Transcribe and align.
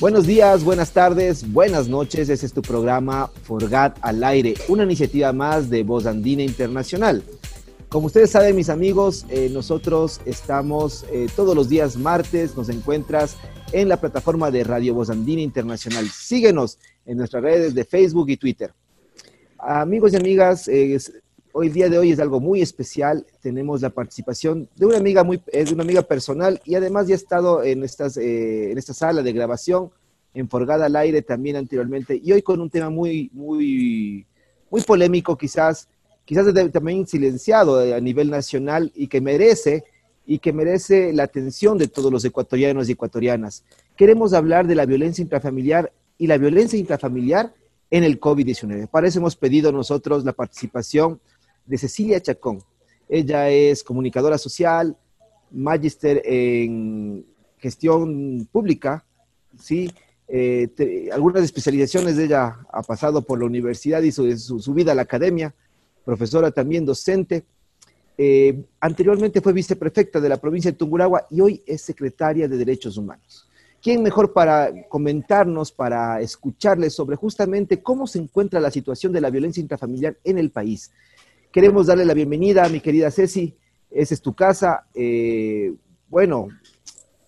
Buenos 0.00 0.26
días, 0.26 0.64
buenas 0.64 0.92
tardes, 0.92 1.52
buenas 1.52 1.86
noches. 1.86 2.30
Ese 2.30 2.46
es 2.46 2.54
tu 2.54 2.62
programa 2.62 3.30
Forgat 3.42 3.98
al 4.00 4.24
aire, 4.24 4.54
una 4.68 4.84
iniciativa 4.84 5.30
más 5.34 5.68
de 5.68 5.82
Voz 5.82 6.06
Andina 6.06 6.42
Internacional. 6.42 7.22
Como 7.90 8.06
ustedes 8.06 8.30
saben, 8.30 8.56
mis 8.56 8.70
amigos, 8.70 9.26
eh, 9.28 9.50
nosotros 9.52 10.22
estamos 10.24 11.04
eh, 11.12 11.26
todos 11.36 11.54
los 11.54 11.68
días 11.68 11.98
martes, 11.98 12.56
nos 12.56 12.70
encuentras 12.70 13.36
en 13.72 13.90
la 13.90 14.00
plataforma 14.00 14.50
de 14.50 14.64
Radio 14.64 14.94
Voz 14.94 15.10
Andina 15.10 15.42
Internacional. 15.42 16.08
Síguenos 16.08 16.78
en 17.04 17.18
nuestras 17.18 17.42
redes 17.42 17.74
de 17.74 17.84
Facebook 17.84 18.30
y 18.30 18.38
Twitter. 18.38 18.72
Amigos 19.58 20.14
y 20.14 20.16
amigas, 20.16 20.66
hoy 21.52 21.68
día 21.68 21.88
de 21.88 21.98
hoy 21.98 22.12
es 22.12 22.20
algo 22.20 22.40
muy 22.40 22.62
especial. 22.62 23.26
Tenemos 23.40 23.80
la 23.80 23.90
participación 23.90 24.68
de 24.76 24.86
una 24.86 24.98
amiga 24.98 25.24
muy, 25.24 25.40
es 25.48 25.72
una 25.72 25.82
amiga 25.82 26.02
personal 26.02 26.60
y 26.64 26.74
además 26.74 27.06
ya 27.06 27.14
ha 27.14 27.16
estado 27.16 27.62
en 27.62 27.84
estas, 27.84 28.16
eh, 28.16 28.72
en 28.72 28.78
esta 28.78 28.94
sala 28.94 29.22
de 29.22 29.32
grabación, 29.32 29.90
en 30.34 30.48
Forgada 30.48 30.86
al 30.86 30.96
aire 30.96 31.22
también 31.22 31.56
anteriormente 31.56 32.20
y 32.22 32.32
hoy 32.32 32.42
con 32.42 32.60
un 32.60 32.70
tema 32.70 32.90
muy, 32.90 33.30
muy, 33.32 34.26
muy 34.70 34.80
polémico 34.82 35.36
quizás, 35.36 35.88
quizás 36.24 36.46
también 36.72 37.06
silenciado 37.06 37.80
a 37.94 38.00
nivel 38.00 38.30
nacional 38.30 38.92
y 38.94 39.08
que 39.08 39.20
merece 39.20 39.84
y 40.26 40.38
que 40.38 40.52
merece 40.52 41.12
la 41.12 41.24
atención 41.24 41.76
de 41.78 41.88
todos 41.88 42.12
los 42.12 42.24
ecuatorianos 42.24 42.88
y 42.88 42.92
ecuatorianas. 42.92 43.64
Queremos 43.96 44.32
hablar 44.32 44.66
de 44.66 44.76
la 44.76 44.86
violencia 44.86 45.22
intrafamiliar 45.22 45.92
y 46.18 46.28
la 46.28 46.38
violencia 46.38 46.78
intrafamiliar 46.78 47.52
en 47.90 48.04
el 48.04 48.20
COVID-19. 48.20 48.88
Para 48.88 49.08
eso 49.08 49.18
hemos 49.18 49.34
pedido 49.34 49.72
nosotros 49.72 50.24
la 50.24 50.32
participación 50.32 51.20
de 51.70 51.78
Cecilia 51.78 52.20
Chacón. 52.20 52.62
Ella 53.08 53.48
es 53.48 53.84
comunicadora 53.84 54.38
social, 54.38 54.96
magíster 55.52 56.20
en 56.24 57.24
gestión 57.58 58.48
pública, 58.50 59.04
¿sí? 59.58 59.90
Eh, 60.26 61.08
algunas 61.12 61.44
especializaciones 61.44 62.16
de 62.16 62.24
ella 62.24 62.58
ha 62.72 62.82
pasado 62.82 63.22
por 63.22 63.38
la 63.38 63.46
universidad 63.46 64.02
y 64.02 64.12
su, 64.12 64.36
su, 64.36 64.74
vida 64.74 64.92
a 64.92 64.94
la 64.94 65.02
academia, 65.02 65.54
profesora 66.04 66.50
también 66.50 66.84
docente. 66.84 67.44
Eh, 68.18 68.64
anteriormente 68.80 69.40
fue 69.40 69.52
viceprefecta 69.52 70.20
de 70.20 70.28
la 70.28 70.36
provincia 70.36 70.70
de 70.70 70.76
Tungurahua 70.76 71.26
y 71.30 71.40
hoy 71.40 71.62
es 71.66 71.82
secretaria 71.82 72.48
de 72.48 72.56
Derechos 72.56 72.96
Humanos. 72.96 73.48
¿Quién 73.82 74.02
mejor 74.02 74.32
para 74.32 74.70
comentarnos, 74.88 75.72
para 75.72 76.20
escucharles 76.20 76.94
sobre 76.94 77.16
justamente 77.16 77.82
cómo 77.82 78.06
se 78.06 78.18
encuentra 78.18 78.60
la 78.60 78.70
situación 78.70 79.12
de 79.12 79.20
la 79.20 79.30
violencia 79.30 79.60
intrafamiliar 79.60 80.16
en 80.24 80.38
el 80.38 80.50
país? 80.50 80.90
Queremos 81.52 81.88
darle 81.88 82.04
la 82.04 82.14
bienvenida 82.14 82.64
a 82.64 82.68
mi 82.68 82.80
querida 82.80 83.10
Ceci. 83.10 83.56
Esa 83.90 84.14
es 84.14 84.22
tu 84.22 84.34
casa. 84.34 84.86
Eh, 84.94 85.74
bueno, 86.08 86.48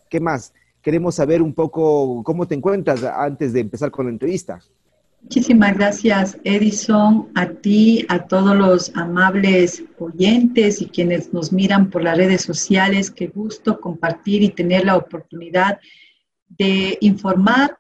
¿qué 0.09 0.21
más? 0.21 0.53
Queremos 0.81 1.17
saber 1.17 1.43
un 1.43 1.53
poco 1.53 2.23
cómo 2.23 2.47
te 2.47 2.55
encuentras 2.55 3.03
antes 3.03 3.53
de 3.53 3.61
empezar 3.61 3.91
con 3.91 4.07
la 4.07 4.13
entrevista. 4.13 4.61
Muchísimas 5.23 5.75
gracias, 5.75 6.39
Edison, 6.45 7.29
a 7.35 7.49
ti, 7.49 8.05
a 8.09 8.27
todos 8.27 8.57
los 8.57 8.95
amables 8.97 9.85
oyentes 9.99 10.83
y 10.83 10.87
quienes 10.87 11.33
nos 11.33 11.53
miran 11.53 11.91
por 11.91 12.03
las 12.03 12.17
redes 12.17 12.43
sociales. 12.43 13.11
Qué 13.11 13.29
gusto 13.29 13.81
compartir 13.81 14.43
y 14.43 14.51
tener 14.51 14.85
la 14.85 14.97
oportunidad 14.97 15.81
de 16.49 16.99
informar 17.01 17.79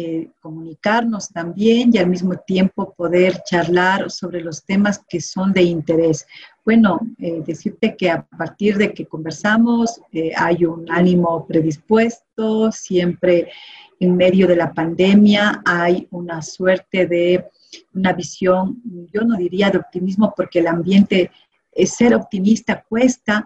eh, 0.00 0.30
comunicarnos 0.40 1.28
también 1.30 1.90
y 1.92 1.98
al 1.98 2.08
mismo 2.08 2.36
tiempo 2.46 2.94
poder 2.94 3.42
charlar 3.42 4.12
sobre 4.12 4.40
los 4.40 4.64
temas 4.64 5.02
que 5.08 5.20
son 5.20 5.52
de 5.52 5.62
interés. 5.62 6.24
Bueno, 6.64 7.00
eh, 7.18 7.42
decirte 7.44 7.96
que 7.96 8.08
a 8.08 8.22
partir 8.22 8.76
de 8.76 8.94
que 8.94 9.06
conversamos 9.06 10.00
eh, 10.12 10.30
hay 10.36 10.64
un 10.64 10.88
ánimo 10.88 11.44
predispuesto, 11.48 12.70
siempre 12.70 13.50
en 13.98 14.16
medio 14.16 14.46
de 14.46 14.54
la 14.54 14.72
pandemia 14.72 15.62
hay 15.66 16.06
una 16.12 16.42
suerte 16.42 17.06
de 17.06 17.46
una 17.92 18.12
visión, 18.12 18.80
yo 19.12 19.22
no 19.22 19.36
diría 19.36 19.68
de 19.68 19.78
optimismo 19.78 20.32
porque 20.36 20.60
el 20.60 20.68
ambiente, 20.68 21.32
ser 21.86 22.14
optimista 22.14 22.84
cuesta, 22.88 23.44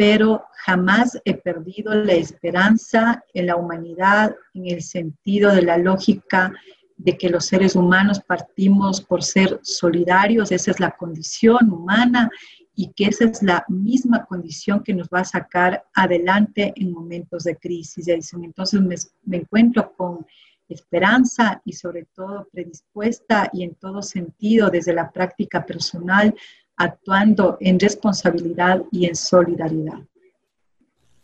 pero 0.00 0.46
jamás 0.64 1.20
he 1.26 1.34
perdido 1.34 1.94
la 1.94 2.14
esperanza 2.14 3.22
en 3.34 3.44
la 3.44 3.56
humanidad, 3.56 4.34
en 4.54 4.68
el 4.68 4.80
sentido 4.80 5.54
de 5.54 5.60
la 5.60 5.76
lógica 5.76 6.54
de 6.96 7.18
que 7.18 7.28
los 7.28 7.44
seres 7.44 7.76
humanos 7.76 8.18
partimos 8.26 9.02
por 9.02 9.22
ser 9.22 9.60
solidarios, 9.62 10.52
esa 10.52 10.70
es 10.70 10.80
la 10.80 10.92
condición 10.92 11.70
humana 11.70 12.30
y 12.74 12.94
que 12.96 13.08
esa 13.08 13.26
es 13.26 13.42
la 13.42 13.62
misma 13.68 14.24
condición 14.24 14.82
que 14.82 14.94
nos 14.94 15.08
va 15.08 15.20
a 15.20 15.24
sacar 15.24 15.84
adelante 15.92 16.72
en 16.76 16.92
momentos 16.92 17.44
de 17.44 17.56
crisis. 17.56 18.08
Entonces 18.08 18.80
me, 18.80 18.96
me 19.26 19.36
encuentro 19.36 19.92
con 19.98 20.24
esperanza 20.66 21.60
y 21.62 21.74
sobre 21.74 22.06
todo 22.14 22.48
predispuesta 22.50 23.50
y 23.52 23.64
en 23.64 23.74
todo 23.74 24.00
sentido 24.00 24.70
desde 24.70 24.94
la 24.94 25.10
práctica 25.10 25.66
personal 25.66 26.34
actuando 26.80 27.58
en 27.60 27.78
responsabilidad 27.78 28.82
y 28.90 29.04
en 29.04 29.14
solidaridad. 29.14 30.00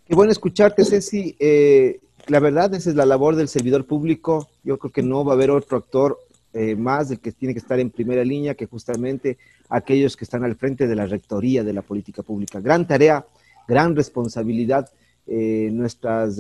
Qué 0.05 0.15
bueno 0.15 0.31
escucharte, 0.31 0.85
Ceci. 0.85 1.35
Eh, 1.41 1.99
la 2.27 2.41
verdad, 2.41 2.75
esa 2.75 2.91
es 2.91 2.97
la 2.97 3.07
labor 3.07 3.37
del 3.37 3.49
servidor 3.49 3.87
público. 3.87 4.51
Yo 4.63 4.79
creo 4.79 4.93
que 4.93 5.03
no 5.03 5.25
va 5.25 5.33
a 5.33 5.35
haber 5.35 5.51
otro 5.51 5.79
actor 5.79 6.19
eh, 6.53 6.77
más 6.77 7.09
del 7.09 7.21
que 7.21 7.33
tiene 7.33 7.55
que 7.55 7.61
estar 7.61 7.81
en 7.81 7.89
primera 7.89 8.23
línea 8.23 8.55
que 8.55 8.67
justamente 8.67 9.39
aquellos 9.71 10.15
que 10.15 10.25
están 10.25 10.45
al 10.45 10.57
frente 10.57 10.87
de 10.87 10.95
la 10.95 11.07
rectoría 11.07 11.65
de 11.65 11.73
la 11.73 11.81
política 11.81 12.23
pública. 12.23 12.61
Gran 12.61 12.87
tarea, 12.87 13.27
gran 13.67 13.97
responsabilidad. 13.97 14.91
Eh, 15.27 15.71
nuestras, 15.73 16.39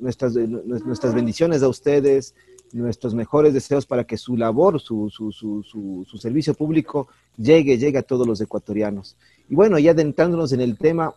nuestras, 0.00 0.34
nuestras 0.34 1.14
bendiciones 1.14 1.62
a 1.62 1.68
ustedes, 1.68 2.34
nuestros 2.72 3.14
mejores 3.14 3.54
deseos 3.54 3.86
para 3.86 4.04
que 4.04 4.16
su 4.16 4.36
labor, 4.36 4.80
su, 4.80 5.10
su, 5.10 5.32
su, 5.32 5.62
su, 5.62 6.18
servicio 6.18 6.54
público 6.54 7.08
llegue, 7.36 7.78
llegue 7.78 7.98
a 7.98 8.02
todos 8.02 8.26
los 8.26 8.40
ecuatorianos. 8.40 9.16
Y 9.48 9.54
bueno, 9.54 9.78
ya 9.78 9.92
adentrándonos 9.92 10.52
en 10.52 10.60
el 10.60 10.76
tema, 10.76 11.14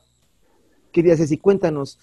quería 0.91 1.17
Ceci, 1.17 1.37
cuéntanos, 1.37 1.99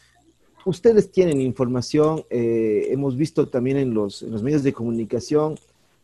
ustedes 0.64 1.10
tienen 1.10 1.40
información, 1.40 2.24
eh, 2.30 2.88
hemos 2.90 3.16
visto 3.16 3.48
también 3.48 3.78
en 3.78 3.94
los, 3.94 4.22
en 4.22 4.32
los 4.32 4.42
medios 4.42 4.62
de 4.62 4.72
comunicación, 4.72 5.58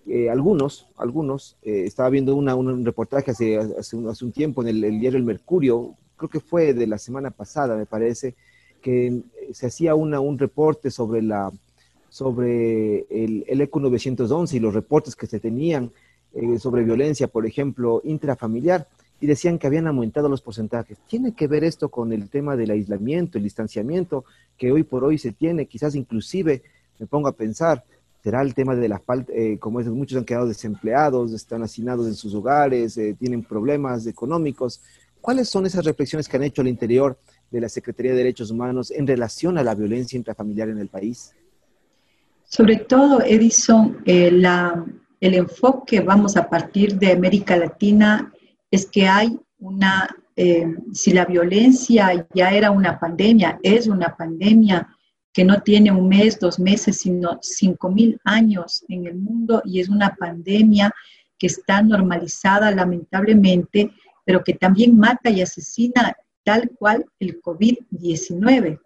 eh, 0.06 0.28
algunos, 0.28 0.86
algunos, 0.96 1.56
eh, 1.62 1.84
estaba 1.86 2.10
viendo 2.10 2.34
una, 2.36 2.54
un 2.54 2.84
reportaje 2.84 3.30
hace, 3.30 3.56
hace, 3.56 3.96
un, 3.96 4.08
hace 4.08 4.24
un 4.24 4.32
tiempo 4.32 4.62
en 4.62 4.68
el, 4.68 4.84
el, 4.84 5.00
diario 5.00 5.18
El 5.18 5.24
Mercurio, 5.24 5.94
creo 6.16 6.28
que 6.28 6.40
fue 6.40 6.74
de 6.74 6.86
la 6.86 6.98
semana 6.98 7.30
pasada, 7.30 7.76
me 7.76 7.86
parece, 7.86 8.34
que 8.82 9.22
se 9.52 9.66
hacía 9.66 9.94
una, 9.94 10.20
un 10.20 10.38
reporte 10.38 10.90
sobre 10.90 11.22
la 11.22 11.50
sobre 12.14 13.06
el, 13.10 13.44
el 13.48 13.60
ECU 13.60 13.80
911 13.80 14.56
y 14.56 14.60
los 14.60 14.72
reportes 14.72 15.16
que 15.16 15.26
se 15.26 15.40
tenían 15.40 15.90
eh, 16.32 16.60
sobre 16.60 16.84
violencia, 16.84 17.26
por 17.26 17.44
ejemplo, 17.44 18.02
intrafamiliar, 18.04 18.86
y 19.20 19.26
decían 19.26 19.58
que 19.58 19.66
habían 19.66 19.88
aumentado 19.88 20.28
los 20.28 20.40
porcentajes. 20.40 20.96
¿Tiene 21.08 21.34
que 21.34 21.48
ver 21.48 21.64
esto 21.64 21.88
con 21.88 22.12
el 22.12 22.28
tema 22.30 22.54
del 22.54 22.70
aislamiento, 22.70 23.36
el 23.36 23.42
distanciamiento 23.42 24.24
que 24.56 24.70
hoy 24.70 24.84
por 24.84 25.02
hoy 25.02 25.18
se 25.18 25.32
tiene? 25.32 25.66
Quizás 25.66 25.96
inclusive, 25.96 26.62
me 27.00 27.06
pongo 27.06 27.26
a 27.26 27.32
pensar, 27.32 27.82
será 28.22 28.42
el 28.42 28.54
tema 28.54 28.76
de 28.76 28.88
la 28.88 29.00
falta, 29.00 29.32
eh, 29.32 29.58
como 29.58 29.80
es, 29.80 29.88
muchos 29.88 30.16
han 30.16 30.24
quedado 30.24 30.46
desempleados, 30.46 31.32
están 31.32 31.64
hacinados 31.64 32.06
en 32.06 32.14
sus 32.14 32.32
hogares, 32.32 32.96
eh, 32.96 33.16
tienen 33.18 33.42
problemas 33.42 34.06
económicos. 34.06 34.80
¿Cuáles 35.20 35.48
son 35.48 35.66
esas 35.66 35.84
reflexiones 35.84 36.28
que 36.28 36.36
han 36.36 36.44
hecho 36.44 36.62
al 36.62 36.68
interior 36.68 37.18
de 37.50 37.60
la 37.60 37.68
Secretaría 37.68 38.12
de 38.12 38.18
Derechos 38.18 38.52
Humanos 38.52 38.92
en 38.92 39.04
relación 39.04 39.58
a 39.58 39.64
la 39.64 39.74
violencia 39.74 40.16
intrafamiliar 40.16 40.68
en 40.68 40.78
el 40.78 40.86
país? 40.86 41.34
Sobre 42.56 42.76
todo, 42.76 43.20
Edison, 43.20 43.98
eh, 44.04 44.30
la, 44.30 44.84
el 45.18 45.34
enfoque, 45.34 45.98
vamos, 45.98 46.36
a 46.36 46.48
partir 46.48 46.96
de 47.00 47.10
América 47.10 47.56
Latina, 47.56 48.32
es 48.70 48.86
que 48.86 49.08
hay 49.08 49.36
una, 49.58 50.08
eh, 50.36 50.64
si 50.92 51.12
la 51.12 51.24
violencia 51.24 52.28
ya 52.32 52.50
era 52.50 52.70
una 52.70 53.00
pandemia, 53.00 53.58
es 53.64 53.88
una 53.88 54.16
pandemia 54.16 54.88
que 55.32 55.44
no 55.44 55.62
tiene 55.62 55.90
un 55.90 56.08
mes, 56.08 56.38
dos 56.38 56.60
meses, 56.60 56.98
sino 56.98 57.40
cinco 57.42 57.90
mil 57.90 58.20
años 58.22 58.84
en 58.88 59.08
el 59.08 59.16
mundo 59.16 59.60
y 59.64 59.80
es 59.80 59.88
una 59.88 60.14
pandemia 60.14 60.94
que 61.36 61.48
está 61.48 61.82
normalizada 61.82 62.70
lamentablemente 62.70 63.90
pero 64.24 64.44
que 64.44 64.54
también 64.54 64.96
mata 64.96 65.28
y 65.28 65.42
asesina 65.42 66.16
tal 66.44 66.70
cual 66.78 67.04
el 67.18 67.42
COVID-19 67.42 68.78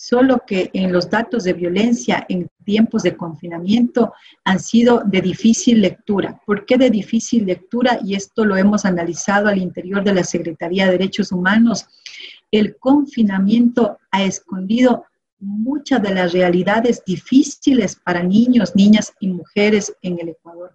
solo 0.00 0.44
que 0.46 0.70
en 0.72 0.92
los 0.92 1.10
datos 1.10 1.44
de 1.44 1.52
violencia 1.52 2.24
en 2.30 2.48
tiempos 2.64 3.02
de 3.02 3.18
confinamiento 3.18 4.14
han 4.44 4.58
sido 4.58 5.02
de 5.04 5.20
difícil 5.20 5.82
lectura. 5.82 6.40
¿Por 6.46 6.64
qué 6.64 6.78
de 6.78 6.88
difícil 6.88 7.44
lectura? 7.44 8.00
Y 8.02 8.14
esto 8.14 8.46
lo 8.46 8.56
hemos 8.56 8.86
analizado 8.86 9.48
al 9.48 9.58
interior 9.58 10.02
de 10.02 10.14
la 10.14 10.24
Secretaría 10.24 10.86
de 10.86 10.92
Derechos 10.92 11.32
Humanos. 11.32 11.86
El 12.50 12.78
confinamiento 12.78 13.98
ha 14.10 14.24
escondido 14.24 15.04
muchas 15.38 16.02
de 16.02 16.14
las 16.14 16.32
realidades 16.32 17.02
difíciles 17.04 17.94
para 17.96 18.22
niños, 18.22 18.74
niñas 18.74 19.12
y 19.20 19.28
mujeres 19.28 19.94
en 20.00 20.18
el 20.18 20.30
Ecuador. 20.30 20.74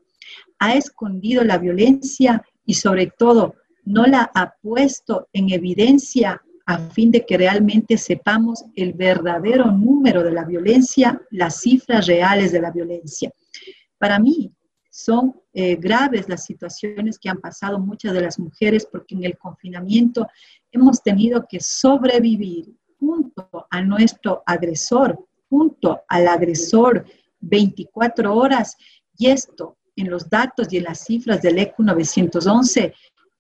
Ha 0.60 0.76
escondido 0.76 1.44
la 1.44 1.58
violencia 1.58 2.44
y 2.64 2.76
sobre 2.76 3.08
todo 3.08 3.56
no 3.86 4.06
la 4.06 4.30
ha 4.36 4.54
puesto 4.62 5.30
en 5.34 5.50
evidencia 5.50 6.44
a 6.66 6.80
fin 6.80 7.12
de 7.12 7.26
que 7.26 7.38
realmente 7.38 7.98
sepamos 7.98 8.66
el 8.76 8.94
verdadero 8.94 9.72
número 9.72 10.24
de 10.24 10.32
la 10.32 10.46
violencia, 10.46 11.22
las 11.30 11.62
cifras 11.62 12.08
reales 12.08 12.52
de 12.52 12.62
la 12.62 12.72
violencia. 12.72 13.32
Para 13.98 14.20
mí 14.20 14.52
son 14.90 15.36
eh, 15.54 15.76
graves 15.76 16.28
las 16.28 16.46
situaciones 16.46 17.20
que 17.20 17.30
han 17.30 17.40
pasado 17.40 17.80
muchas 17.80 18.14
de 18.14 18.22
las 18.22 18.40
mujeres 18.40 18.88
porque 18.90 19.14
en 19.14 19.26
el 19.26 19.38
confinamiento 19.38 20.28
hemos 20.72 21.04
tenido 21.04 21.46
que 21.48 21.60
sobrevivir 21.60 22.74
junto 23.00 23.68
a 23.70 23.82
nuestro 23.82 24.42
agresor, 24.46 25.20
junto 25.50 26.02
al 26.08 26.28
agresor 26.28 27.06
24 27.42 28.36
horas 28.36 28.76
y 29.18 29.28
esto 29.28 29.78
en 29.96 30.10
los 30.10 30.30
datos 30.30 30.72
y 30.72 30.78
en 30.78 30.86
las 30.86 31.06
cifras 31.06 31.42
del 31.42 31.60
ECU 31.60 31.84
911 31.84 32.94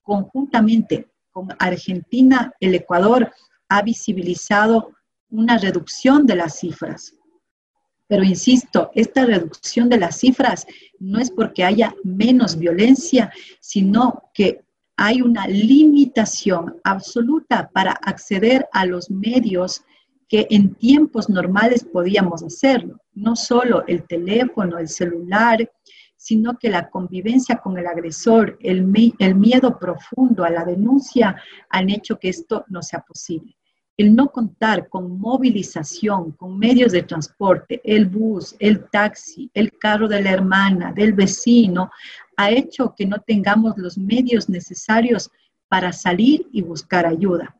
conjuntamente 0.03 1.07
con 1.35 1.49
Argentina, 1.59 2.53
el 2.61 2.75
Ecuador 2.75 3.29
ha 3.67 3.81
visibilizado 3.81 4.93
una 5.29 5.57
reducción 5.57 6.25
de 6.25 6.37
las 6.37 6.59
cifras. 6.59 7.13
Pero 8.07 8.23
insisto, 8.23 8.89
esta 8.95 9.25
reducción 9.25 9.89
de 9.89 9.97
las 9.97 10.17
cifras 10.17 10.65
no 10.97 11.19
es 11.19 11.29
porque 11.29 11.65
haya 11.65 11.93
menos 12.05 12.57
violencia, 12.57 13.33
sino 13.59 14.31
que 14.33 14.61
hay 14.95 15.21
una 15.21 15.45
limitación 15.45 16.79
absoluta 16.85 17.69
para 17.73 17.91
acceder 17.91 18.65
a 18.71 18.85
los 18.85 19.11
medios 19.11 19.83
que 20.29 20.47
en 20.49 20.73
tiempos 20.75 21.27
normales 21.27 21.83
podíamos 21.83 22.43
hacerlo. 22.43 23.01
No 23.13 23.35
solo 23.35 23.83
el 23.87 24.07
teléfono, 24.07 24.77
el 24.77 24.87
celular, 24.87 25.69
sino 26.25 26.57
que 26.57 26.71
la 26.71 26.89
convivencia 26.89 27.57
con 27.57 27.77
el 27.77 27.85
agresor, 27.85 28.57
el, 28.59 28.83
miedo 28.83 29.77
profundo 29.77 30.43
a 30.43 30.49
la 30.49 30.65
denuncia 30.65 31.35
han 31.69 31.91
hecho 31.91 32.17
que 32.17 32.29
esto 32.29 32.65
no 32.67 32.81
sea 32.81 33.01
posible. 33.01 33.55
El 33.95 34.15
no 34.15 34.31
contar 34.31 34.89
con 34.89 35.19
movilización, 35.19 36.31
con 36.31 36.57
medios 36.57 36.93
de 36.93 37.03
transporte, 37.03 37.79
el 37.83 38.07
bus, 38.07 38.55
el 38.57 38.89
taxi, 38.89 39.51
el 39.53 39.77
carro 39.77 40.07
de 40.07 40.19
la 40.23 40.31
hermana, 40.31 40.91
del 40.91 41.13
vecino, 41.13 41.91
ha 42.37 42.49
hecho 42.49 42.95
que 42.97 43.05
no 43.05 43.19
tengamos 43.19 43.77
los 43.77 43.95
medios 43.95 44.49
necesarios 44.49 45.29
para 45.67 45.93
salir 45.93 46.47
y 46.51 46.63
buscar 46.63 47.05
ayuda. 47.05 47.55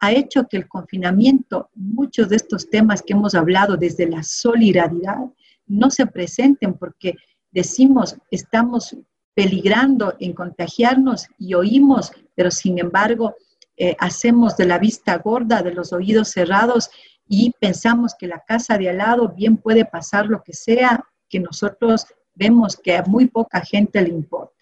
Ha 0.00 0.12
hecho 0.12 0.46
que 0.48 0.56
el 0.56 0.66
confinamiento, 0.66 1.68
muchos 1.74 2.30
de 2.30 2.36
estos 2.36 2.70
temas 2.70 3.02
que 3.02 3.12
hemos 3.12 3.34
hablado 3.34 3.76
desde 3.76 4.08
la 4.08 4.22
solidaridad, 4.22 5.26
no 5.66 5.90
se 5.90 6.06
presenten 6.06 6.72
porque 6.72 7.14
decimos, 7.50 8.16
estamos 8.30 8.96
peligrando 9.34 10.14
en 10.18 10.32
contagiarnos 10.32 11.28
y 11.38 11.54
oímos, 11.54 12.12
pero 12.34 12.50
sin 12.50 12.78
embargo 12.78 13.36
eh, 13.76 13.94
hacemos 14.00 14.56
de 14.56 14.66
la 14.66 14.78
vista 14.78 15.16
gorda, 15.18 15.62
de 15.62 15.72
los 15.72 15.92
oídos 15.92 16.30
cerrados 16.30 16.90
y 17.28 17.52
pensamos 17.60 18.14
que 18.18 18.26
la 18.26 18.42
casa 18.44 18.76
de 18.78 18.88
al 18.90 18.98
lado 18.98 19.28
bien 19.28 19.56
puede 19.56 19.84
pasar 19.84 20.26
lo 20.26 20.42
que 20.42 20.52
sea, 20.52 21.04
que 21.28 21.38
nosotros 21.38 22.06
vemos 22.34 22.76
que 22.76 22.96
a 22.96 23.04
muy 23.04 23.26
poca 23.26 23.60
gente 23.60 24.02
le 24.02 24.08
importa. 24.08 24.56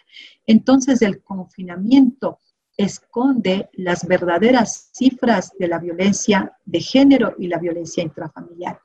Entonces 0.46 1.00
el 1.02 1.22
confinamiento 1.22 2.40
esconde 2.76 3.70
las 3.72 4.06
verdaderas 4.06 4.90
cifras 4.92 5.52
de 5.58 5.68
la 5.68 5.78
violencia 5.78 6.52
de 6.64 6.80
género 6.80 7.34
y 7.38 7.48
la 7.48 7.58
violencia 7.58 8.02
intrafamiliar. 8.02 8.80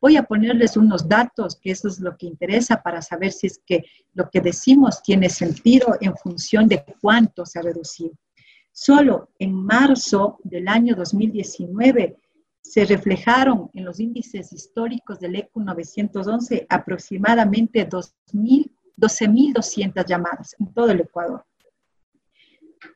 Voy 0.00 0.16
a 0.16 0.24
ponerles 0.24 0.76
unos 0.76 1.08
datos, 1.08 1.58
que 1.60 1.70
eso 1.70 1.86
es 1.88 2.00
lo 2.00 2.16
que 2.16 2.26
interesa 2.26 2.82
para 2.82 3.02
saber 3.02 3.32
si 3.32 3.46
es 3.46 3.60
que 3.64 3.84
lo 4.12 4.28
que 4.30 4.40
decimos 4.40 5.02
tiene 5.02 5.28
sentido 5.28 5.96
en 6.00 6.16
función 6.16 6.68
de 6.68 6.84
cuánto 7.00 7.46
se 7.46 7.58
ha 7.58 7.62
reducido. 7.62 8.12
Solo 8.72 9.30
en 9.38 9.54
marzo 9.54 10.38
del 10.42 10.68
año 10.68 10.94
2019 10.94 12.16
se 12.60 12.84
reflejaron 12.84 13.70
en 13.74 13.84
los 13.84 14.00
índices 14.00 14.52
históricos 14.52 15.20
del 15.20 15.36
ECU 15.36 15.60
911 15.60 16.66
aproximadamente 16.68 17.88
12.200 17.88 20.06
llamadas 20.06 20.56
en 20.58 20.72
todo 20.72 20.90
el 20.90 21.00
Ecuador. 21.00 21.44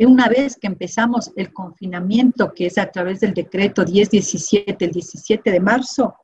Una 0.01 0.29
vez 0.29 0.57
que 0.57 0.67
empezamos 0.67 1.31
el 1.37 1.53
confinamiento, 1.53 2.53
que 2.53 2.67
es 2.67 2.79
a 2.79 2.91
través 2.91 3.21
del 3.21 3.35
decreto 3.35 3.85
1017, 3.85 4.85
el 4.85 4.91
17 4.91 5.51
de 5.51 5.61
marzo, 5.61 6.17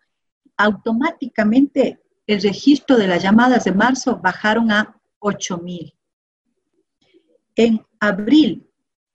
automáticamente 0.56 2.00
el 2.26 2.40
registro 2.40 2.96
de 2.96 3.06
las 3.06 3.22
llamadas 3.22 3.64
de 3.64 3.72
marzo 3.72 4.18
bajaron 4.22 4.70
a 4.70 4.96
8.000. 5.20 5.94
En 7.56 7.84
abril, 8.00 8.66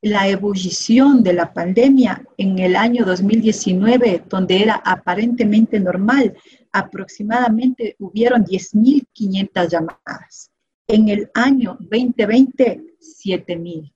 la 0.01 0.27
ebullición 0.27 1.23
de 1.23 1.33
la 1.33 1.53
pandemia 1.53 2.23
en 2.37 2.59
el 2.59 2.75
año 2.75 3.03
2019, 3.05 4.23
donde 4.29 4.61
era 4.61 4.75
aparentemente 4.75 5.79
normal, 5.79 6.37
aproximadamente 6.71 7.95
hubieron 7.99 8.45
10.500 8.45 9.67
llamadas. 9.67 10.51
En 10.87 11.09
el 11.09 11.29
año 11.33 11.77
2020, 11.79 12.95
7.000. 12.99 13.91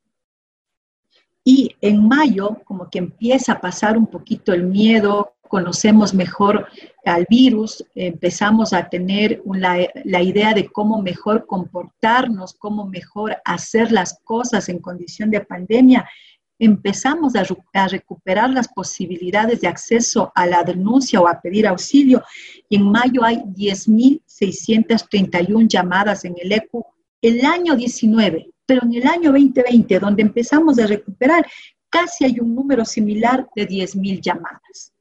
Y 1.45 1.75
en 1.81 2.07
mayo, 2.07 2.61
como 2.63 2.89
que 2.89 2.99
empieza 2.99 3.53
a 3.53 3.61
pasar 3.61 3.97
un 3.97 4.07
poquito 4.07 4.53
el 4.53 4.63
miedo, 4.63 5.32
conocemos 5.53 6.15
mejor 6.15 6.65
al 7.05 7.27
virus, 7.29 7.85
empezamos 7.93 8.73
a 8.73 8.89
tener 8.89 9.43
la, 9.45 10.23
idea 10.23 10.55
de 10.55 10.67
cómo 10.67 10.99
mejor 10.99 11.45
comportarnos, 11.45 12.55
cómo 12.55 12.87
mejor 12.87 13.37
hacer 13.45 13.91
las 13.91 14.17
cosas 14.23 14.67
en 14.67 14.79
condición 14.79 15.29
de 15.29 15.41
pandemia, 15.41 16.09
empezamos 16.57 17.35
a, 17.35 17.43
a, 17.73 17.87
recuperar 17.87 18.49
las 18.49 18.67
posibilidades 18.67 19.61
de 19.61 19.67
acceso 19.67 20.31
a 20.33 20.47
la 20.47 20.63
denuncia 20.63 21.21
o 21.21 21.27
a 21.27 21.39
pedir 21.39 21.67
auxilio. 21.67 22.23
Y 22.67 22.77
en 22.77 22.89
mayo 22.89 23.23
hay 23.23 23.37
10.631 23.37 25.67
llamadas 25.67 26.25
en 26.25 26.33
el 26.41 26.51
ECU. 26.51 26.83
El 27.21 27.45
año 27.45 27.75
19, 27.75 28.49
pero 28.65 28.81
en 28.81 28.95
el 28.95 29.07
año 29.07 29.31
2020, 29.31 29.99
donde 29.99 30.23
empezamos 30.23 30.79
a 30.79 30.87
recuperar, 30.87 31.45
casi 31.91 32.25
hay 32.25 32.39
un 32.39 32.55
número 32.55 32.83
similar 32.85 33.47
de 33.55 33.67
10.000 33.67 34.19
llamadas. 34.19 34.92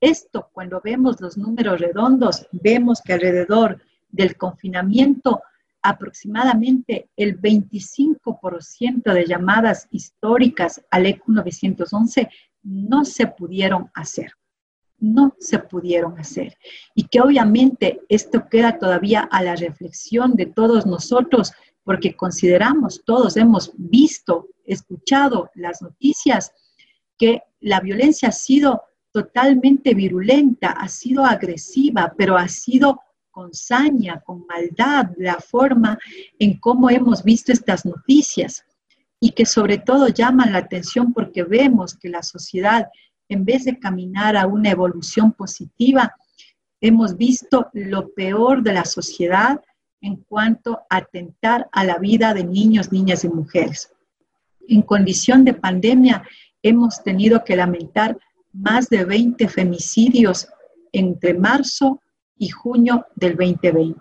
Esto, 0.00 0.48
cuando 0.52 0.80
vemos 0.82 1.20
los 1.20 1.36
números 1.36 1.80
redondos, 1.80 2.46
vemos 2.52 3.00
que 3.02 3.14
alrededor 3.14 3.82
del 4.08 4.36
confinamiento, 4.36 5.42
aproximadamente 5.82 7.08
el 7.16 7.40
25% 7.40 9.12
de 9.12 9.26
llamadas 9.26 9.86
históricas 9.90 10.82
al 10.90 11.06
ECU 11.06 11.32
911 11.32 12.28
no 12.62 13.04
se 13.04 13.26
pudieron 13.26 13.90
hacer. 13.94 14.32
No 14.98 15.34
se 15.38 15.60
pudieron 15.60 16.18
hacer. 16.18 16.56
Y 16.94 17.04
que 17.04 17.20
obviamente 17.20 18.00
esto 18.08 18.48
queda 18.50 18.78
todavía 18.78 19.28
a 19.30 19.42
la 19.42 19.54
reflexión 19.54 20.34
de 20.34 20.46
todos 20.46 20.86
nosotros 20.86 21.52
porque 21.84 22.16
consideramos, 22.16 23.02
todos 23.06 23.36
hemos 23.36 23.72
visto, 23.76 24.48
escuchado 24.64 25.50
las 25.54 25.80
noticias, 25.80 26.52
que 27.16 27.42
la 27.60 27.80
violencia 27.80 28.28
ha 28.28 28.32
sido 28.32 28.82
totalmente 29.18 29.94
virulenta, 29.94 30.70
ha 30.70 30.86
sido 30.86 31.24
agresiva, 31.24 32.14
pero 32.16 32.36
ha 32.36 32.46
sido 32.46 33.00
con 33.32 33.52
saña, 33.52 34.20
con 34.20 34.46
maldad, 34.46 35.10
la 35.16 35.40
forma 35.40 35.98
en 36.38 36.58
cómo 36.60 36.88
hemos 36.88 37.24
visto 37.24 37.50
estas 37.50 37.84
noticias 37.84 38.64
y 39.18 39.32
que 39.32 39.44
sobre 39.44 39.78
todo 39.78 40.06
llaman 40.06 40.52
la 40.52 40.58
atención 40.58 41.12
porque 41.12 41.42
vemos 41.42 41.96
que 41.96 42.08
la 42.08 42.22
sociedad, 42.22 42.86
en 43.28 43.44
vez 43.44 43.64
de 43.64 43.80
caminar 43.80 44.36
a 44.36 44.46
una 44.46 44.70
evolución 44.70 45.32
positiva, 45.32 46.14
hemos 46.80 47.16
visto 47.16 47.68
lo 47.72 48.10
peor 48.10 48.62
de 48.62 48.72
la 48.72 48.84
sociedad 48.84 49.60
en 50.00 50.14
cuanto 50.28 50.82
a 50.88 50.98
atentar 50.98 51.68
a 51.72 51.82
la 51.82 51.98
vida 51.98 52.34
de 52.34 52.44
niños, 52.44 52.92
niñas 52.92 53.24
y 53.24 53.28
mujeres. 53.28 53.90
En 54.68 54.82
condición 54.82 55.44
de 55.44 55.54
pandemia 55.54 56.22
hemos 56.62 57.02
tenido 57.02 57.42
que 57.42 57.56
lamentar 57.56 58.16
más 58.52 58.88
de 58.88 59.04
20 59.04 59.48
femicidios 59.48 60.48
entre 60.92 61.34
marzo 61.34 62.00
y 62.36 62.48
junio 62.48 63.06
del 63.16 63.36
2020. 63.36 64.00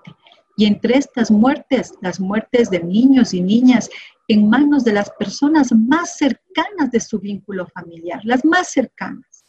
Y 0.57 0.65
entre 0.65 0.97
estas 0.97 1.29
muertes, 1.29 1.93
las 2.01 2.19
muertes 2.19 2.69
de 2.69 2.83
niños 2.83 3.33
y 3.33 3.41
niñas, 3.41 3.89
en 4.27 4.49
manos 4.49 4.83
de 4.83 4.93
las 4.93 5.09
personas 5.11 5.71
más 5.71 6.17
cercanas 6.17 6.91
de 6.91 6.99
su 6.99 7.19
vínculo 7.19 7.67
familiar, 7.67 8.19
las 8.23 8.43
más 8.43 8.71
cercanas. 8.71 9.45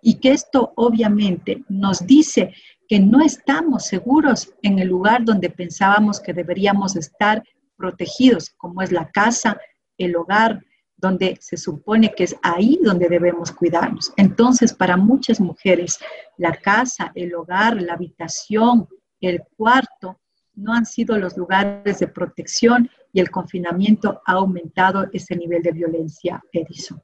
Y 0.00 0.20
que 0.20 0.32
esto 0.32 0.72
obviamente 0.76 1.64
nos 1.68 2.06
dice 2.06 2.54
que 2.88 3.00
no 3.00 3.20
estamos 3.24 3.86
seguros 3.86 4.52
en 4.62 4.78
el 4.78 4.88
lugar 4.88 5.24
donde 5.24 5.50
pensábamos 5.50 6.20
que 6.20 6.32
deberíamos 6.32 6.94
estar 6.94 7.42
protegidos, 7.76 8.50
como 8.50 8.82
es 8.82 8.92
la 8.92 9.10
casa, 9.10 9.58
el 9.98 10.14
hogar, 10.14 10.60
donde 11.02 11.36
se 11.40 11.56
supone 11.56 12.14
que 12.16 12.24
es 12.24 12.36
ahí 12.42 12.78
donde 12.80 13.08
debemos 13.08 13.50
cuidarnos. 13.50 14.12
Entonces, 14.16 14.72
para 14.72 14.96
muchas 14.96 15.40
mujeres, 15.40 15.98
la 16.38 16.54
casa, 16.54 17.10
el 17.16 17.34
hogar, 17.34 17.82
la 17.82 17.94
habitación, 17.94 18.88
el 19.20 19.42
cuarto, 19.56 20.20
no 20.54 20.72
han 20.72 20.86
sido 20.86 21.18
los 21.18 21.36
lugares 21.36 21.98
de 21.98 22.06
protección 22.06 22.88
y 23.12 23.20
el 23.20 23.30
confinamiento 23.30 24.20
ha 24.24 24.32
aumentado 24.32 25.06
ese 25.12 25.34
nivel 25.34 25.62
de 25.62 25.72
violencia, 25.72 26.42
Edison. 26.52 27.00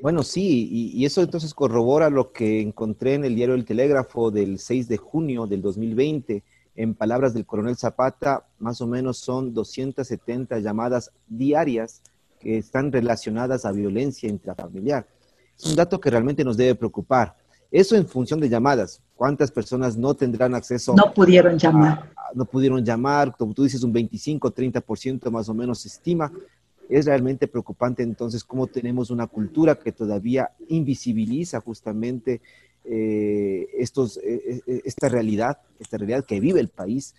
Bueno, 0.00 0.22
sí, 0.22 0.68
y, 0.94 1.04
eso 1.04 1.22
entonces 1.22 1.52
corrobora 1.52 2.10
lo 2.10 2.32
que 2.32 2.60
encontré 2.60 3.14
en 3.14 3.24
el 3.24 3.34
diario 3.34 3.54
El 3.54 3.64
Telégrafo 3.64 4.30
del 4.30 4.58
6 4.58 4.88
de 4.88 4.96
junio 4.96 5.46
del 5.46 5.60
2020. 5.60 6.42
En 6.74 6.94
palabras 6.94 7.34
del 7.34 7.46
coronel 7.46 7.76
Zapata, 7.76 8.46
más 8.58 8.80
o 8.80 8.86
menos 8.86 9.18
son 9.18 9.52
270 9.52 10.58
llamadas 10.60 11.10
diarias 11.26 12.02
que 12.46 12.58
están 12.58 12.92
relacionadas 12.92 13.64
a 13.64 13.72
violencia 13.72 14.28
intrafamiliar. 14.28 15.04
Es 15.58 15.66
un 15.66 15.74
dato 15.74 15.98
que 15.98 16.10
realmente 16.10 16.44
nos 16.44 16.56
debe 16.56 16.76
preocupar. 16.76 17.34
Eso 17.72 17.96
en 17.96 18.06
función 18.06 18.38
de 18.38 18.48
llamadas. 18.48 19.02
¿Cuántas 19.16 19.50
personas 19.50 19.96
no 19.96 20.14
tendrán 20.14 20.54
acceso? 20.54 20.94
No 20.94 21.12
pudieron 21.12 21.58
llamar. 21.58 22.12
no 22.34 22.44
pudieron 22.44 22.84
llamar, 22.84 23.36
como 23.36 23.52
tú 23.52 23.64
dices, 23.64 23.82
un 23.82 23.92
25, 23.92 24.54
30% 24.54 25.28
más 25.28 25.48
o 25.48 25.54
menos 25.54 25.80
se 25.80 25.88
estima. 25.88 26.30
Es 26.88 27.06
realmente 27.06 27.48
preocupante 27.48 28.04
entonces 28.04 28.44
cómo 28.44 28.68
tenemos 28.68 29.10
una 29.10 29.26
cultura 29.26 29.74
que 29.74 29.90
todavía 29.90 30.52
invisibiliza 30.68 31.60
justamente 31.60 32.40
eh, 32.84 33.66
estos, 33.76 34.18
eh, 34.18 34.62
eh, 34.68 34.82
esta 34.84 35.08
realidad, 35.08 35.58
esta 35.80 35.96
realidad 35.96 36.24
que 36.24 36.38
vive 36.38 36.60
el 36.60 36.68
país. 36.68 37.16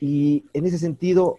Y 0.00 0.44
en 0.54 0.64
ese 0.64 0.78
sentido, 0.78 1.38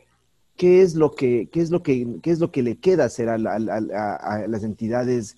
¿qué 0.62 0.84
es 0.84 0.94
lo 0.94 1.10
que, 1.16 1.50
qué 1.52 1.60
es 1.60 1.72
lo 1.72 1.82
que, 1.82 2.20
qué 2.22 2.30
es 2.30 2.40
lo 2.40 2.52
que 2.52 2.62
le 2.62 2.76
queda 2.76 3.06
hacer 3.06 3.30
a, 3.30 3.40
las 3.40 4.64
entidades 4.64 5.36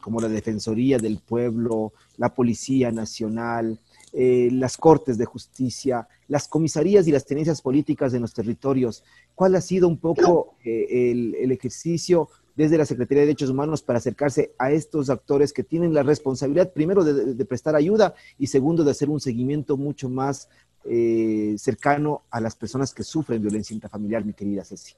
como 0.00 0.20
la 0.20 0.28
Defensoría 0.28 0.98
del 0.98 1.20
Pueblo, 1.20 1.92
la 2.16 2.34
Policía 2.34 2.90
Nacional, 2.90 3.78
eh, 4.12 4.48
las 4.50 4.76
Cortes 4.76 5.16
de 5.16 5.26
Justicia, 5.26 6.08
las 6.26 6.48
comisarías 6.48 7.06
y 7.06 7.12
las 7.12 7.24
tenencias 7.24 7.62
políticas 7.62 8.10
de 8.10 8.18
los 8.18 8.34
territorios. 8.34 9.04
¿Cuál 9.36 9.54
ha 9.54 9.60
sido 9.60 9.86
un 9.86 9.98
poco 9.98 10.56
eh, 10.64 11.12
el, 11.12 11.52
ejercicio 11.52 12.28
desde 12.54 12.78
la 12.78 12.84
Secretaría 12.84 13.22
de 13.22 13.26
Derechos 13.26 13.50
Humanos 13.50 13.82
para 13.82 13.98
acercarse 13.98 14.54
a 14.58 14.70
estos 14.72 15.10
actores 15.10 15.52
que 15.52 15.64
tienen 15.64 15.94
la 15.94 16.02
responsabilidad, 16.02 16.72
primero, 16.72 17.04
de, 17.04 17.44
prestar 17.44 17.76
ayuda 17.76 18.14
y 18.38 18.46
segundo, 18.46 18.84
de 18.84 18.90
hacer 18.90 19.10
un 19.10 19.20
seguimiento 19.20 19.76
mucho 19.76 20.08
más 20.08 20.48
eh, 20.84 21.54
cercano 21.58 22.22
a 22.30 22.40
las 22.40 22.56
personas 22.56 22.92
que 22.92 23.02
sufren 23.02 23.40
violencia 23.40 23.74
intrafamiliar, 23.74 24.24
mi 24.24 24.32
querida 24.32 24.64
Ceci? 24.64 24.94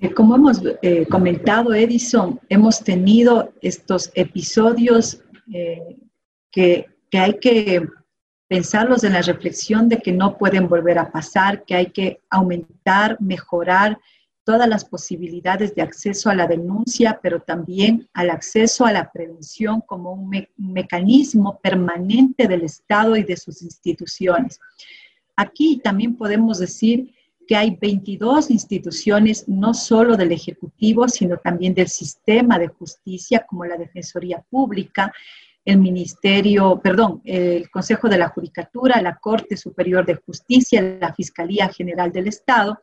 Eh, 0.00 0.14
como 0.14 0.34
hemos 0.34 0.62
eh, 0.80 1.06
comentado, 1.06 1.74
Edison, 1.74 2.40
hemos 2.48 2.82
tenido 2.82 3.52
estos 3.60 4.10
episodios 4.14 5.22
eh, 5.52 5.98
que, 6.50 6.86
que, 7.10 7.18
hay 7.18 7.38
que 7.38 7.86
pensarlos 8.48 9.04
en 9.04 9.12
la 9.12 9.20
reflexión 9.20 9.90
de 9.90 9.98
que 9.98 10.12
no 10.12 10.38
pueden 10.38 10.68
volver 10.68 10.98
a 10.98 11.12
pasar, 11.12 11.64
que 11.64 11.74
hay 11.74 11.86
que 11.86 12.20
aumentar, 12.30 13.18
mejorar 13.20 13.98
todas 14.50 14.68
las 14.68 14.84
posibilidades 14.84 15.76
de 15.76 15.82
acceso 15.82 16.28
a 16.28 16.34
la 16.34 16.48
denuncia, 16.48 17.20
pero 17.22 17.38
también 17.38 18.08
al 18.12 18.30
acceso 18.30 18.84
a 18.84 18.90
la 18.90 19.08
prevención 19.12 19.80
como 19.80 20.12
un 20.12 20.28
mecanismo 20.56 21.60
permanente 21.62 22.48
del 22.48 22.64
Estado 22.64 23.14
y 23.14 23.22
de 23.22 23.36
sus 23.36 23.62
instituciones. 23.62 24.58
Aquí 25.36 25.80
también 25.84 26.16
podemos 26.16 26.58
decir 26.58 27.14
que 27.46 27.54
hay 27.54 27.78
22 27.80 28.50
instituciones, 28.50 29.48
no 29.48 29.72
solo 29.72 30.16
del 30.16 30.32
Ejecutivo, 30.32 31.06
sino 31.06 31.36
también 31.36 31.72
del 31.72 31.86
sistema 31.86 32.58
de 32.58 32.66
justicia, 32.66 33.46
como 33.48 33.64
la 33.64 33.76
Defensoría 33.76 34.44
Pública, 34.50 35.12
el 35.64 35.78
Ministerio, 35.78 36.80
perdón, 36.82 37.20
el 37.24 37.70
Consejo 37.70 38.08
de 38.08 38.18
la 38.18 38.30
Judicatura, 38.30 39.00
la 39.00 39.14
Corte 39.14 39.56
Superior 39.56 40.04
de 40.04 40.16
Justicia, 40.16 40.82
la 41.00 41.14
Fiscalía 41.14 41.68
General 41.68 42.10
del 42.10 42.26
Estado, 42.26 42.80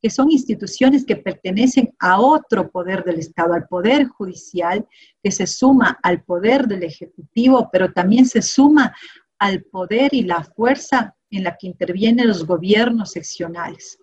que 0.00 0.10
son 0.10 0.30
instituciones 0.30 1.04
que 1.04 1.16
pertenecen 1.16 1.94
a 1.98 2.20
otro 2.20 2.70
poder 2.70 3.04
del 3.04 3.18
Estado, 3.18 3.54
al 3.54 3.66
Poder 3.66 4.06
Judicial, 4.06 4.86
que 5.22 5.30
se 5.30 5.46
suma 5.46 5.98
al 6.02 6.22
Poder 6.22 6.66
del 6.66 6.84
Ejecutivo, 6.84 7.68
pero 7.72 7.92
también 7.92 8.26
se 8.26 8.42
suma 8.42 8.94
al 9.38 9.62
poder 9.62 10.12
y 10.12 10.22
la 10.22 10.42
fuerza 10.42 11.14
en 11.30 11.44
la 11.44 11.56
que 11.56 11.68
intervienen 11.68 12.26
los 12.26 12.44
gobiernos 12.44 13.12
seccionales. 13.12 13.98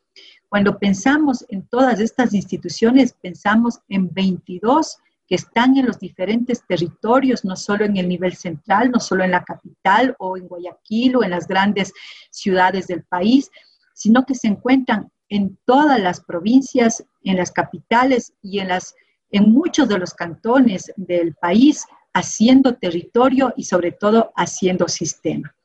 Cuando 0.48 0.78
pensamos 0.78 1.46
en 1.50 1.68
todas 1.68 2.00
estas 2.00 2.34
instituciones, 2.34 3.14
pensamos 3.22 3.80
en 3.90 4.14
22 4.14 4.98
que 5.28 5.36
están 5.36 5.76
en 5.76 5.88
los 5.88 6.00
diferentes 6.00 6.64
territorios, 6.68 7.44
no 7.44 7.56
solo 7.56 7.84
en 7.84 7.98
el 7.98 8.08
nivel 8.08 8.36
central, 8.36 8.92
no 8.92 9.00
solo 9.00 9.24
en 9.24 9.32
la 9.32 9.44
capital 9.44 10.16
o 10.20 10.38
en 10.38 10.48
Guayaquil 10.48 11.16
o 11.16 11.24
en 11.24 11.32
las 11.32 11.48
grandes 11.48 11.92
ciudades 12.30 12.88
del 12.88 13.04
país, 13.04 13.50
sino 13.94 14.26
que 14.26 14.36
se 14.36 14.48
encuentran 14.48 15.12
en 15.30 15.58
todas 15.66 16.00
las 16.00 16.22
provincias, 16.22 17.04
en 17.24 17.38
las 17.38 17.52
capitales 17.52 18.34
y 18.42 18.60
en, 18.60 18.70
las, 18.70 18.96
en 19.32 19.52
muchos 19.52 19.88
de 19.90 19.98
los 19.98 20.14
cantones 20.14 20.92
del 20.96 21.34
país, 21.36 21.86
haciendo 22.14 22.76
territorio 22.76 23.54
y 23.58 23.64
sobre 23.64 23.92
todo 23.92 24.32
haciendo 24.36 24.88
sistema. 24.88 25.56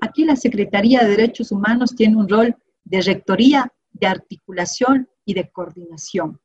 Aquí 0.00 0.24
la 0.24 0.34
Secretaría 0.34 1.00
de 1.00 1.10
Derechos 1.10 1.52
Humanos 1.52 1.94
tiene 1.94 2.16
un 2.16 2.28
rol 2.28 2.56
de 2.84 3.02
rectoría 3.02 3.72
de 3.92 4.06
articulación 4.06 5.08
y 5.24 5.34
de 5.34 5.48
coordinación. 5.50 6.40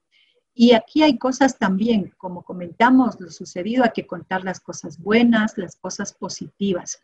Y 0.53 0.73
aquí 0.73 1.03
hay 1.03 1.17
cosas 1.17 1.57
también, 1.57 2.13
como 2.17 2.43
comentamos, 2.43 3.19
lo 3.19 3.29
sucedido, 3.29 3.83
hay 3.83 3.91
que 3.93 4.07
contar 4.07 4.43
las 4.43 4.59
cosas 4.59 4.99
buenas, 4.99 5.57
las 5.57 5.75
cosas 5.75 6.13
positivas. 6.13 6.99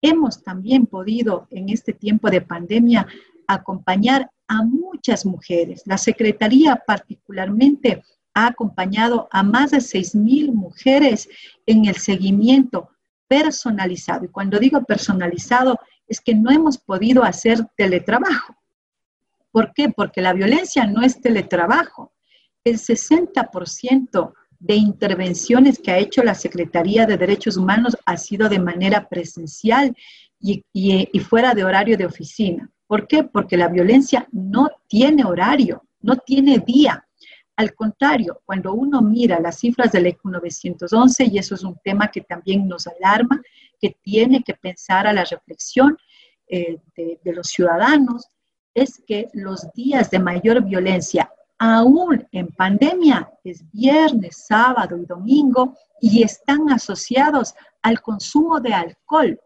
Hemos 0.00 0.42
también 0.42 0.86
podido 0.86 1.46
en 1.50 1.68
este 1.68 1.92
tiempo 1.92 2.30
de 2.30 2.40
pandemia 2.40 3.06
acompañar 3.46 4.30
a 4.48 4.62
muchas 4.62 5.24
mujeres. 5.24 5.82
La 5.86 5.98
Secretaría 5.98 6.82
particularmente 6.86 8.02
ha 8.34 8.46
acompañado 8.48 9.28
a 9.30 9.42
más 9.42 9.70
de 9.70 9.78
6.000 9.78 10.52
mujeres 10.52 11.28
en 11.66 11.84
el 11.84 11.96
seguimiento 11.96 12.90
personalizado. 13.28 14.24
Y 14.24 14.28
cuando 14.28 14.58
digo 14.58 14.82
personalizado, 14.84 15.78
es 16.06 16.20
que 16.20 16.34
no 16.34 16.50
hemos 16.50 16.78
podido 16.78 17.22
hacer 17.22 17.66
teletrabajo. 17.76 18.56
¿Por 19.50 19.72
qué? 19.74 19.90
Porque 19.90 20.22
la 20.22 20.32
violencia 20.32 20.86
no 20.86 21.02
es 21.02 21.20
teletrabajo. 21.20 22.12
El 22.64 22.78
60% 22.78 24.32
de 24.58 24.74
intervenciones 24.74 25.78
que 25.78 25.90
ha 25.90 25.98
hecho 25.98 26.22
la 26.22 26.34
Secretaría 26.34 27.06
de 27.06 27.16
Derechos 27.16 27.56
Humanos 27.56 27.96
ha 28.04 28.16
sido 28.16 28.48
de 28.48 28.58
manera 28.58 29.08
presencial 29.08 29.94
y, 30.40 30.62
fuera 31.20 31.54
de 31.54 31.64
horario 31.64 31.96
de 31.96 32.06
oficina. 32.06 32.70
¿Por 32.88 33.06
qué? 33.06 33.22
Porque 33.22 33.58
la 33.58 33.68
violencia 33.68 34.26
no 34.32 34.70
tiene 34.88 35.24
horario, 35.24 35.84
no 36.00 36.16
tiene 36.16 36.58
día. 36.58 37.06
Al 37.54 37.74
contrario, 37.74 38.40
cuando 38.46 38.72
uno 38.72 39.02
mira 39.02 39.38
las 39.40 39.58
cifras 39.58 39.92
del 39.92 40.06
ECU 40.06 40.30
911, 40.30 41.24
y 41.26 41.38
eso 41.38 41.54
es 41.54 41.62
un 41.62 41.76
tema 41.84 42.10
que 42.10 42.22
también 42.22 42.66
nos 42.66 42.86
alarma, 42.86 43.42
que 43.78 43.96
tiene 44.02 44.42
que 44.42 44.54
pensar 44.54 45.06
a 45.06 45.12
la 45.12 45.24
reflexión 45.24 45.98
eh, 46.48 46.78
de 46.96 47.32
los 47.34 47.48
ciudadanos, 47.48 48.26
es 48.72 49.02
que 49.06 49.28
los 49.34 49.70
días 49.74 50.10
de 50.10 50.20
mayor 50.20 50.64
violencia, 50.64 51.30
aún 51.58 52.26
en 52.32 52.46
pandemia, 52.48 53.30
es 53.44 53.70
viernes, 53.70 54.46
sábado 54.46 54.96
y 54.96 55.04
domingo, 55.04 55.74
y 56.00 56.22
están 56.22 56.70
asociados 56.70 57.54
al 57.82 58.00
consumo 58.00 58.60
de 58.60 58.72
alcohol. 58.72 59.38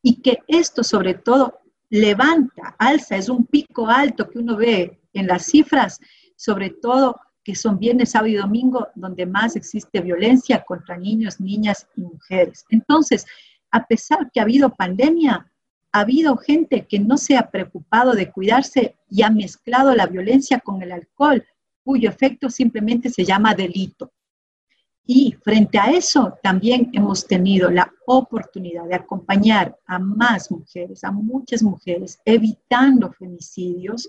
Y 0.00 0.22
que 0.22 0.38
esto 0.46 0.82
sobre 0.82 1.14
todo 1.14 1.60
levanta, 1.90 2.74
alza, 2.78 3.16
es 3.16 3.28
un 3.28 3.46
pico 3.46 3.88
alto 3.88 4.28
que 4.28 4.38
uno 4.38 4.56
ve 4.56 5.00
en 5.12 5.26
las 5.26 5.46
cifras, 5.46 6.00
sobre 6.36 6.70
todo 6.70 7.18
que 7.42 7.54
son 7.54 7.78
viernes, 7.78 8.10
sábado 8.10 8.28
y 8.28 8.34
domingo, 8.34 8.88
donde 8.94 9.24
más 9.24 9.56
existe 9.56 10.00
violencia 10.00 10.64
contra 10.64 10.98
niños, 10.98 11.40
niñas 11.40 11.86
y 11.96 12.02
mujeres. 12.02 12.64
Entonces, 12.68 13.24
a 13.70 13.86
pesar 13.86 14.30
que 14.30 14.40
ha 14.40 14.42
habido 14.42 14.74
pandemia, 14.74 15.50
ha 15.92 16.00
habido 16.00 16.36
gente 16.36 16.86
que 16.86 16.98
no 16.98 17.16
se 17.16 17.36
ha 17.36 17.50
preocupado 17.50 18.12
de 18.12 18.30
cuidarse 18.30 18.96
y 19.08 19.22
ha 19.22 19.30
mezclado 19.30 19.94
la 19.94 20.06
violencia 20.06 20.60
con 20.60 20.82
el 20.82 20.92
alcohol, 20.92 21.44
cuyo 21.82 22.10
efecto 22.10 22.50
simplemente 22.50 23.08
se 23.08 23.24
llama 23.24 23.54
delito. 23.54 24.12
Y 25.10 25.34
frente 25.42 25.78
a 25.78 25.90
eso 25.90 26.34
también 26.42 26.90
hemos 26.92 27.26
tenido 27.26 27.70
la 27.70 27.90
oportunidad 28.06 28.84
de 28.84 28.94
acompañar 28.94 29.74
a 29.86 29.98
más 29.98 30.50
mujeres, 30.50 31.02
a 31.02 31.10
muchas 31.10 31.62
mujeres, 31.62 32.20
evitando 32.26 33.10
femicidios, 33.10 34.06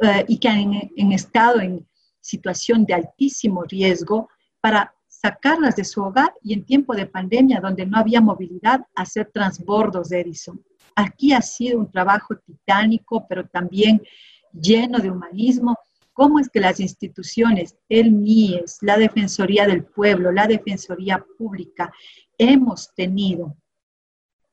eh, 0.00 0.26
y 0.28 0.36
que 0.36 0.48
han 0.48 0.90
en 0.94 1.12
estado 1.12 1.60
en 1.60 1.88
situación 2.20 2.84
de 2.84 2.92
altísimo 2.92 3.62
riesgo 3.62 4.28
para 4.60 4.94
sacarlas 5.08 5.76
de 5.76 5.84
su 5.84 6.02
hogar 6.02 6.34
y 6.42 6.52
en 6.52 6.66
tiempo 6.66 6.94
de 6.94 7.06
pandemia, 7.06 7.58
donde 7.58 7.86
no 7.86 7.96
había 7.96 8.20
movilidad, 8.20 8.82
hacer 8.94 9.30
transbordos 9.32 10.10
de 10.10 10.20
Edison. 10.20 10.62
Aquí 10.94 11.32
ha 11.32 11.40
sido 11.40 11.78
un 11.78 11.90
trabajo 11.90 12.36
titánico, 12.36 13.24
pero 13.26 13.48
también 13.48 14.02
lleno 14.52 14.98
de 14.98 15.10
humanismo. 15.10 15.78
¿Cómo 16.18 16.40
es 16.40 16.48
que 16.48 16.58
las 16.58 16.80
instituciones, 16.80 17.76
el 17.88 18.10
MIES, 18.10 18.78
la 18.80 18.98
Defensoría 18.98 19.68
del 19.68 19.84
Pueblo, 19.84 20.32
la 20.32 20.48
Defensoría 20.48 21.24
Pública, 21.38 21.92
hemos 22.36 22.92
tenido 22.92 23.56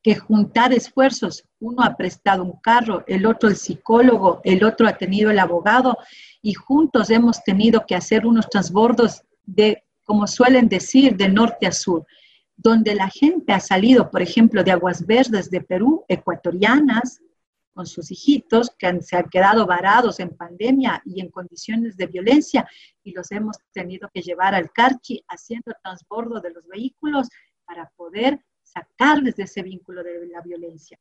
que 0.03 0.13
juntar 0.15 0.73
esfuerzos? 0.73 1.43
Uno 1.59 1.81
ha 1.81 1.97
prestado 1.97 2.43
un 2.43 2.59
carro, 2.59 3.03
el 3.07 3.25
otro 3.25 3.49
el 3.49 3.55
psicólogo, 3.55 4.41
el 4.43 4.63
otro 4.63 4.87
ha 4.87 4.95
tenido 4.95 5.31
el 5.31 5.39
abogado 5.39 5.97
y 6.39 6.53
juntos 6.53 7.09
hemos 7.09 7.43
tenido 7.43 7.83
que 7.87 7.95
hacer 7.95 8.27
unos 8.27 8.47
transbordos 8.47 9.23
de 9.43 9.83
como 10.03 10.27
suelen 10.27 10.69
decir, 10.69 11.17
de 11.17 11.29
norte 11.29 11.65
a 11.65 11.71
sur, 11.71 12.05
donde 12.55 12.93
la 12.93 13.09
gente 13.09 13.53
ha 13.53 13.59
salido, 13.59 14.11
por 14.11 14.21
ejemplo, 14.21 14.63
de 14.63 14.71
Aguas 14.71 15.03
Verdes 15.07 15.49
de 15.49 15.61
Perú, 15.61 16.05
ecuatorianas, 16.09 17.21
con 17.75 17.85
sus 17.85 18.09
hijitos 18.09 18.71
que 18.79 19.01
se 19.01 19.17
han 19.17 19.29
quedado 19.29 19.67
varados 19.67 20.19
en 20.21 20.35
pandemia 20.35 21.01
y 21.05 21.19
en 21.19 21.29
condiciones 21.29 21.97
de 21.97 22.07
violencia 22.07 22.67
y 23.03 23.11
los 23.11 23.29
hemos 23.31 23.57
tenido 23.73 24.09
que 24.13 24.21
llevar 24.21 24.55
al 24.55 24.71
Carchi 24.71 25.21
haciendo 25.27 25.73
transbordo 25.83 26.39
de 26.39 26.51
los 26.51 26.65
vehículos 26.67 27.27
para 27.65 27.91
poder 27.97 28.39
sacarles 28.63 29.35
de 29.35 29.43
ese 29.43 29.61
vínculo 29.61 30.03
de 30.03 30.25
la 30.27 30.41
violencia. 30.41 30.97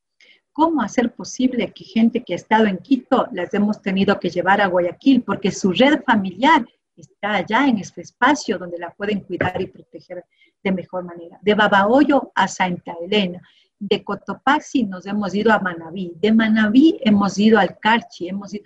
¿Cómo 0.53 0.83
hacer 0.83 1.15
posible 1.15 1.73
que 1.73 1.85
gente 1.85 2.25
que 2.25 2.35
ha 2.35 2.37
estado 2.37 2.67
en 2.67 2.79
Quito 2.79 3.29
las 3.33 3.55
hemos 3.55 3.81
tenido 3.81 4.19
que 4.19 4.31
llevar 4.31 4.61
a 4.61 4.67
Guayaquil? 4.67 5.23
Porque 5.23 5.53
su 5.53 5.73
red 5.73 6.03
familiar 6.05 6.67
está 6.97 7.35
allá 7.35 7.67
en 7.67 7.79
este 7.79 8.03
espacio 8.03 8.59
donde 8.59 8.79
la 8.79 8.91
pueden 8.91 9.21
cuidar 9.21 9.61
y 9.61 9.67
proteger 9.67 10.25
de 10.63 10.73
mejor 10.73 11.05
manera. 11.05 11.39
De 11.43 11.55
Babahoyo 11.55 12.33
a 12.35 12.49
Santa 12.49 12.95
Elena, 13.01 13.41
de 13.89 14.03
Cotopaxi 14.03 14.85
nos 14.85 15.07
hemos 15.07 15.35
ido 15.35 15.53
a 15.53 15.59
Manabí, 15.59 16.13
de 16.17 16.33
Manabí 16.33 16.99
hemos 17.03 17.39
ido 17.39 17.59
al 17.59 17.79
Carchi, 17.79 18.29
hemos 18.29 18.55
ido... 18.55 18.65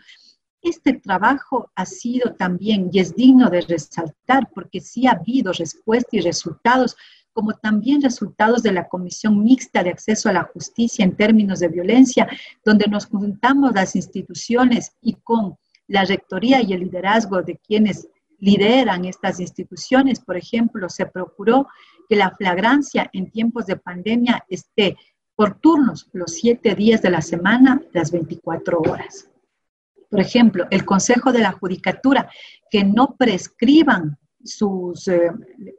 Este 0.60 0.92
trabajo 0.94 1.70
ha 1.76 1.86
sido 1.86 2.34
también, 2.34 2.90
y 2.92 2.98
es 2.98 3.14
digno 3.14 3.48
de 3.48 3.60
resaltar, 3.60 4.50
porque 4.52 4.80
sí 4.80 5.06
ha 5.06 5.12
habido 5.12 5.52
respuesta 5.52 6.16
y 6.16 6.20
resultados, 6.20 6.96
como 7.32 7.52
también 7.52 8.02
resultados 8.02 8.62
de 8.64 8.72
la 8.72 8.88
Comisión 8.88 9.44
Mixta 9.44 9.84
de 9.84 9.90
Acceso 9.90 10.28
a 10.28 10.32
la 10.32 10.42
Justicia 10.52 11.04
en 11.04 11.16
términos 11.16 11.60
de 11.60 11.68
violencia, 11.68 12.28
donde 12.64 12.86
nos 12.88 13.06
juntamos 13.06 13.72
las 13.72 13.94
instituciones 13.94 14.96
y 15.00 15.14
con 15.14 15.56
la 15.86 16.04
rectoría 16.04 16.60
y 16.60 16.72
el 16.72 16.80
liderazgo 16.80 17.42
de 17.42 17.56
quienes 17.56 18.08
lideran 18.38 19.04
estas 19.04 19.38
instituciones. 19.40 20.20
Por 20.20 20.36
ejemplo, 20.36 20.88
se 20.88 21.06
procuró 21.06 21.68
que 22.08 22.16
la 22.16 22.30
flagrancia 22.30 23.08
en 23.12 23.30
tiempos 23.30 23.66
de 23.66 23.76
pandemia 23.76 24.44
esté 24.48 24.96
por 25.38 25.60
turnos 25.60 26.08
los 26.12 26.32
siete 26.32 26.74
días 26.74 27.00
de 27.00 27.10
la 27.10 27.22
semana, 27.22 27.80
las 27.92 28.10
24 28.10 28.80
horas. 28.80 29.30
Por 30.10 30.18
ejemplo, 30.18 30.66
el 30.72 30.84
Consejo 30.84 31.30
de 31.30 31.38
la 31.38 31.52
Judicatura, 31.52 32.28
que 32.68 32.82
no 32.82 33.14
prescriban 33.16 34.18
sus, 34.42 35.06
eh, 35.06 35.30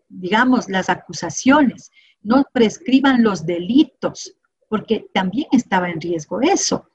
digamos, 0.08 0.70
las 0.70 0.90
acusaciones, 0.90 1.92
no 2.22 2.46
prescriban 2.54 3.22
los 3.22 3.46
delitos, 3.46 4.34
porque 4.70 5.10
también 5.14 5.50
estaba 5.52 5.90
en 5.90 6.00
riesgo 6.00 6.40
eso. 6.40 6.90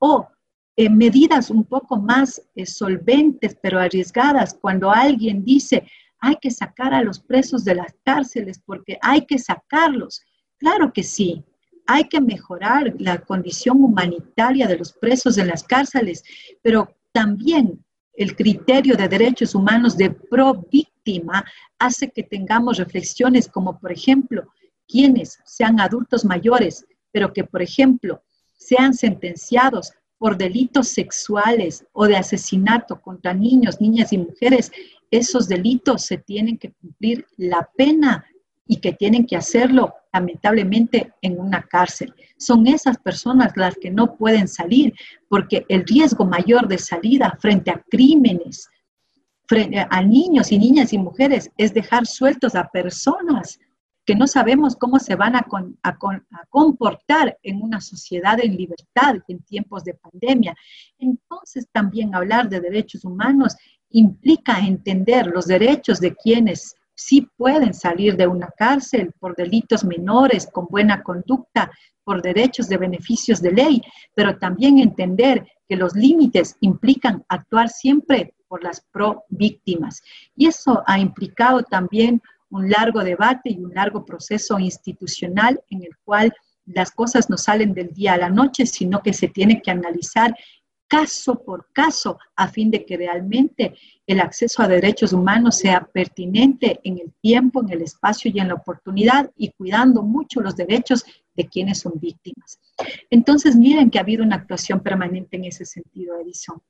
O 0.00 0.26
eh, 0.74 0.90
medidas 0.90 1.48
un 1.48 1.62
poco 1.62 1.96
más 1.96 2.42
eh, 2.56 2.66
solventes, 2.66 3.56
pero 3.62 3.78
arriesgadas, 3.78 4.58
cuando 4.60 4.90
alguien 4.90 5.44
dice, 5.44 5.86
hay 6.18 6.34
que 6.40 6.50
sacar 6.50 6.92
a 6.92 7.04
los 7.04 7.20
presos 7.20 7.64
de 7.64 7.76
las 7.76 7.94
cárceles 8.02 8.60
porque 8.66 8.98
hay 9.00 9.26
que 9.26 9.38
sacarlos. 9.38 10.22
Claro 10.58 10.92
que 10.92 11.04
sí, 11.04 11.44
hay 11.92 12.04
que 12.04 12.20
mejorar 12.20 12.94
la 12.98 13.18
condición 13.18 13.82
humanitaria 13.82 14.68
de 14.68 14.78
los 14.78 14.92
presos 14.92 15.38
en 15.38 15.48
las 15.48 15.64
cárceles, 15.64 16.22
pero 16.62 16.94
también 17.10 17.84
el 18.12 18.36
criterio 18.36 18.96
de 18.96 19.08
derechos 19.08 19.56
humanos 19.56 19.96
de 19.96 20.10
pro 20.10 20.54
víctima 20.70 21.44
hace 21.80 22.08
que 22.12 22.22
tengamos 22.22 22.76
reflexiones 22.76 23.48
como, 23.48 23.80
por 23.80 23.90
ejemplo, 23.90 24.46
quienes 24.86 25.40
sean 25.44 25.80
adultos 25.80 26.24
mayores, 26.24 26.86
pero 27.10 27.32
que, 27.32 27.42
por 27.42 27.60
ejemplo, 27.60 28.22
sean 28.54 28.94
sentenciados 28.94 29.92
por 30.16 30.36
delitos 30.36 30.86
sexuales 30.86 31.84
o 31.90 32.06
de 32.06 32.16
asesinato 32.16 33.00
contra 33.00 33.34
niños, 33.34 33.80
niñas 33.80 34.12
y 34.12 34.18
mujeres, 34.18 34.70
esos 35.10 35.48
delitos 35.48 36.02
se 36.02 36.18
tienen 36.18 36.56
que 36.56 36.70
cumplir. 36.70 37.26
La 37.36 37.68
pena 37.76 38.24
y 38.70 38.76
que 38.76 38.92
tienen 38.92 39.26
que 39.26 39.34
hacerlo 39.34 39.96
lamentablemente 40.12 41.12
en 41.22 41.40
una 41.40 41.60
cárcel. 41.60 42.14
Son 42.38 42.68
esas 42.68 42.98
personas 42.98 43.52
las 43.56 43.74
que 43.74 43.90
no 43.90 44.14
pueden 44.16 44.46
salir 44.46 44.94
porque 45.28 45.66
el 45.68 45.84
riesgo 45.84 46.24
mayor 46.24 46.68
de 46.68 46.78
salida 46.78 47.36
frente 47.40 47.72
a 47.72 47.82
crímenes, 47.90 48.68
frente 49.48 49.84
a 49.90 50.02
niños 50.02 50.52
y 50.52 50.58
niñas 50.58 50.92
y 50.92 50.98
mujeres 50.98 51.50
es 51.56 51.74
dejar 51.74 52.06
sueltos 52.06 52.54
a 52.54 52.68
personas 52.68 53.58
que 54.06 54.14
no 54.14 54.28
sabemos 54.28 54.76
cómo 54.76 55.00
se 55.00 55.16
van 55.16 55.34
a, 55.34 55.44
comportar 56.48 57.38
en 57.42 57.62
una 57.62 57.80
sociedad 57.80 58.38
en 58.40 58.56
libertad 58.56 59.16
en 59.26 59.42
tiempos 59.42 59.82
de 59.82 59.94
pandemia. 59.94 60.54
Entonces 60.96 61.66
también 61.72 62.14
hablar 62.14 62.48
de 62.48 62.60
derechos 62.60 63.04
humanos 63.04 63.56
implica 63.88 64.60
entender 64.60 65.26
los 65.26 65.46
derechos 65.46 65.98
de 65.98 66.14
quienes 66.14 66.76
sí 67.00 67.28
pueden 67.36 67.72
salir 67.72 68.16
de 68.16 68.26
una 68.26 68.48
cárcel 68.56 69.12
por 69.18 69.34
delitos 69.34 69.84
menores, 69.84 70.46
con 70.52 70.66
buena 70.66 71.02
conducta, 71.02 71.70
por 72.04 72.22
derechos 72.22 72.68
de 72.68 72.76
beneficios 72.76 73.40
de 73.40 73.52
ley, 73.52 73.82
pero 74.14 74.38
también 74.38 74.78
entender 74.78 75.46
que 75.68 75.76
los 75.76 75.94
límites 75.94 76.56
implican 76.60 77.24
actuar 77.28 77.68
siempre 77.68 78.34
por 78.48 78.62
las 78.62 78.80
pro 78.92 79.24
víctimas. 79.28 80.02
Y 80.36 80.46
eso 80.46 80.82
ha 80.86 80.98
implicado 80.98 81.62
también 81.62 82.20
un 82.50 82.68
largo 82.68 83.02
debate 83.02 83.50
y 83.50 83.58
un 83.58 83.72
largo 83.72 84.04
proceso 84.04 84.58
institucional 84.58 85.60
en 85.70 85.84
el 85.84 85.96
cual 86.04 86.32
las 86.66 86.90
cosas 86.90 87.30
no 87.30 87.36
salen 87.36 87.72
del 87.72 87.94
día 87.94 88.14
a 88.14 88.18
la 88.18 88.28
noche, 88.28 88.66
sino 88.66 89.02
que 89.02 89.12
se 89.12 89.28
tiene 89.28 89.62
que 89.62 89.70
analizar 89.70 90.34
caso 90.90 91.40
por 91.44 91.68
caso 91.72 92.18
a 92.34 92.48
fin 92.48 92.68
de 92.68 92.84
que 92.84 92.96
realmente 92.96 93.74
el 94.08 94.18
acceso 94.18 94.60
a 94.60 94.66
derechos 94.66 95.12
humanos 95.12 95.58
sea 95.58 95.88
pertinente 95.92 96.80
en 96.82 96.98
el 96.98 97.12
tiempo, 97.22 97.62
en 97.62 97.70
el 97.70 97.82
espacio 97.82 98.28
y 98.34 98.40
en 98.40 98.48
la 98.48 98.54
oportunidad 98.54 99.30
y 99.36 99.52
cuidando 99.52 100.02
mucho 100.02 100.40
los 100.40 100.56
derechos 100.56 101.04
de 101.36 101.46
quienes 101.46 101.78
son 101.78 101.92
víctimas. 102.00 102.58
Entonces, 103.08 103.54
miren 103.54 103.88
que 103.88 103.98
ha 103.98 104.02
habido 104.02 104.24
una 104.24 104.34
actuación 104.34 104.80
permanente 104.80 105.36
en 105.36 105.44
ese 105.44 105.64
sentido, 105.64 106.18
Edison. 106.18 106.60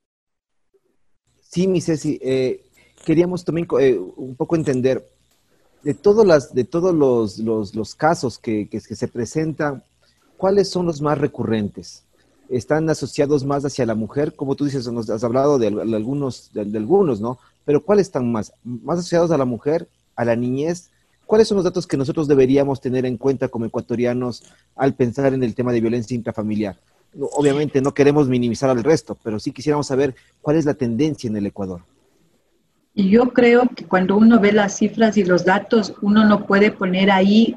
Sí, 1.41 1.67
mi 1.67 1.81
Ceci, 1.81 2.19
eh, 2.23 2.67
queríamos 3.07 3.43
también 3.43 3.67
eh, 3.81 3.99
un 3.99 4.37
poco 4.37 4.55
entender 4.55 5.11
de, 5.83 5.95
todas 5.95 6.27
las, 6.27 6.55
de 6.55 6.65
todos 6.65 6.95
los, 6.95 7.39
los, 7.75 7.95
casos 7.95 8.39
que, 8.39 8.69
se 8.79 9.09
presentan, 9.09 9.83
¿cuáles 10.37 10.69
son 10.69 10.85
los 10.85 11.01
más 11.01 11.17
recurrentes? 11.17 12.05
¿Están 12.51 12.91
asociados 12.91 13.45
más 13.45 13.65
hacia 13.65 13.87
la 13.87 13.95
mujer? 13.95 14.35
Como 14.35 14.57
tú 14.57 14.65
dices, 14.65 14.87
nos 14.89 15.09
has 15.09 15.23
hablado 15.23 15.59
de, 15.59 15.69
algunos, 15.69 16.51
de, 16.53 16.77
algunos, 16.77 17.21
¿no? 17.21 17.39
Pero 17.65 17.83
¿cuáles 17.83 18.09
están 18.09 18.31
más? 18.31 18.53
¿Más 18.65 18.99
asociados 18.99 19.31
a 19.31 19.39
la 19.39 19.45
mujer, 19.45 19.89
a 20.17 20.25
la 20.25 20.35
niñez? 20.35 20.91
¿Cuáles 21.27 21.47
son 21.47 21.57
los 21.57 21.65
datos 21.65 21.87
que 21.87 21.97
nosotros 21.97 22.27
deberíamos 22.27 22.81
tener 22.81 23.07
en 23.07 23.17
cuenta 23.17 23.47
como 23.47 23.67
ecuatorianos 23.67 24.43
al 24.75 24.95
pensar 24.95 25.33
en 25.33 25.45
el 25.45 25.55
tema 25.55 25.73
de 25.73 25.81
violencia 25.81 26.17
intrafamiliar? 26.17 26.77
Obviamente 27.33 27.81
no 27.81 27.95
queremos 27.95 28.29
minimizar 28.29 28.69
al 28.69 28.83
resto, 28.83 29.17
pero 29.23 29.39
sí 29.39 29.53
quisiéramos 29.53 29.87
saber 29.87 30.17
cuál 30.43 30.57
es 30.57 30.65
la 30.65 30.75
tendencia 30.75 31.29
en 31.29 31.37
el 31.37 31.47
Ecuador. 31.47 31.83
Y 32.95 33.11
yo 33.11 33.33
creo 33.33 33.69
que 33.77 33.85
cuando 33.85 34.17
uno 34.17 34.41
ve 34.41 34.51
las 34.51 34.77
cifras 34.77 35.17
y 35.17 35.25
los 35.25 35.45
datos, 35.45 35.95
uno 36.03 36.27
no 36.27 36.47
puede 36.47 36.73
poner 36.73 37.13
ahí 37.13 37.57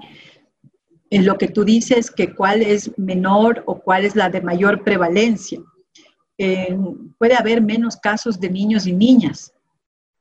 en 1.14 1.28
lo 1.28 1.38
que 1.38 1.48
tú 1.48 1.64
dices 1.64 2.10
que 2.10 2.34
cuál 2.34 2.64
es 2.64 2.92
menor 2.98 3.62
o 3.68 3.80
cuál 3.80 4.04
es 4.04 4.16
la 4.16 4.30
de 4.30 4.42
mayor 4.42 4.84
prevalencia. 4.84 5.62
puede 7.20 7.36
haber 7.36 7.62
menos 7.62 7.98
casos 7.98 8.40
de 8.40 8.50
niños 8.50 8.88
y 8.88 8.94
niñas, 8.94 9.54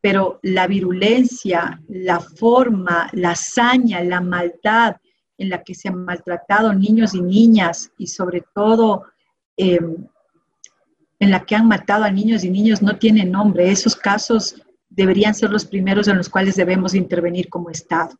pero 0.02 0.38
la 0.42 0.66
virulencia, 0.66 1.80
la 1.88 2.20
forma, 2.20 3.08
la 3.12 3.30
hazaña, 3.30 4.04
la 4.04 4.20
maldad 4.20 4.96
en 5.38 5.48
la 5.48 5.62
que 5.62 5.74
se 5.74 5.88
han 5.88 6.04
maltratado 6.04 6.74
niños 6.74 7.14
y 7.14 7.22
niñas 7.22 7.90
y 7.96 8.08
sobre 8.08 8.44
todo 8.54 9.06
em, 9.56 9.96
en 11.18 11.30
la 11.30 11.40
que 11.46 11.56
han 11.56 11.68
matado 11.68 12.04
a 12.04 12.10
niños 12.10 12.44
y 12.44 12.50
niños 12.50 12.82
no 12.82 12.98
tiene 12.98 13.24
nombre. 13.24 13.70
Esos 13.70 13.96
casos 13.96 14.62
deberían 14.90 15.34
ser 15.34 15.50
los 15.50 15.64
primeros 15.64 16.06
en 16.08 16.18
los 16.18 16.28
cuales 16.28 16.54
debemos 16.54 16.94
intervenir 16.94 17.48
como 17.48 17.70
Estado. 17.70 18.14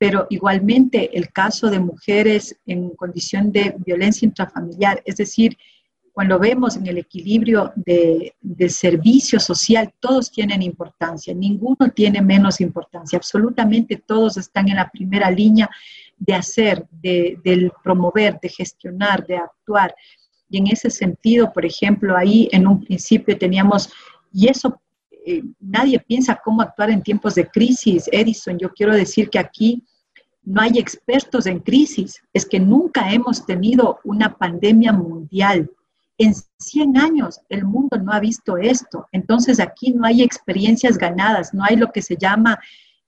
Pero 0.00 0.26
igualmente 0.30 1.14
el 1.14 1.30
caso 1.30 1.68
de 1.68 1.78
mujeres 1.78 2.56
en 2.64 2.88
condición 2.96 3.52
de 3.52 3.74
violencia 3.84 4.24
intrafamiliar, 4.24 5.02
es 5.04 5.16
decir, 5.16 5.58
cuando 6.10 6.38
vemos 6.38 6.74
en 6.76 6.86
el 6.86 6.96
equilibrio 6.96 7.70
de, 7.76 8.34
servicio 8.70 9.38
social, 9.38 9.92
todos 10.00 10.30
tienen 10.30 10.62
importancia, 10.62 11.34
ninguno 11.34 11.90
tiene 11.94 12.22
menos 12.22 12.62
importancia, 12.62 13.18
absolutamente 13.18 14.02
todos 14.06 14.38
están 14.38 14.70
en 14.70 14.76
la 14.76 14.90
primera 14.90 15.30
línea 15.30 15.68
de 16.16 16.34
hacer, 16.34 16.86
de, 16.90 17.70
promover, 17.84 18.38
de 18.40 18.48
gestionar, 18.48 19.26
de 19.26 19.36
actuar. 19.36 19.94
Y 20.48 20.56
en 20.58 20.68
ese 20.68 20.88
sentido, 20.88 21.52
por 21.52 21.66
ejemplo, 21.66 22.16
ahí 22.16 22.48
en 22.52 22.66
un 22.66 22.82
principio 22.82 23.36
teníamos, 23.36 23.92
y 24.32 24.48
eso 24.48 24.80
eh, 25.26 25.42
nadie 25.60 25.98
piensa 26.00 26.40
cómo 26.42 26.62
actuar 26.62 26.90
en 26.90 27.02
tiempos 27.02 27.34
de 27.34 27.46
crisis, 27.46 28.08
Edison, 28.10 28.58
yo 28.58 28.70
quiero 28.72 28.94
decir 28.94 29.28
que 29.28 29.38
aquí 29.38 29.84
no 30.42 30.62
hay 30.62 30.78
expertos 30.78 31.46
en 31.46 31.60
crisis, 31.60 32.22
es 32.32 32.46
que 32.46 32.58
nunca 32.58 33.12
hemos 33.12 33.44
tenido 33.46 34.00
una 34.04 34.36
pandemia 34.36 34.92
mundial 34.92 35.70
en 36.20 36.34
100 36.58 36.98
años 36.98 37.40
el 37.48 37.64
mundo 37.64 37.96
no 37.96 38.12
ha 38.12 38.20
visto 38.20 38.58
esto. 38.58 39.08
Entonces 39.10 39.58
aquí 39.58 39.94
no 39.94 40.04
hay 40.04 40.22
experiencias 40.22 40.98
ganadas, 40.98 41.54
no 41.54 41.64
hay 41.64 41.76
lo 41.76 41.90
que 41.90 42.02
se 42.02 42.16
llama 42.18 42.58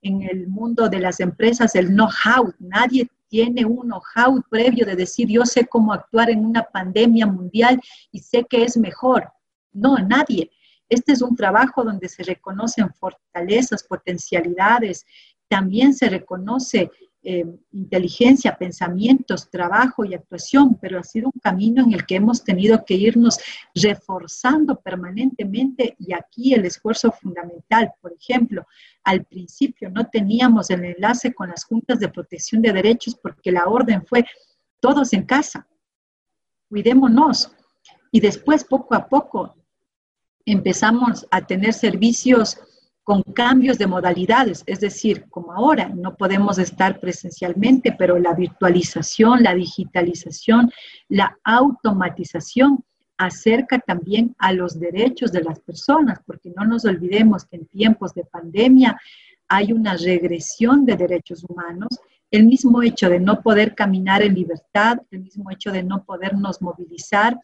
en 0.01 0.23
el 0.23 0.49
mundo 0.49 0.89
de 0.89 0.99
las 0.99 1.21
empresas 1.21 1.75
el 1.75 1.89
know-how. 1.89 2.55
Nadie 2.59 3.11
tiene 3.29 3.67
un 3.67 3.83
know-how 3.87 4.43
previo 4.49 4.87
de 4.87 4.97
decir 4.97 5.29
yo 5.29 5.45
sé 5.45 5.67
cómo 5.67 5.93
actuar 5.93 6.31
en 6.31 6.43
una 6.43 6.63
pandemia 6.63 7.27
mundial 7.27 7.79
y 8.11 8.21
sé 8.21 8.47
que 8.49 8.65
es 8.65 8.79
mejor. 8.79 9.31
No, 9.73 9.99
nadie. 9.99 10.51
Este 10.89 11.13
es 11.13 11.21
un 11.21 11.37
trabajo 11.37 11.85
donde 11.85 12.09
se 12.09 12.23
reconocen 12.23 12.95
fortalezas, 12.95 13.85
potencialidades, 13.85 15.05
también 15.49 15.93
se 15.93 16.09
reconoce 16.09 16.91
eh, 17.25 17.45
inteligencia, 17.73 18.57
pensamientos, 18.57 19.49
trabajo 19.49 20.05
y 20.05 20.13
actuación, 20.13 20.77
pero 20.81 20.99
ha 20.99 21.05
sido 21.05 21.31
un 21.33 21.41
camino 21.41 21.85
en 21.85 21.93
el 21.93 22.05
que 22.05 22.17
hemos 22.17 22.43
tenido 22.43 22.85
que 22.85 22.95
irnos 22.95 23.39
reforzando 23.75 24.81
permanentemente 24.81 25.95
y 26.01 26.15
aquí 26.15 26.53
el 26.53 26.65
esfuerzo 26.65 27.13
fundamental, 27.13 27.93
por 28.01 28.13
ejemplo, 28.13 28.67
al 29.05 29.25
principio 29.25 29.89
no 29.89 30.09
teníamos 30.09 30.71
el 30.71 30.85
enlace 30.85 31.33
con 31.33 31.51
las 31.51 31.65
juntas 31.65 32.01
de 32.01 32.09
protección 32.09 32.61
de 32.61 32.73
derechos 32.73 33.15
porque 33.15 33.53
la 33.53 33.67
orden 33.67 34.05
fue 34.05 34.25
todos 34.81 35.13
en 35.13 35.25
casa, 35.25 35.69
cuidémonos. 36.69 37.53
Y 38.11 38.19
después, 38.19 38.65
poco 38.65 38.97
a 38.97 39.09
poco, 39.09 39.55
empezamos 40.45 41.25
a 41.31 41.47
tener 41.47 41.73
servicios 41.73 42.59
con 43.05 43.23
cambios 43.23 43.79
de 43.79 43.87
modalidades, 43.87 44.63
es 44.67 44.81
decir, 44.81 45.25
como 45.29 45.53
ahora 45.53 45.89
no 45.89 46.15
podemos 46.17 46.59
estar 46.59 47.01
presencialmente, 47.01 47.93
pero 47.99 48.19
la 48.19 48.33
virtualización, 48.33 49.43
la 49.43 49.55
digitalización, 49.55 50.71
la 51.09 51.37
automatización 51.43 52.85
acerca 53.19 53.79
también 53.81 54.35
a 54.39 54.53
los 54.53 54.79
derechos 54.79 55.33
de 55.33 55.43
las 55.43 55.59
personas, 55.61 56.21
porque 56.25 56.53
no 56.57 56.65
nos 56.65 56.85
olvidemos 56.85 57.45
que 57.45 57.57
en 57.57 57.67
tiempos 57.67 58.15
de 58.15 58.25
pandemia 58.25 59.01
hay 59.49 59.73
una 59.73 59.97
regresión 59.97 60.85
de 60.85 60.97
derechos 60.97 61.45
humanos, 61.49 61.99
el 62.31 62.47
mismo 62.47 62.83
hecho 62.83 63.11
de 63.11 63.21
no 63.21 63.43
poder 63.43 63.75
caminar 63.75 64.23
en 64.23 64.35
libertad, 64.35 64.99
el 65.11 65.21
mismo 65.21 65.51
hecho 65.51 65.71
de 65.71 65.83
no 65.83 66.05
podernos 66.05 66.63
movilizar, 66.63 67.39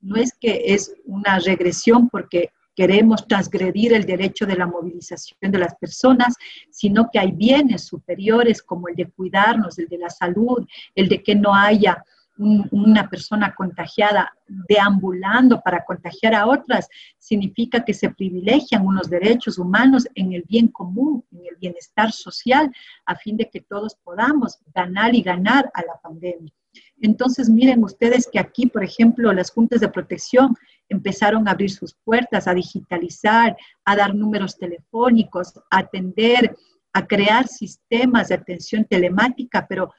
no 0.00 0.16
es 0.16 0.34
que 0.38 0.74
es 0.74 0.92
una 1.06 1.38
regresión 1.38 2.10
porque 2.10 2.50
queremos 2.74 3.26
transgredir 3.26 3.92
el 3.92 4.04
derecho 4.04 4.46
de 4.46 4.56
la 4.56 4.66
movilización 4.66 5.38
de 5.40 5.58
las 5.58 5.74
personas, 5.76 6.34
sino 6.70 7.08
que 7.12 7.18
hay 7.18 7.32
bienes 7.32 7.84
superiores 7.84 8.62
como 8.62 8.88
el 8.88 8.96
de 8.96 9.10
cuidarnos, 9.10 9.78
el 9.78 9.88
de 9.88 9.98
la 9.98 10.10
salud, 10.10 10.66
el 10.94 11.08
de 11.08 11.22
que 11.22 11.34
no 11.34 11.54
haya 11.54 12.04
una 12.36 13.08
persona 13.08 13.54
contagiada 13.54 14.32
deambulando 14.48 15.60
para 15.60 15.84
contagiar 15.84 16.34
a 16.34 16.46
otras, 16.46 16.88
significa 17.16 17.84
que 17.84 17.94
se 17.94 18.10
privilegian 18.10 18.84
unos 18.84 19.08
derechos 19.08 19.56
humanos 19.56 20.08
en 20.16 20.32
el 20.32 20.42
bien 20.42 20.68
común, 20.68 21.24
en 21.30 21.46
el 21.46 21.56
bienestar 21.60 22.10
social, 22.10 22.72
a 23.06 23.14
fin 23.14 23.36
de 23.36 23.48
que 23.48 23.60
todos 23.60 23.94
podamos 24.02 24.58
ganar 24.74 25.14
y 25.14 25.22
ganar 25.22 25.70
a 25.74 25.82
la 25.82 26.00
pandemia. 26.02 26.52
Entonces, 27.00 27.48
miren 27.48 27.84
ustedes 27.84 28.28
que 28.30 28.40
aquí, 28.40 28.66
por 28.66 28.82
ejemplo, 28.82 29.32
las 29.32 29.52
juntas 29.52 29.80
de 29.80 29.88
protección 29.88 30.56
empezaron 30.88 31.48
a 31.48 31.52
abrir 31.52 31.70
sus 31.70 31.94
puertas, 32.04 32.46
a 32.46 32.54
digitalizar, 32.54 33.56
a 33.84 33.96
dar 33.96 34.14
números 34.14 34.56
telefónicos, 34.58 35.54
a 35.70 35.78
atender, 35.78 36.54
a 36.92 37.06
crear 37.06 37.48
sistemas 37.48 38.28
de 38.28 38.36
atención 38.36 38.84
telemática, 38.84 39.66
pero 39.68 39.92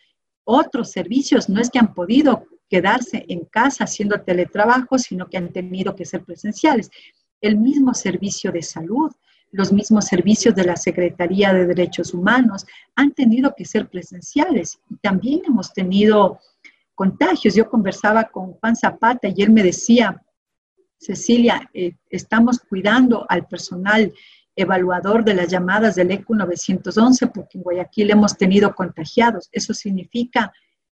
otros 0.45 0.91
servicios 0.91 1.49
no 1.49 1.59
es 1.59 1.69
que 1.69 1.79
han 1.79 1.93
podido 1.93 2.45
quedarse 2.69 3.25
en 3.27 3.45
casa 3.45 3.83
haciendo 3.83 4.21
teletrabajo, 4.21 4.97
sino 4.97 5.27
que 5.27 5.37
han 5.37 5.51
tenido 5.51 5.95
que 5.95 6.05
ser 6.05 6.23
presenciales. 6.23 6.89
El 7.41 7.57
mismo 7.57 7.93
servicio 7.93 8.51
de 8.51 8.61
salud, 8.61 9.11
los 9.51 9.71
mismos 9.71 10.05
servicios 10.05 10.55
de 10.55 10.65
la 10.65 10.75
Secretaría 10.75 11.53
de 11.53 11.65
Derechos 11.65 12.13
Humanos 12.13 12.65
han 12.95 13.13
tenido 13.13 13.53
que 13.55 13.65
ser 13.65 13.87
presenciales. 13.87 14.79
Y 14.89 14.95
también 14.97 15.41
hemos 15.45 15.73
tenido 15.73 16.39
contagios. 16.93 17.55
Yo 17.55 17.69
conversaba 17.69 18.25
con 18.25 18.53
Juan 18.53 18.75
Zapata 18.75 19.27
y 19.27 19.41
él 19.41 19.51
me 19.51 19.63
decía, 19.63 20.21
Cecilia, 21.05 21.69
eh, 21.73 21.95
estamos 22.09 22.59
cuidando 22.59 23.25
al 23.29 23.47
personal 23.47 24.11
evaluador 24.55 25.23
de 25.23 25.35
las 25.35 25.49
llamadas 25.49 25.95
del 25.95 26.11
ECU 26.11 26.33
911 26.33 27.27
porque 27.27 27.57
en 27.57 27.63
Guayaquil 27.63 28.09
hemos 28.09 28.35
tenido 28.35 28.73
contagiados. 28.73 29.49
Eso 29.51 29.73
significa 29.73 30.51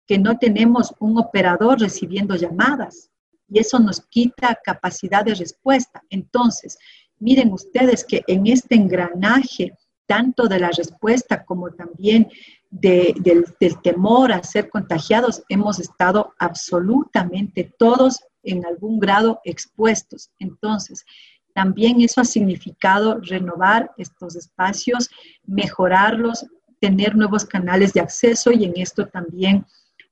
que 0.07 0.17
no 0.17 0.37
tenemos 0.39 0.93
un 0.99 1.19
operador 1.19 1.79
recibiendo 1.79 2.35
llamadas 2.35 3.11
y 3.47 3.59
eso 3.59 3.77
nos 3.77 4.01
quita 4.01 4.59
capacidad 4.63 5.23
de 5.23 5.35
respuesta. 5.35 6.01
Entonces, 6.09 6.79
miren 7.19 7.53
ustedes 7.53 8.03
que 8.03 8.23
en 8.25 8.47
este 8.47 8.75
engranaje, 8.75 9.73
tanto 10.07 10.47
de 10.47 10.59
la 10.59 10.69
respuesta 10.69 11.45
como 11.45 11.69
también 11.71 12.29
del, 12.69 13.45
temor 13.83 14.31
a 14.31 14.43
ser 14.43 14.69
contagiados, 14.69 15.43
hemos 15.49 15.79
estado 15.79 16.33
absolutamente 16.37 17.73
todos 17.77 18.19
en 18.43 18.65
algún 18.65 18.99
grado 18.99 19.41
expuestos. 19.43 20.29
Entonces, 20.39 21.05
también 21.53 21.99
eso 22.01 22.21
ha 22.21 22.25
significado 22.25 23.19
renovar 23.21 23.91
estos 23.97 24.35
espacios, 24.35 25.09
mejorarlos, 25.45 26.45
tener 26.79 27.15
nuevos 27.15 27.43
canales 27.43 27.93
de 27.93 28.01
acceso 28.01 28.51
y 28.51 28.63
en 28.63 28.73
esto 28.77 29.07
también 29.07 29.65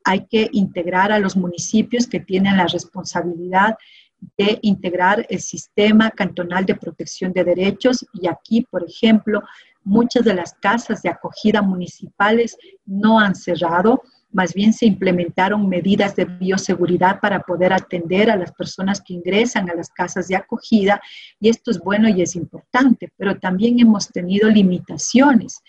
hay 0.04 0.26
que 0.26 0.50
integrar 0.52 1.12
a 1.12 1.20
los 1.20 1.38
municipios 1.38 2.08
que 2.08 2.20
tienen 2.20 2.58
la 2.58 2.68
responsabilidad 2.68 3.78
de 4.38 4.58
integrar 4.62 5.26
el 5.30 5.40
sistema 5.40 6.10
cantonal 6.12 6.66
de 6.66 6.76
protección 6.76 7.34
de 7.34 7.44
derechos 7.44 8.06
y 8.14 8.28
aquí, 8.28 8.66
por 8.70 8.84
ejemplo, 8.84 9.42
muchas 9.88 10.26
de 10.26 10.34
las 10.34 10.54
casas 10.54 11.02
de 11.02 11.10
acogida 11.10 11.62
municipales 11.62 12.58
no 12.86 13.20
han 13.20 13.36
cerrado, 13.36 14.02
más 14.32 14.54
bien 14.54 14.74
se 14.74 14.86
implementaron 14.86 15.70
medidas 15.70 16.16
de 16.16 16.26
bioseguridad 16.26 17.20
para 17.22 17.40
poder 17.40 17.72
atender 17.72 18.30
a 18.30 18.36
las 18.36 18.52
personas 18.52 19.02
que 19.02 19.14
ingresan 19.14 19.70
a 19.70 19.76
las 19.76 19.90
casas 19.90 20.28
de 20.28 20.36
acogida 20.36 21.02
y 21.40 21.50
esto 21.50 21.72
es 21.72 21.80
bueno 21.80 22.10
y 22.10 22.22
es 22.22 22.36
importante, 22.36 23.10
pero 23.16 23.40
también 23.40 23.80
hemos 23.80 24.10
tenido 24.10 24.50
limitaciones. 24.50 25.62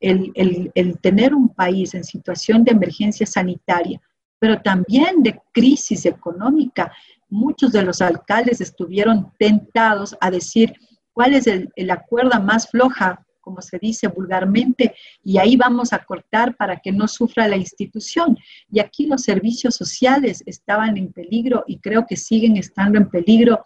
El, 0.00 0.32
el 0.74 0.98
tener 0.98 1.34
un 1.34 1.48
país 1.48 1.94
en 1.94 2.04
situación 2.04 2.62
de 2.62 2.72
emergencia 2.72 3.24
sanitaria, 3.24 3.98
pero 4.38 4.60
también 4.60 5.22
de 5.22 5.40
crisis 5.50 6.04
económica, 6.04 6.92
muchos 7.30 7.72
de 7.72 7.80
los 7.82 8.02
alcaldes 8.02 8.60
estuvieron 8.60 9.32
tentados 9.38 10.14
a 10.20 10.30
decir 10.30 10.74
cuál 11.14 11.32
es 11.32 11.46
el, 11.46 11.72
la 11.76 12.02
cuerda 12.02 12.38
más 12.38 12.68
floja 12.68 13.23
como 13.44 13.60
se 13.60 13.78
dice 13.78 14.08
vulgarmente, 14.08 14.94
y 15.22 15.38
ahí 15.38 15.56
vamos 15.56 15.92
a 15.92 16.02
cortar 16.04 16.56
para 16.56 16.78
que 16.78 16.90
no 16.90 17.06
sufra 17.06 17.46
la 17.46 17.56
institución. 17.56 18.38
Y 18.72 18.80
aquí 18.80 19.06
los 19.06 19.22
servicios 19.22 19.74
sociales 19.74 20.42
estaban 20.46 20.96
en 20.96 21.12
peligro 21.12 21.64
y 21.66 21.78
creo 21.78 22.06
que 22.06 22.16
siguen 22.16 22.56
estando 22.56 22.98
en 22.98 23.08
peligro 23.10 23.62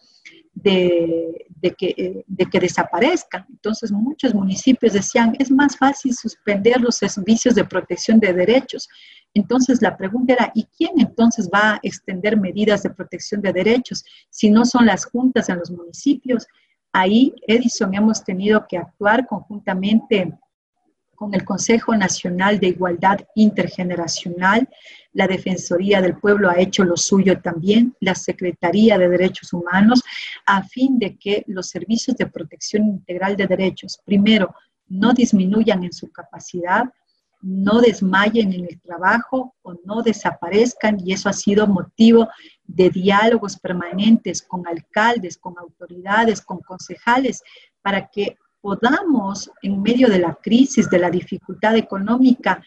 de, 0.63 1.75
que, 1.79 2.25
de 2.27 2.47
que 2.47 2.61
desaparezcan. 2.61 3.47
Entonces 3.49 3.93
muchos 3.93 4.35
municipios 4.35 4.93
decían, 4.93 5.37
es 5.39 5.51
más 5.51 5.77
fácil 5.77 6.15
suspender 6.15 6.81
los 6.81 6.97
servicios 6.97 7.55
de 7.55 7.65
protección 7.65 8.19
de 8.19 8.33
derechos. 8.33 8.89
Entonces 9.35 9.81
la 9.83 9.97
pregunta 9.97 10.33
era, 10.33 10.53
¿y 10.55 10.65
quién 10.65 10.93
entonces 10.99 11.49
va 11.53 11.75
a 11.75 11.81
extender 11.83 12.37
medidas 12.37 12.83
de 12.83 12.91
protección 12.91 13.41
de 13.41 13.53
derechos 13.53 14.05
si 14.31 14.51
no 14.51 14.65
son 14.65 14.87
las 14.87 15.05
juntas 15.05 15.49
en 15.49 15.59
los 15.59 15.71
municipios? 15.71 16.47
Ahí, 16.93 17.35
Edison, 17.47 17.95
hemos 17.95 18.25
tenido 18.25 18.67
que 18.69 18.79
actuar 18.79 19.27
conjuntamente 19.27 20.33
con 21.19 21.35
el 21.35 21.45
Consejo 21.45 21.97
Nacional 21.97 22.61
de 22.61 22.69
Igualdad 22.69 23.19
Intergeneracional, 23.35 24.69
la 25.13 25.27
Defensoría 25.27 26.01
del 26.01 26.17
Pueblo 26.17 26.49
ha 26.49 26.61
hecho 26.61 26.85
lo 26.85 26.97
suyo 26.97 27.41
también, 27.41 27.97
la 27.99 28.15
Secretaría 28.15 28.97
de 28.97 29.09
Derechos 29.09 29.53
Humanos, 29.53 30.01
a 30.47 30.63
fin 30.63 30.97
de 30.97 31.17
que 31.19 31.43
los 31.49 31.71
servicios 31.71 32.17
de 32.17 32.27
protección 32.27 32.85
integral 32.85 33.37
de 33.37 33.49
derechos, 33.49 33.99
primero, 34.05 34.55
no 34.87 35.13
disminuyan 35.13 35.83
en 35.83 35.93
su 35.93 36.09
capacidad, 36.13 36.85
no 37.41 37.81
desmayen 37.81 38.53
en 38.53 38.67
el 38.67 38.81
trabajo 38.81 39.57
o 39.63 39.75
no 39.85 40.03
desaparezcan 40.03 40.99
y 41.05 41.13
eso 41.13 41.29
ha 41.29 41.33
sido 41.33 41.67
motivo 41.67 42.29
de 42.69 42.91
diálogos 42.91 43.59
permanentes 43.59 44.43
con 44.43 44.69
alcaldes, 44.69 45.39
con 45.39 45.59
autoridades, 45.59 46.41
con 46.43 46.59
concejales, 46.59 47.43
para 47.83 48.09
que 48.09 48.37
podamos, 48.61 49.51
en 49.63 49.83
medio 49.83 50.09
de 50.09 50.19
la 50.19 50.35
crisis, 50.35 50.89
de 50.91 50.99
la 50.99 51.11
dificultad 51.11 51.77
económica, 51.77 52.63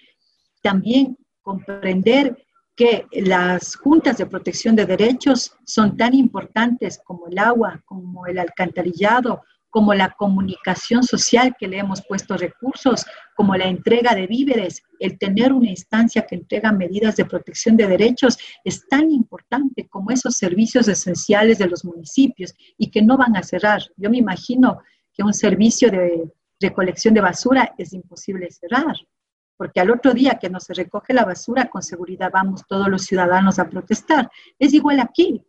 también 0.61 1.17
comprender 1.41 2.45
que 2.75 3.05
las 3.11 3.75
juntas 3.75 4.17
de 4.17 4.25
protección 4.25 4.75
de 4.75 4.85
derechos 4.85 5.55
son 5.65 5.95
tan 5.95 6.15
importantes 6.15 6.99
como 7.03 7.27
el 7.27 7.37
agua, 7.37 7.81
como 7.85 8.25
el 8.25 8.39
alcantarillado, 8.39 9.43
como 9.71 9.93
la 9.93 10.11
comunicación 10.11 11.01
social 11.01 11.55
que 11.57 11.67
le 11.67 11.79
hemos 11.79 12.05
puesto 12.05 12.37
recursos, 12.37 13.05
como 13.35 13.55
la 13.55 13.65
entrega 13.65 14.13
de 14.13 14.27
víveres, 14.27 14.83
el 14.99 15.17
tener 15.17 15.53
una 15.53 15.69
instancia 15.69 16.27
que 16.27 16.35
entrega 16.35 16.71
medidas 16.71 17.15
de 17.15 17.25
protección 17.25 17.77
de 17.77 17.87
derechos, 17.87 18.37
es 18.63 18.87
tan 18.87 19.09
importante 19.09 19.87
como 19.87 20.11
esos 20.11 20.35
servicios 20.35 20.87
esenciales 20.87 21.57
de 21.57 21.67
los 21.67 21.83
municipios 21.85 22.53
y 22.77 22.91
que 22.91 23.01
no 23.01 23.17
van 23.17 23.35
a 23.37 23.43
cerrar. 23.43 23.81
Yo 23.95 24.09
me 24.09 24.17
imagino 24.17 24.81
que 25.13 25.23
un 25.23 25.33
servicio 25.33 25.89
de 25.89 26.29
recolección 26.59 27.13
de 27.13 27.21
basura 27.21 27.73
es 27.77 27.93
imposible 27.93 28.51
cerrar, 28.51 28.95
porque 29.57 29.79
al 29.79 29.89
otro 29.89 30.13
día 30.13 30.37
que 30.39 30.49
no 30.49 30.59
se 30.59 30.73
recoge 30.73 31.13
la 31.13 31.23
basura, 31.23 31.69
con 31.69 31.81
seguridad 31.81 32.29
vamos 32.31 32.63
todos 32.67 32.89
los 32.89 33.03
ciudadanos 33.03 33.57
a 33.57 33.69
protestar. 33.69 34.29
Es 34.59 34.73
igual 34.73 34.99
aquí. 34.99 35.41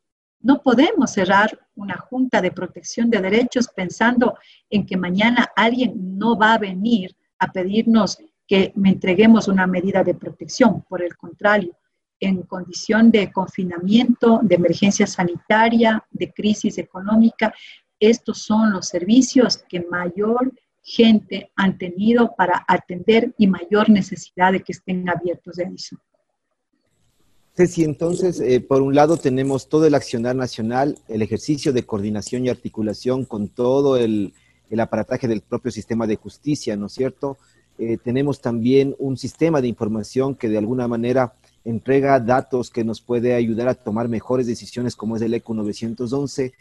No 0.43 0.61
podemos 0.61 1.13
cerrar 1.13 1.59
una 1.77 1.97
junta 1.97 2.43
de 2.43 2.51
protección 2.51 3.09
de 3.09 3.21
derechos 3.21 3.69
pensando 3.69 4.37
en 4.69 4.85
que 4.85 4.97
mañana 4.97 5.51
alguien 5.55 6.19
no 6.19 6.37
va 6.37 6.55
a 6.55 6.59
venir 6.59 7.17
a 7.39 7.53
pedirnos 7.53 8.19
que 8.47 8.73
me 8.75 8.91
entreguemos 8.91 9.49
una 9.49 9.67
medida 9.67 10.03
de 10.03 10.15
protección. 10.15 10.83
Por 10.83 11.03
el 11.03 11.17
contrario, 11.17 11.77
en 12.19 12.43
condición 12.43 13.11
de 13.11 13.33
confinamiento, 13.33 14.41
de 14.43 14.57
emergencia 14.57 15.07
sanitaria, 15.07 16.05
de 16.11 16.33
crisis 16.33 16.77
económica, 16.79 17.55
estos 17.99 18.43
son 18.43 18.73
los 18.73 18.89
servicios 18.89 19.59
que 19.69 19.81
mayor 19.81 20.53
gente 20.83 21.53
han 21.55 21.79
tenido 21.79 22.35
para 22.35 22.65
atender 22.67 23.33
y 23.39 23.47
mayor 23.47 23.89
necesidad 23.89 24.53
de 24.53 24.61
que 24.61 24.73
estén 24.73 25.09
abiertos 25.09 25.57
de 25.57 25.71
eso. 25.75 25.97
Ceci, 27.55 27.85
entonces, 27.85 28.41
eh, 28.41 28.61
por 28.61 28.81
un 28.81 28.95
lado 28.95 29.19
tenemos 29.19 29.69
todo 29.69 29.85
el 29.87 29.95
accionar 29.95 30.35
nacional, 30.35 30.99
el 31.09 31.21
ejercicio 31.21 31.75
de 31.75 31.85
coordinación 31.85 32.47
y 32.47 32.49
articulación 32.49 33.27
con 33.27 33.49
todo 33.49 33.99
el, 33.99 34.33
aparataje 34.79 35.29
del 35.29 35.43
propio 35.43 35.71
sistema 35.71 36.07
de 36.07 36.17
justicia, 36.17 36.79
¿no 36.79 36.87
es 36.87 36.95
cierto? 36.95 37.37
Eh, 37.77 37.99
tenemos 38.03 38.41
también 38.41 38.97
un 38.99 39.19
sistema 39.19 39.61
de 39.61 39.69
información 39.69 40.35
que 40.35 40.49
de 40.49 40.57
alguna 40.57 40.89
manera 40.89 41.35
entrega 41.67 42.19
datos 42.21 42.71
que 42.71 42.85
nos 42.85 43.03
puede 43.03 43.35
ayudar 43.35 43.69
a 43.69 43.75
tomar 43.75 44.09
mejores 44.09 44.47
decisiones, 44.47 44.97
como 44.97 45.17
es 45.17 45.23
el 45.23 45.35
ECO 45.35 45.53
911. 45.53 46.55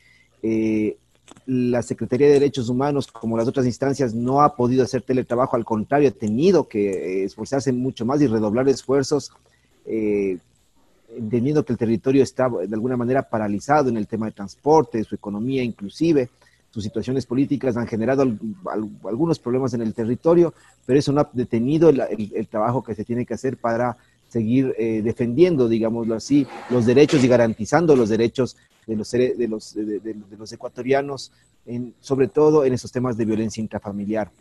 Eh, 0.43 0.97
la 1.45 1.81
Secretaría 1.83 2.27
de 2.27 2.33
Derechos 2.33 2.67
Humanos, 2.67 3.07
como 3.07 3.37
las 3.37 3.47
otras 3.47 3.65
instancias, 3.65 4.13
no 4.13 4.41
ha 4.41 4.57
podido 4.57 4.83
hacer 4.83 5.03
teletrabajo, 5.03 5.55
al 5.55 5.63
contrario, 5.63 6.09
ha 6.09 6.11
tenido 6.11 6.67
que 6.67 7.23
esforzarse 7.23 7.71
mucho 7.71 8.05
más 8.05 8.21
y 8.21 8.27
redoblar 8.27 8.67
esfuerzos 8.67 9.31
entendiendo 11.17 11.63
que 11.63 11.73
el 11.73 11.79
territorio 11.79 12.23
está 12.23 12.49
de 12.49 12.73
alguna 12.73 12.97
manera 12.97 13.23
paralizado 13.23 13.89
en 13.89 13.97
el 13.97 14.07
tema 14.07 14.27
de 14.27 14.31
transporte, 14.31 15.03
su 15.03 15.15
economía 15.15 15.63
inclusive, 15.63 16.29
sus 16.71 16.83
situaciones 16.83 17.25
políticas 17.25 17.75
han 17.75 17.87
generado 17.87 18.23
algunos 19.05 19.39
problemas 19.39 19.73
en 19.73 19.81
el 19.81 19.93
territorio, 19.93 20.53
pero 20.85 20.97
eso 20.97 21.11
no 21.11 21.21
ha 21.21 21.29
detenido 21.33 21.89
el, 21.89 22.47
trabajo 22.49 22.81
que 22.81 22.95
se 22.95 23.03
tiene 23.03 23.25
que 23.25 23.33
hacer 23.33 23.57
para 23.57 23.97
seguir 24.29 24.73
eh, 24.77 25.01
defendiendo, 25.03 25.67
digámoslo 25.67 26.15
así, 26.15 26.47
los 26.69 26.85
derechos 26.85 27.23
y 27.23 27.27
garantizando 27.27 27.95
los 27.97 28.07
derechos 28.07 28.55
de 28.87 28.95
los, 28.95 29.11
de 29.11 29.47
los, 29.49 29.73
de, 29.75 30.15
los 30.37 30.53
ecuatorianos, 30.53 31.33
en, 31.65 31.93
sobre 31.99 32.29
todo 32.29 32.63
en 32.63 32.73
esos 32.73 32.91
temas 32.91 33.17
de 33.17 33.25
violencia 33.25 33.61
intrafamiliar 33.61 34.31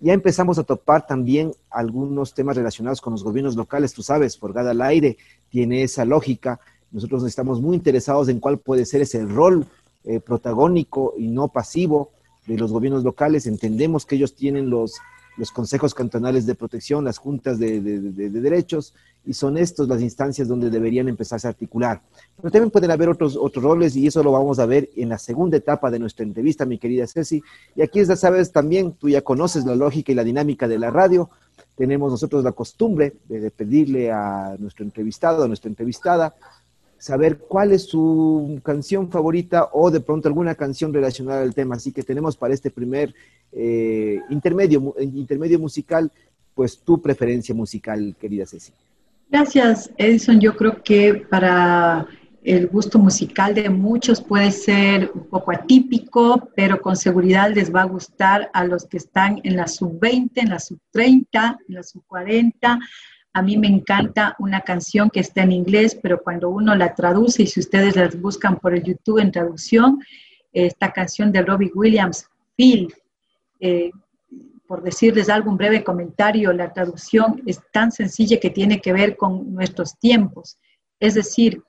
ya 0.00 0.12
empezamos 0.12 0.58
a 0.58 0.64
topar 0.64 1.06
también 1.06 1.52
algunos 1.70 2.34
temas 2.34 2.56
relacionados 2.56 3.00
con 3.00 3.12
los 3.12 3.22
gobiernos 3.22 3.56
locales. 3.56 3.92
Tú 3.92 4.02
sabes, 4.02 4.38
Forgada 4.38 4.70
al 4.70 4.82
Aire 4.82 5.18
tiene 5.50 5.82
esa 5.82 6.04
lógica. 6.04 6.58
Nosotros 6.90 7.24
estamos 7.24 7.60
muy 7.60 7.76
interesados 7.76 8.28
en 8.28 8.40
cuál 8.40 8.58
puede 8.58 8.86
ser 8.86 9.02
ese 9.02 9.24
rol 9.24 9.66
eh, 10.04 10.18
protagónico 10.20 11.14
y 11.18 11.28
no 11.28 11.48
pasivo 11.48 12.10
de 12.46 12.56
los 12.56 12.72
gobiernos 12.72 13.04
locales. 13.04 13.46
Entendemos 13.46 14.06
que 14.06 14.16
ellos 14.16 14.34
tienen 14.34 14.70
los 14.70 15.00
los 15.40 15.50
consejos 15.52 15.94
cantonales 15.94 16.46
de 16.46 16.54
protección, 16.54 17.04
las 17.04 17.18
juntas 17.18 17.58
de, 17.58 17.80
derechos, 17.80 18.94
y 19.26 19.34
son 19.34 19.58
estos 19.58 19.86
las 19.88 20.00
instancias 20.00 20.48
donde 20.48 20.70
deberían 20.70 21.08
empezarse 21.08 21.46
a 21.46 21.50
articular. 21.50 22.00
Pero 22.36 22.50
también 22.50 22.70
pueden 22.70 22.90
haber 22.90 23.08
otros, 23.08 23.36
otros 23.36 23.62
roles 23.62 23.94
y 23.96 24.06
eso 24.06 24.22
lo 24.22 24.32
vamos 24.32 24.58
a 24.58 24.66
ver 24.66 24.88
en 24.96 25.10
la 25.10 25.18
segunda 25.18 25.56
etapa 25.56 25.90
de 25.90 25.98
nuestra 25.98 26.24
entrevista, 26.24 26.64
mi 26.64 26.78
querida 26.78 27.06
Ceci. 27.06 27.42
Y 27.76 27.82
aquí 27.82 28.02
ya 28.04 28.16
sabes 28.16 28.50
también, 28.50 28.92
tú 28.92 29.08
ya 29.08 29.20
conoces 29.22 29.64
la 29.64 29.74
lógica 29.74 30.12
y 30.12 30.14
la 30.14 30.24
dinámica 30.24 30.66
de 30.66 30.78
la 30.78 30.90
radio. 30.90 31.30
Tenemos 31.76 32.10
nosotros 32.10 32.42
la 32.44 32.52
costumbre 32.52 33.14
de 33.28 33.50
pedirle 33.50 34.10
a 34.10 34.56
nuestro 34.58 34.84
entrevistado, 34.84 35.44
a 35.44 35.48
nuestra 35.48 35.68
entrevistada, 35.68 36.34
saber 36.98 37.38
cuál 37.38 37.72
es 37.72 37.84
su 37.84 38.60
canción 38.62 39.10
favorita 39.10 39.70
o 39.72 39.90
de 39.90 40.00
pronto 40.00 40.28
alguna 40.28 40.54
canción 40.54 40.92
relacionada 40.92 41.42
al 41.42 41.54
tema. 41.54 41.76
Así 41.76 41.92
que 41.92 42.02
tenemos 42.02 42.36
para 42.36 42.54
este 42.54 42.70
primer 42.70 43.14
eh, 43.52 44.20
intermedio, 44.30 44.94
intermedio 44.98 45.58
musical, 45.58 46.10
pues 46.54 46.78
tu 46.78 47.00
preferencia 47.00 47.54
musical, 47.54 48.16
querida 48.18 48.46
Ceci. 48.46 48.72
Gracias, 49.30 49.90
Edison. 49.96 50.40
Yo 50.40 50.56
creo 50.56 50.82
que 50.82 51.14
para 51.14 52.06
el 52.42 52.66
gusto 52.66 52.98
musical 52.98 53.54
de 53.54 53.70
muchos 53.70 54.20
puede 54.20 54.50
ser 54.50 55.10
un 55.14 55.28
poco 55.28 55.52
atípico, 55.52 56.48
pero 56.56 56.80
con 56.80 56.96
seguridad 56.96 57.52
les 57.54 57.72
va 57.72 57.82
a 57.82 57.86
gustar 57.86 58.50
a 58.52 58.64
los 58.64 58.86
que 58.86 58.96
están 58.96 59.40
en 59.44 59.56
la 59.56 59.68
sub-20, 59.68 60.30
en 60.34 60.50
la 60.50 60.58
sub-30, 60.58 61.58
en 61.68 61.74
la 61.74 61.82
sub-40, 61.82 62.80
a 63.32 63.42
mí 63.42 63.56
me 63.56 63.68
encanta 63.68 64.34
una 64.40 64.62
canción 64.62 65.08
que 65.08 65.20
está 65.20 65.42
en 65.42 65.52
inglés, 65.52 65.96
pero 66.02 66.22
cuando 66.22 66.50
uno 66.50 66.74
la 66.74 66.94
traduce, 66.94 67.44
y 67.44 67.46
si 67.46 67.60
ustedes 67.60 67.94
las 67.94 68.20
buscan 68.20 68.58
por 68.58 68.74
el 68.74 68.82
YouTube 68.82 69.18
en 69.18 69.30
traducción, 69.30 70.00
esta 70.52 70.92
canción 70.92 71.30
de 71.30 71.42
Robbie 71.42 71.70
Williams, 71.72 72.26
Phil, 72.56 72.92
eh, 73.60 73.90
por 74.70 74.84
decirles 74.84 75.28
algún 75.28 75.56
breve 75.56 75.82
comentario, 75.82 76.52
la 76.52 76.72
traducción 76.72 77.42
es 77.44 77.60
tan 77.72 77.90
sencilla 77.90 78.38
que 78.38 78.50
tiene 78.50 78.80
que 78.80 78.92
ver 78.92 79.16
con 79.16 79.52
nuestros 79.52 79.98
tiempos. 79.98 80.60
Es 81.00 81.14
decir, 81.14 81.64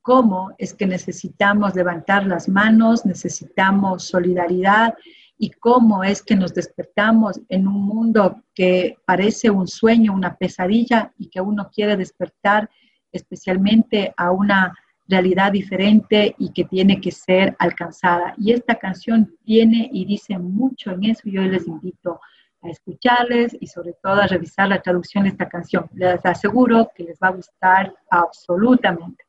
cómo 0.00 0.52
es 0.56 0.72
que 0.72 0.86
necesitamos 0.86 1.74
levantar 1.74 2.26
las 2.26 2.48
manos, 2.48 3.04
necesitamos 3.04 4.04
solidaridad, 4.04 4.94
y 5.36 5.50
cómo 5.50 6.02
es 6.02 6.22
que 6.22 6.34
nos 6.34 6.54
despertamos 6.54 7.38
en 7.50 7.68
un 7.68 7.82
mundo 7.82 8.42
que 8.54 8.96
parece 9.04 9.50
un 9.50 9.68
sueño, 9.68 10.14
una 10.14 10.34
pesadilla 10.34 11.12
y 11.18 11.28
que 11.28 11.42
uno 11.42 11.68
quiere 11.70 11.94
despertar 11.94 12.70
especialmente 13.12 14.14
a 14.16 14.30
una 14.30 14.74
realidad 15.06 15.52
diferente 15.52 16.34
y 16.38 16.50
que 16.54 16.64
tiene 16.64 17.02
que 17.02 17.10
ser 17.10 17.54
alcanzada. 17.58 18.32
Y 18.38 18.52
esta 18.52 18.76
canción 18.76 19.36
tiene 19.44 19.90
y 19.92 20.06
dice 20.06 20.38
mucho 20.38 20.92
en 20.92 21.04
eso 21.04 21.28
y 21.28 21.32
yo 21.32 21.42
les 21.42 21.66
invito 21.66 22.12
a 22.14 22.35
escucharles 22.70 23.56
y 23.60 23.66
sobre 23.66 23.94
todo 24.02 24.14
a 24.14 24.26
revisar 24.26 24.68
la 24.68 24.82
traducción 24.82 25.24
de 25.24 25.30
esta 25.30 25.48
canción. 25.48 25.86
Les 25.94 26.24
aseguro 26.24 26.90
que 26.94 27.04
les 27.04 27.18
va 27.18 27.28
a 27.28 27.32
gustar 27.32 27.94
absolutamente. 28.10 29.24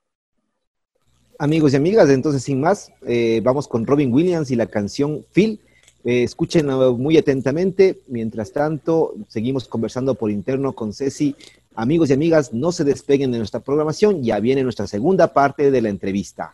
Amigos 1.39 1.73
y 1.73 1.76
amigas, 1.76 2.10
entonces 2.10 2.43
sin 2.43 2.60
más, 2.60 2.91
eh, 3.06 3.41
vamos 3.43 3.67
con 3.67 3.86
Robin 3.86 4.12
Williams 4.12 4.50
y 4.50 4.56
la 4.56 4.65
canción 4.65 5.23
Phil 5.32 5.62
eh, 6.04 6.23
escuchen 6.23 6.67
muy 6.97 7.17
atentamente. 7.17 8.00
Mientras 8.08 8.54
tanto, 8.54 9.13
seguimos 9.28 9.67
conversando 9.67 10.15
por 10.15 10.32
interno 10.32 10.73
con 10.73 10.93
Ceci. 10.93 11.36
Amigos 11.76 12.10
y 12.10 12.13
amigas, 12.13 12.54
no 12.54 12.71
se 12.71 12.84
despeguen 12.84 13.32
de 13.32 13.39
nuestra 13.39 13.60
programación. 13.60 14.23
Ya 14.23 14.39
viene 14.39 14.63
nuestra 14.63 14.88
segunda 14.88 15.34
parte 15.34 15.69
de 15.69 15.82
la 15.82 15.89
entrevista. 15.89 16.54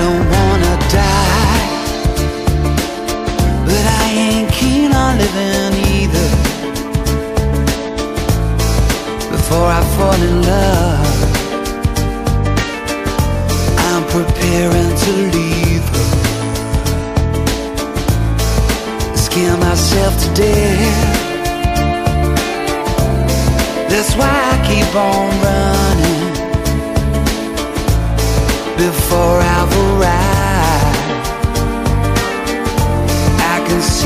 Don't 0.00 0.24
wanna 0.34 0.74
die, 1.00 1.66
but 3.66 3.84
I 4.02 4.04
ain't 4.26 4.50
keen 4.58 4.90
on 4.92 5.12
living 5.22 5.74
either. 5.96 6.28
Before 9.34 9.68
I 9.78 9.82
fall 9.96 10.20
in 10.28 10.36
love, 10.52 11.18
I'm 13.88 14.04
preparing 14.16 14.90
to 15.04 15.12
leave 15.36 15.86
her. 15.94 16.08
Scare 19.16 19.56
myself 19.68 20.12
to 20.22 20.28
death. 20.42 21.18
That's 23.90 24.12
why 24.18 24.34
I 24.52 24.56
keep 24.68 24.90
on 24.94 25.28
running 25.46 26.28
before 28.76 29.38
I've 29.40 29.72
arrived. 29.72 29.87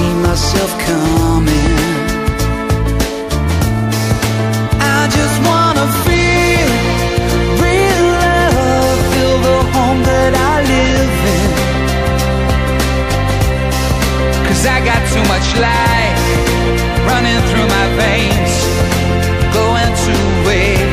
See 0.03 0.15
myself 0.15 0.71
coming. 0.89 1.79
I 4.97 5.01
just 5.19 5.37
wanna 5.49 5.87
feel 6.07 6.71
real 7.65 8.05
love, 8.19 8.99
feel 9.13 9.37
the 9.49 9.59
home 9.75 10.01
that 10.11 10.33
I 10.51 10.55
live 10.75 11.19
in. 11.39 11.51
Cause 14.47 14.63
I 14.75 14.79
got 14.91 15.01
too 15.15 15.25
much 15.33 15.49
life 15.69 16.23
running 17.09 17.41
through 17.49 17.69
my 17.77 17.87
veins, 18.01 18.55
going 19.59 19.93
to 20.05 20.15
waste. 20.47 20.92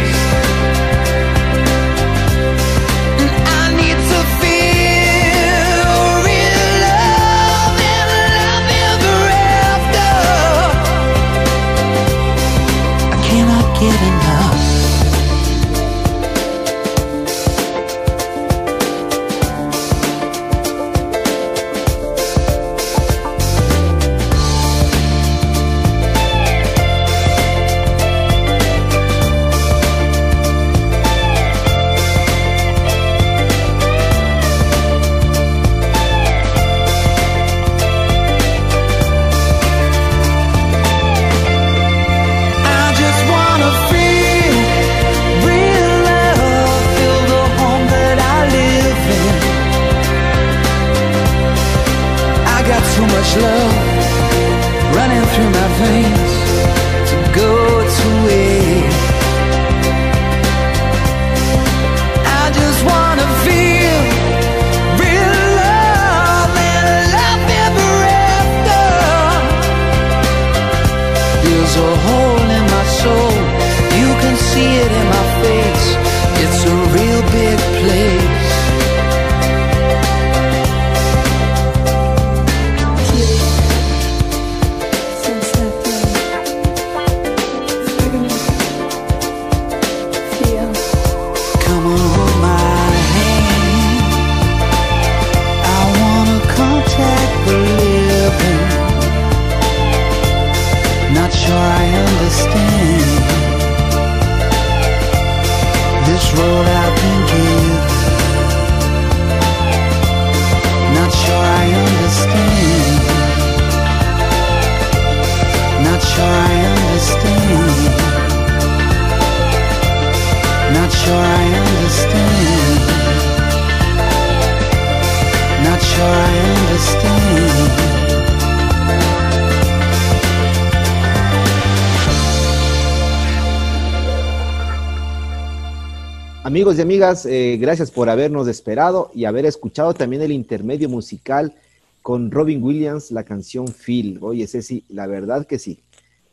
Amigas, 136.81 137.25
eh, 137.25 137.57
gracias 137.59 137.91
por 137.91 138.09
habernos 138.09 138.47
esperado 138.47 139.11
y 139.13 139.25
haber 139.25 139.45
escuchado 139.45 139.93
también 139.93 140.21
el 140.21 140.31
intermedio 140.31 140.89
musical 140.89 141.55
con 142.01 142.31
Robin 142.31 142.63
Williams, 142.63 143.11
la 143.11 143.23
canción 143.23 143.67
Phil. 143.67 144.19
Oye, 144.21 144.47
Ceci, 144.47 144.83
la 144.89 145.07
verdad 145.07 145.45
que 145.45 145.59
sí. 145.59 145.79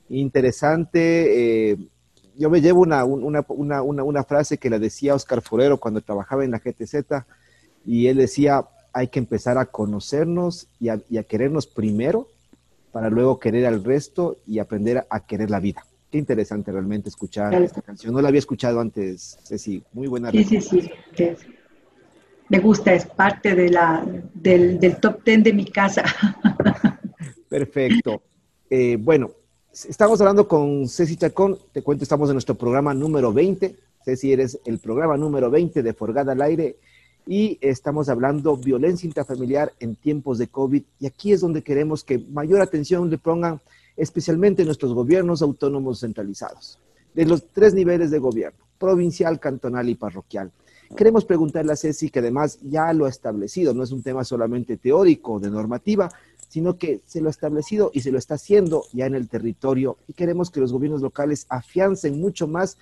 Interesante. 0.09 1.71
eh, 1.73 1.77
yo 2.39 2.51
me 2.51 2.61
llevo 2.61 2.83
una, 2.83 3.05
una, 3.05 3.45
una, 3.49 3.83
una, 3.83 4.25
frase 4.25 4.59
que 4.59 4.71
la 4.71 4.79
decía 4.79 5.15
Oscar 5.15 5.41
Forero 5.41 5.79
cuando 5.79 6.03
trabajaba 6.03 6.45
en 6.45 6.51
la 6.51 6.59
GTZ 6.59 7.25
y 7.87 8.09
él 8.09 8.19
decía, 8.19 8.67
hay 8.93 9.09
que 9.09 9.19
empezar 9.19 9.59
a 9.59 9.67
conocernos 9.67 10.69
y 10.81 10.89
a, 10.89 11.23
querernos 11.29 11.67
primero 11.67 12.29
para 12.93 13.11
luego 13.11 13.39
querer 13.39 13.67
al 13.67 13.85
resto 13.85 14.37
y 14.47 14.59
aprender 14.59 15.07
a 15.09 15.21
querer 15.21 15.51
la 15.51 15.61
vida. 15.61 15.85
Qué 16.17 16.21
interesante 16.21 16.73
realmente 16.73 17.11
escuchar 17.11 17.51
Claro. 17.51 17.67
esta 17.67 17.83
canción. 17.83 18.15
No 18.15 18.23
la 18.23 18.29
había 18.29 18.39
escuchado 18.39 18.81
antes, 18.81 19.37
Ceci. 19.45 19.83
Muy 19.93 20.09
buena. 20.09 20.31
Sí, 20.31 20.45
sí, 20.45 20.63
sí. 20.63 20.91
Me 22.49 22.59
gusta, 22.59 22.95
es 22.95 23.05
parte 23.05 23.55
de 23.55 23.69
la, 23.69 24.03
del, 24.33 24.81
del 24.81 24.97
top 24.97 25.23
ten 25.23 25.43
de 25.43 25.53
mi 25.53 25.67
casa. 25.67 26.05
Perfecto. 27.51 28.23
Eh, 28.71 28.97
bueno, 28.99 29.31
estamos 29.87 30.19
hablando 30.23 30.49
con 30.49 30.89
Ceci 30.89 31.17
Chacón. 31.17 31.59
Te 31.73 31.83
cuento, 31.83 32.03
estamos 32.05 32.31
en 32.31 32.37
nuestro 32.37 32.55
programa 32.55 32.95
número 32.95 33.31
20. 33.31 33.77
Ceci, 34.03 34.33
eres 34.33 34.59
el 34.65 34.79
programa 34.79 35.19
número 35.19 35.51
20 35.51 35.83
de 35.83 35.93
Forgada 35.93 36.33
al 36.33 36.41
Aire. 36.41 36.77
Y 37.27 37.59
estamos 37.61 38.09
hablando 38.09 38.57
violencia 38.57 39.07
intrafamiliar 39.07 39.71
en 39.81 39.97
tiempos 39.97 40.39
de 40.39 40.47
COVID. 40.47 40.83
Y 40.99 41.07
aquí 41.07 41.33
es 41.33 41.43
donde 41.43 41.61
queremos 41.61 42.03
que 42.05 42.19
mayor 42.19 42.63
atención 42.63 43.11
le 43.11 43.19
pongan 43.19 43.61
especialmente 43.97 44.65
nuestros 44.65 44.93
gobiernos 44.93 45.43
autónomos 45.43 46.01
centralizados, 46.01 46.79
de 47.15 47.27
los 47.27 47.49
tres 47.53 47.75
niveles 47.75 48.11
de 48.11 48.19
gobierno, 48.19 48.59
provincial, 48.79 49.41
cantonal 49.41 49.89
y 49.89 49.95
parroquial. 49.95 50.53
Queremos 50.97 51.25
preguntarle 51.25 51.73
a 51.73 51.77
Ceci, 51.77 52.11
que 52.11 52.21
además 52.21 52.59
ya 52.63 52.93
lo 52.93 53.07
ha 53.07 53.09
establecido, 53.09 53.75
no 53.75 53.83
es 53.83 53.91
un 53.91 54.03
tema 54.03 54.23
solamente 54.23 54.77
teórico 54.77 55.41
de 55.41 55.51
normativa, 55.51 56.11
sino 56.49 56.79
que 56.79 57.01
se 57.07 57.21
lo 57.21 57.29
ha 57.29 57.31
establecido 57.31 57.91
y 57.93 58.01
se 58.01 58.13
lo 58.13 58.19
está 58.19 58.35
haciendo 58.35 58.85
ya 58.93 59.07
en 59.07 59.15
el 59.15 59.29
territorio 59.29 59.99
y 60.07 60.13
queremos 60.13 60.51
que 60.51 60.61
los 60.61 60.73
gobiernos 60.73 61.03
locales 61.03 61.47
afiancen 61.49 62.21
mucho 62.21 62.47
más 62.47 62.79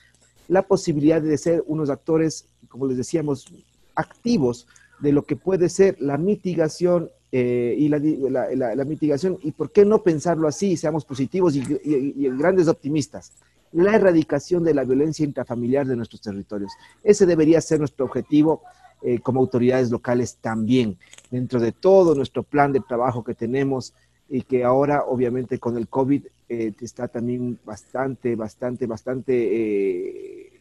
la 0.49 0.63
posibilidad 0.63 1.23
de 1.23 1.39
ser 1.39 1.65
unos 1.67 1.89
actores, 1.89 2.47
como 2.69 2.87
les 2.87 2.99
decíamos, 2.99 3.47
activos 3.95 4.67
de 5.01 5.13
lo 5.13 5.25
que 5.25 5.37
puede 5.37 5.69
ser 5.69 5.97
la 6.01 6.19
mitigación 6.19 7.11
eh, 7.37 7.75
y 7.77 7.89
la, 7.89 7.99
la, 8.55 8.75
la, 8.77 8.85
mitigación 8.85 9.39
y 9.43 9.51
por 9.51 9.73
qué 9.73 9.85
no 9.85 10.03
pensarlo 10.03 10.47
así, 10.47 10.77
seamos 10.77 11.05
positivos 11.05 11.57
y 11.57 12.29
grandes 12.29 12.69
optimistas 12.69 13.33
la 13.75 13.97
erradicación 13.97 14.63
de 14.63 14.73
la 14.73 14.85
violencia 14.85 15.25
intrafamiliar 15.25 15.87
de 15.87 15.97
nuestros 15.97 16.21
territorios. 16.21 16.73
Ese 17.03 17.27
debería 17.27 17.61
ser 17.61 17.81
nuestro 17.81 18.05
objetivo 18.07 18.63
eh, 19.03 19.19
como 19.19 19.41
autoridades 19.41 19.91
locales 19.91 20.39
también, 20.41 20.97
dentro 21.31 21.61
de 21.61 21.73
todo 21.73 22.15
nuestro 22.15 22.45
plan 22.45 22.73
de 22.73 22.81
trabajo 22.81 23.25
que 23.25 23.35
tenemos 23.35 23.93
y 24.29 24.43
que 24.43 24.65
ahora 24.65 25.05
obviamente 25.07 25.59
con 25.59 25.77
el 25.77 25.89
COVID 25.89 26.25
eh, 26.49 26.73
está 26.81 27.09
también 27.09 27.59
bastante, 27.65 28.37
bastante, 28.37 28.87
bastante, 28.87 29.33
eh, 29.35 30.54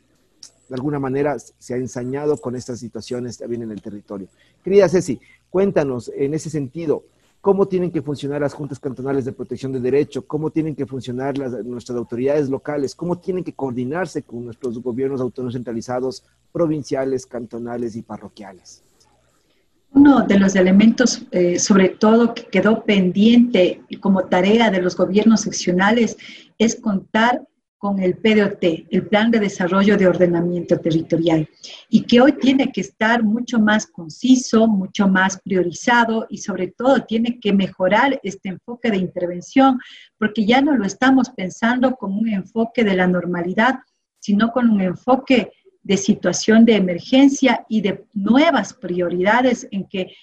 de 0.74 0.78
alguna 0.78 0.98
manera 0.98 1.38
se 1.38 1.76
ha 1.76 1.78
ensañado 1.78 2.36
con 2.38 2.56
estas 2.56 2.80
situaciones 2.80 3.38
también 3.38 3.62
en 3.62 3.70
el 3.70 3.80
territorio. 3.80 4.28
Querida 4.64 4.90
Ceci, 4.90 5.20
cuéntanos 5.52 6.12
en 6.16 6.34
ese 6.34 6.50
sentido, 6.50 7.04
cómo 7.42 7.68
tienen 7.68 7.92
que 7.92 8.02
funcionar 8.02 8.42
las 8.42 8.56
juntas 8.56 8.80
cantonales 8.80 9.24
de 9.24 9.34
protección 9.34 9.72
de 9.72 9.80
derecho, 9.80 10.26
cómo 10.26 10.50
tienen 10.50 10.74
que 10.76 10.88
funcionar 10.88 11.38
nuestras 11.64 11.96
autoridades 11.96 12.50
locales, 12.50 12.96
cómo 12.96 13.20
tienen 13.20 13.44
que 13.44 13.54
coordinarse 13.54 14.24
con 14.24 14.46
nuestros 14.46 14.82
gobiernos 14.82 15.22
autónomos 15.22 15.54
centralizados, 15.54 16.24
provinciales, 16.52 17.28
cantonales 17.28 17.96
y 17.96 18.02
parroquiales. 18.02 18.82
Uno 19.92 20.26
de 20.26 20.40
los 20.40 20.56
elementos, 20.56 21.22
eh, 21.30 21.60
sobre 21.60 21.90
todo, 21.90 22.34
que 22.34 22.48
quedó 22.48 22.84
pendiente 22.84 23.84
como 24.02 24.24
tarea 24.24 24.72
de 24.72 24.82
los 24.82 24.98
gobiernos 24.98 25.42
seccionales 25.42 26.18
es 26.58 26.76
contar 26.78 27.44
con 27.84 28.02
el 28.02 28.16
PDOT, 28.16 28.64
el 28.92 29.08
Plan 29.10 29.30
de 29.30 29.42
Desarrollo 29.42 29.98
de 29.98 30.08
Ordenamiento 30.08 30.80
Territorial, 30.80 31.50
y 31.90 32.04
que 32.04 32.22
hoy 32.22 32.32
tiene 32.32 32.72
que 32.72 32.80
estar 32.80 33.24
mucho 33.24 33.60
más 33.60 33.88
conciso, 33.88 34.70
mucho 34.70 35.10
más 35.10 35.42
priorizado 35.42 36.26
y 36.30 36.38
sobre 36.38 36.70
todo 36.70 37.04
tiene 37.04 37.42
que 37.42 37.52
mejorar 37.52 38.22
este 38.24 38.48
enfoque 38.48 38.90
de 38.90 38.96
intervención, 38.96 39.82
porque 40.18 40.46
ya 40.46 40.62
no 40.62 40.78
lo 40.78 40.86
estamos 40.86 41.30
pensando 41.32 41.98
como 41.98 42.22
un 42.22 42.30
enfoque 42.30 42.86
de 42.86 42.96
la 42.96 43.06
normalidad, 43.06 43.80
sino 44.18 44.54
con 44.54 44.70
un 44.70 44.80
enfoque 44.80 45.52
de 45.82 45.98
situación 45.98 46.64
de 46.64 46.78
emergencia 46.78 47.66
y 47.68 47.82
de 47.82 48.06
nuevas 48.14 48.74
prioridades 48.74 49.68
en 49.72 49.90
que 49.90 50.14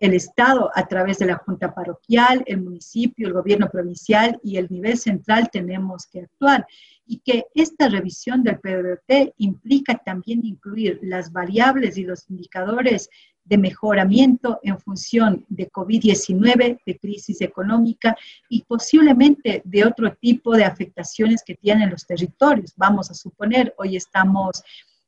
el 0.00 0.14
Estado, 0.14 0.70
a 0.74 0.88
través 0.88 1.18
de 1.18 1.26
la 1.26 1.36
Junta 1.36 1.72
Parroquial, 1.72 2.42
el 2.46 2.62
municipio, 2.62 3.28
el 3.28 3.34
gobierno 3.34 3.68
provincial 3.68 4.40
y 4.42 4.56
el 4.56 4.66
nivel 4.70 4.96
central, 4.96 5.50
tenemos 5.52 6.06
que 6.10 6.22
actuar 6.22 6.66
y 7.06 7.18
que 7.18 7.46
esta 7.54 7.88
revisión 7.88 8.42
del 8.42 8.58
PDT 8.58 9.34
implica 9.38 9.96
también 10.04 10.44
incluir 10.44 10.98
las 11.02 11.32
variables 11.32 11.96
y 11.96 12.04
los 12.04 12.28
indicadores 12.28 13.08
de 13.44 13.58
mejoramiento 13.58 14.58
en 14.62 14.78
función 14.78 15.44
de 15.48 15.70
COVID-19, 15.70 16.80
de 16.84 16.98
crisis 16.98 17.40
económica 17.40 18.16
y 18.48 18.62
posiblemente 18.62 19.62
de 19.64 19.84
otro 19.84 20.12
tipo 20.14 20.56
de 20.56 20.64
afectaciones 20.64 21.42
que 21.46 21.54
tienen 21.54 21.90
los 21.90 22.04
territorios. 22.06 22.74
Vamos 22.76 23.10
a 23.10 23.14
suponer, 23.14 23.72
hoy 23.78 23.96
estamos 23.96 24.62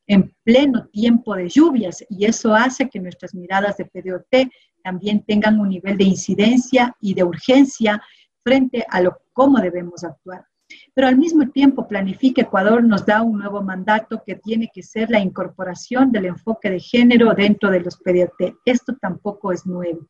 en 0.07 0.32
pleno 0.44 0.86
tiempo 0.86 1.34
de 1.34 1.49
lluvias 1.49 2.05
y 2.09 2.24
eso 2.24 2.55
hace 2.55 2.88
que 2.88 3.01
nuestras 3.01 3.34
miradas 3.34 3.76
de 3.76 3.84
PDOT 3.84 4.51
también 4.82 5.22
tengan 5.24 5.59
un 5.61 5.68
nivel 5.68 5.99
de 5.99 6.05
incidencia 6.05 6.96
y 7.01 7.14
de 7.14 7.24
urgencia 7.24 8.01
frente 8.42 8.86
a 8.88 9.01
lo 9.01 9.18
cómo 9.32 9.59
debemos 9.59 10.05
actuar. 10.05 10.46
Pero 10.95 11.09
al 11.09 11.16
mismo 11.16 11.49
tiempo, 11.51 11.89
Planifica 11.89 12.43
Ecuador 12.43 12.83
nos 12.85 13.07
da 13.07 13.23
un 13.23 13.39
nuevo 13.39 13.62
mandato 13.62 14.23
que 14.27 14.37
tiene 14.37 14.71
que 14.73 14.83
ser 14.83 15.11
la 15.11 15.21
incorporación 15.21 16.12
del 16.12 16.27
enfoque 16.27 16.71
de 16.71 16.81
género 16.81 17.33
dentro 17.35 17.71
de 17.71 17.81
los 17.81 17.97
PDT. 17.97 18.57
Esto 18.64 18.97
tampoco 19.01 19.53
es 19.53 19.66
nuevo. 19.66 20.07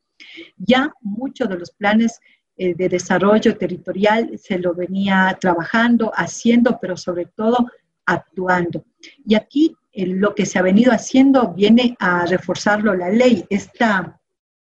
Ya 0.57 0.93
muchos 1.01 1.49
de 1.49 1.59
los 1.59 1.71
planes 1.71 2.21
eh, 2.57 2.75
de 2.75 2.89
desarrollo 2.89 3.57
territorial 3.57 4.37
se 4.37 4.59
lo 4.59 4.75
venía 4.75 5.37
trabajando, 5.41 6.11
haciendo, 6.15 6.79
pero 6.81 6.97
sobre 6.97 7.27
todo 7.27 7.71
actuando. 8.05 8.85
Y 9.25 9.37
aquí 9.37 9.77
eh, 9.93 10.07
lo 10.07 10.35
que 10.35 10.45
se 10.45 10.59
ha 10.59 10.63
venido 10.63 10.93
haciendo 10.93 11.53
viene 11.55 11.95
a 12.01 12.27
reforzarlo 12.27 12.95
la 12.95 13.11
ley. 13.11 13.45
Esta, 13.49 14.21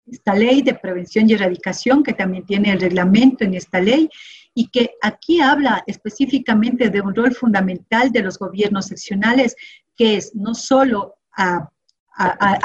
esta 0.07 0.35
ley 0.35 0.61
de 0.61 0.75
prevención 0.75 1.31
y 1.31 1.33
erradicación, 1.33 2.03
que 2.03 2.13
también 2.13 2.45
tiene 2.45 2.73
el 2.73 2.81
reglamento 2.81 3.45
en 3.45 3.55
esta 3.55 3.81
ley, 3.81 4.11
y 4.61 4.67
que 4.67 4.91
aquí 5.01 5.41
habla 5.41 5.83
específicamente 5.87 6.91
de 6.91 7.01
un 7.01 7.15
rol 7.15 7.35
fundamental 7.35 8.13
de 8.13 8.21
los 8.21 8.39
gobiernos 8.39 8.89
seccionales, 8.89 9.57
que 9.97 10.19
es 10.19 10.35
no 10.35 10.55
solo 10.55 11.15
a, 11.35 11.71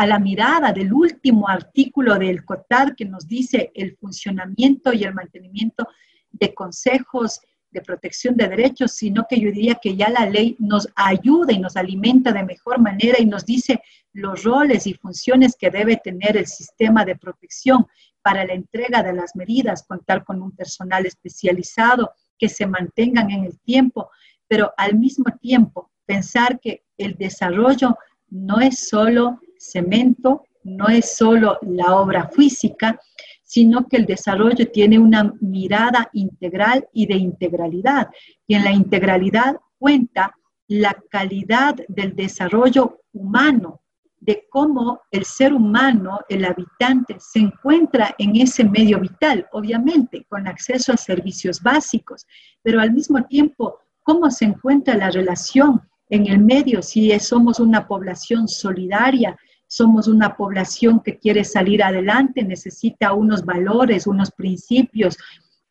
la 0.06 0.20
mirada 0.20 0.74
del 0.74 0.92
último 0.92 1.48
artículo 1.48 2.20
del 2.20 2.44
COTAD 2.44 2.96
que 2.98 3.06
nos 3.06 3.26
dice 3.26 3.72
el 3.74 3.96
funcionamiento 3.96 4.92
y 4.92 5.06
el 5.06 5.14
mantenimiento 5.14 5.88
de 6.32 6.54
consejos 6.54 7.40
de 7.72 7.80
protección 7.80 8.36
de 8.36 8.50
derechos, 8.50 8.92
sino 8.92 9.26
que 9.30 9.40
yo 9.40 9.50
diría 9.50 9.76
que 9.76 9.96
ya 9.96 10.10
la 10.10 10.26
ley 10.26 10.58
nos 10.60 10.90
ayuda 10.98 11.54
y 11.54 11.60
nos 11.60 11.78
alimenta 11.78 12.34
de 12.34 12.44
mejor 12.44 12.82
manera 12.82 13.22
y 13.22 13.26
nos 13.26 13.46
dice 13.46 13.82
los 14.12 14.44
roles 14.44 14.86
y 14.86 14.96
funciones 14.96 15.56
que 15.58 15.70
debe 15.70 15.96
tener 15.96 16.36
el 16.36 16.48
sistema 16.48 17.06
de 17.06 17.16
protección 17.16 17.86
para 18.26 18.44
la 18.44 18.54
entrega 18.54 19.04
de 19.04 19.14
las 19.14 19.36
medidas, 19.36 19.86
contar 19.88 20.24
con 20.24 20.42
un 20.42 20.52
personal 20.52 21.06
especializado, 21.06 22.10
que 22.40 22.50
se 22.50 22.66
mantengan 22.66 23.30
en 23.30 23.44
el 23.46 23.60
tiempo, 23.60 24.10
pero 24.48 24.74
al 24.78 24.96
mismo 24.96 25.26
tiempo 25.40 25.92
pensar 26.08 26.60
que 26.60 26.86
el 26.98 27.18
desarrollo 27.18 27.96
no 28.32 28.62
es 28.62 28.90
solo 28.90 29.40
cemento, 29.60 30.44
no 30.64 30.88
es 30.88 31.16
solo 31.16 31.60
la 31.62 31.98
obra 31.98 32.28
física, 32.30 33.00
sino 33.44 33.88
que 33.88 33.98
el 33.98 34.08
desarrollo 34.08 34.72
tiene 34.72 34.98
una 34.98 35.32
mirada 35.40 36.10
integral 36.14 36.88
y 36.94 37.06
de 37.06 37.18
integralidad. 37.18 38.10
Y 38.48 38.56
en 38.56 38.64
la 38.64 38.72
integralidad 38.72 39.58
cuenta 39.78 40.36
la 40.68 40.98
calidad 41.12 41.76
del 41.88 42.16
desarrollo 42.16 43.02
humano, 43.14 43.82
de 44.20 44.46
cómo 44.50 45.02
el 45.12 45.26
ser 45.26 45.54
humano, 45.54 46.20
el 46.30 46.46
habitante, 46.46 47.18
se 47.20 47.40
encuentra 47.40 48.16
en 48.18 48.36
ese 48.36 48.64
medio 48.64 49.00
vital, 49.00 49.48
obviamente, 49.52 50.26
con 50.30 50.48
acceso 50.48 50.94
a 50.94 50.98
servicios 50.98 51.62
básicos, 51.62 52.26
pero 52.62 52.80
al 52.80 52.92
mismo 52.92 53.24
tiempo, 53.26 53.80
cómo 54.04 54.32
se 54.32 54.46
encuentra 54.46 54.96
la 54.96 55.12
relación 55.12 55.82
en 56.10 56.28
el 56.28 56.40
medio, 56.40 56.82
si 56.82 57.18
somos 57.20 57.60
una 57.60 57.88
población 57.88 58.48
solidaria, 58.48 59.38
somos 59.68 60.08
una 60.08 60.38
población 60.38 61.02
que 61.02 61.18
quiere 61.18 61.44
salir 61.44 61.84
adelante, 61.84 62.44
necesita 62.44 63.14
unos 63.14 63.44
valores, 63.44 64.08
unos 64.08 64.32
principios, 64.32 65.18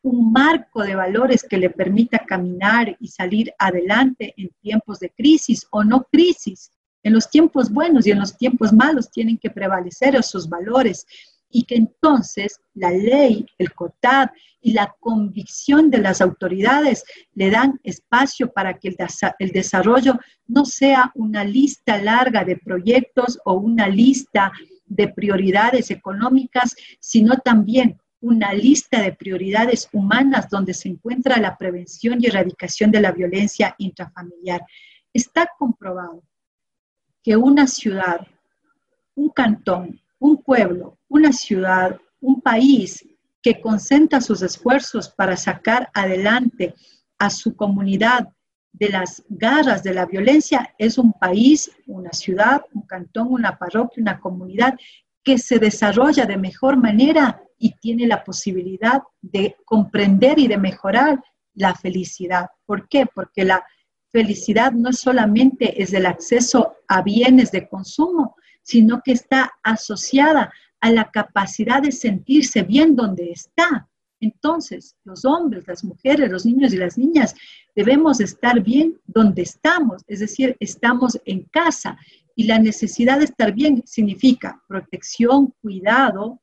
un 0.02 0.32
marco 0.32 0.82
de 0.82 0.94
valores 0.94 1.44
que 1.48 1.56
le 1.56 1.70
permita 1.70 2.18
caminar 2.18 2.96
y 3.00 3.08
salir 3.08 3.52
adelante 3.58 4.34
en 4.36 4.50
tiempos 4.60 5.00
de 5.00 5.10
crisis 5.10 5.66
o 5.70 5.82
no 5.82 6.04
crisis. 6.12 6.70
En 7.04 7.12
los 7.12 7.30
tiempos 7.30 7.70
buenos 7.70 8.06
y 8.06 8.10
en 8.10 8.18
los 8.18 8.36
tiempos 8.36 8.72
malos 8.72 9.10
tienen 9.10 9.36
que 9.36 9.50
prevalecer 9.50 10.16
esos 10.16 10.48
valores 10.48 11.06
y 11.50 11.64
que 11.64 11.76
entonces 11.76 12.58
la 12.72 12.90
ley, 12.90 13.46
el 13.58 13.72
COTAD 13.74 14.30
y 14.62 14.72
la 14.72 14.92
convicción 14.98 15.90
de 15.90 15.98
las 15.98 16.22
autoridades 16.22 17.04
le 17.34 17.50
dan 17.50 17.78
espacio 17.84 18.50
para 18.50 18.78
que 18.78 18.96
el, 19.38 19.52
desarrollo 19.52 20.18
no 20.46 20.64
sea 20.64 21.12
una 21.14 21.44
lista 21.44 21.98
larga 21.98 22.42
de 22.42 22.56
proyectos 22.56 23.38
o 23.44 23.52
una 23.52 23.86
lista 23.86 24.50
de 24.86 25.08
prioridades 25.08 25.90
económicas, 25.90 26.74
sino 26.98 27.36
también 27.36 28.00
una 28.20 28.54
lista 28.54 29.02
de 29.02 29.12
prioridades 29.12 29.90
humanas 29.92 30.48
donde 30.48 30.72
se 30.72 30.88
encuentra 30.88 31.36
la 31.36 31.58
prevención 31.58 32.18
y 32.20 32.26
erradicación 32.26 32.90
de 32.90 33.02
la 33.02 33.12
violencia 33.12 33.74
intrafamiliar. 33.78 34.64
Está 35.12 35.50
comprobado 35.58 36.22
que 37.24 37.36
una 37.36 37.66
ciudad, 37.66 38.20
un 39.14 39.30
cantón, 39.30 39.98
un 40.18 40.42
pueblo, 40.42 40.98
una 41.08 41.32
ciudad, 41.32 41.98
un 42.20 42.42
país 42.42 43.04
que 43.42 43.60
concentra 43.60 44.20
sus 44.20 44.42
esfuerzos 44.42 45.08
para 45.08 45.36
sacar 45.36 45.90
adelante 45.94 46.74
a 47.18 47.30
su 47.30 47.56
comunidad 47.56 48.28
de 48.72 48.90
las 48.90 49.24
garras 49.28 49.82
de 49.82 49.94
la 49.94 50.04
violencia 50.04 50.74
es 50.78 50.98
un 50.98 51.12
país, 51.14 51.70
una 51.86 52.12
ciudad, 52.12 52.62
un 52.74 52.82
cantón, 52.82 53.28
una 53.30 53.56
parroquia, 53.56 54.02
una 54.02 54.20
comunidad 54.20 54.74
que 55.22 55.38
se 55.38 55.58
desarrolla 55.58 56.26
de 56.26 56.36
mejor 56.36 56.76
manera 56.76 57.40
y 57.56 57.72
tiene 57.76 58.06
la 58.06 58.22
posibilidad 58.22 59.02
de 59.22 59.56
comprender 59.64 60.38
y 60.38 60.48
de 60.48 60.58
mejorar 60.58 61.22
la 61.54 61.74
felicidad. 61.74 62.48
¿Por 62.66 62.88
qué? 62.88 63.06
Porque 63.06 63.44
la 63.44 63.64
felicidad 64.10 64.72
no 64.72 64.92
solamente 64.92 65.82
es 65.82 65.94
el 65.94 66.04
acceso 66.04 66.73
a 66.88 67.02
bienes 67.02 67.50
de 67.50 67.68
consumo, 67.68 68.36
sino 68.62 69.02
que 69.04 69.12
está 69.12 69.52
asociada 69.62 70.52
a 70.80 70.90
la 70.90 71.10
capacidad 71.10 71.82
de 71.82 71.92
sentirse 71.92 72.62
bien 72.62 72.94
donde 72.96 73.30
está. 73.30 73.88
Entonces, 74.20 74.96
los 75.04 75.24
hombres, 75.24 75.66
las 75.66 75.84
mujeres, 75.84 76.30
los 76.30 76.46
niños 76.46 76.72
y 76.72 76.76
las 76.76 76.96
niñas 76.96 77.34
debemos 77.74 78.20
estar 78.20 78.60
bien 78.60 78.98
donde 79.06 79.42
estamos, 79.42 80.02
es 80.06 80.20
decir, 80.20 80.56
estamos 80.60 81.18
en 81.24 81.44
casa. 81.44 81.98
Y 82.36 82.44
la 82.44 82.58
necesidad 82.58 83.18
de 83.18 83.26
estar 83.26 83.52
bien 83.52 83.82
significa 83.86 84.62
protección, 84.66 85.54
cuidado, 85.60 86.40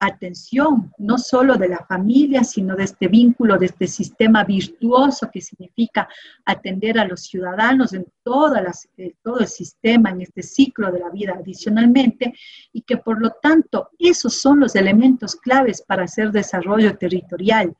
atención, 0.00 0.92
no 0.96 1.18
solo 1.18 1.56
de 1.56 1.68
la 1.68 1.84
familia, 1.86 2.42
sino 2.42 2.74
de 2.74 2.84
este 2.84 3.06
vínculo, 3.06 3.58
de 3.58 3.66
este 3.66 3.86
sistema 3.86 4.44
virtuoso 4.44 5.30
que 5.30 5.42
significa 5.42 6.08
atender 6.46 6.98
a 6.98 7.06
los 7.06 7.20
ciudadanos 7.20 7.92
en 7.92 8.06
todo 8.22 8.56
el 9.38 9.46
sistema, 9.46 10.10
en 10.10 10.22
este 10.22 10.42
ciclo 10.42 10.90
de 10.90 11.00
la 11.00 11.10
vida 11.10 11.34
adicionalmente, 11.38 12.34
y 12.72 12.80
que 12.80 12.96
por 12.96 13.20
lo 13.20 13.30
tanto 13.42 13.90
esos 13.98 14.34
son 14.34 14.60
los 14.60 14.74
elementos 14.74 15.36
claves 15.36 15.82
para 15.82 16.04
hacer 16.04 16.32
desarrollo 16.32 16.96
territorial. 16.96 17.76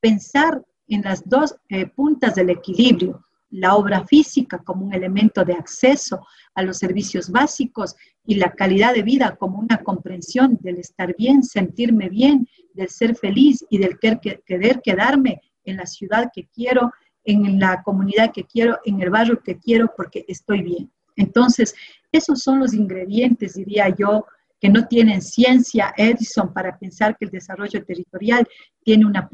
Pensar 0.00 0.62
en 0.86 1.02
las 1.02 1.28
dos 1.28 1.56
eh, 1.68 1.86
puntas 1.86 2.36
del 2.36 2.50
equilibrio, 2.50 3.24
la 3.54 3.76
obra 3.76 4.04
física 4.04 4.58
como 4.58 4.84
un 4.84 4.94
elemento 4.94 5.44
de 5.44 5.52
acceso 5.52 6.26
a 6.54 6.62
los 6.62 6.78
servicios 6.78 7.30
básicos 7.30 7.94
y 8.26 8.34
la 8.34 8.52
calidad 8.52 8.94
de 8.94 9.02
vida 9.02 9.36
como 9.36 9.60
una 9.60 9.78
comprensión 9.78 10.58
del 10.60 10.78
estar 10.78 11.14
bien, 11.16 11.44
sentirme 11.44 12.08
bien, 12.08 12.48
del 12.72 12.88
ser 12.88 13.14
feliz 13.14 13.64
y 13.70 13.78
del 13.78 13.98
querer 13.98 14.80
quedarme 14.82 15.40
en 15.64 15.76
la 15.76 15.86
ciudad 15.86 16.30
que 16.34 16.48
quiero, 16.52 16.92
en 17.22 17.60
la 17.60 17.82
comunidad 17.84 18.32
que 18.32 18.44
quiero, 18.44 18.80
en 18.84 19.00
el 19.00 19.10
barrio 19.10 19.40
que 19.40 19.56
quiero, 19.58 19.92
porque 19.96 20.24
estoy 20.26 20.62
bien. 20.62 20.90
Entonces, 21.14 21.76
esos 22.10 22.42
son 22.42 22.58
los 22.58 22.74
ingredientes, 22.74 23.54
diría 23.54 23.88
yo, 23.96 24.26
que 24.60 24.68
no 24.68 24.88
tienen 24.88 25.22
ciencia 25.22 25.94
Edison 25.96 26.52
para 26.52 26.76
pensar 26.76 27.16
que 27.16 27.26
el 27.26 27.30
desarrollo 27.30 27.84
territorial 27.84 28.48
tiene 28.82 29.06
una 29.06 29.28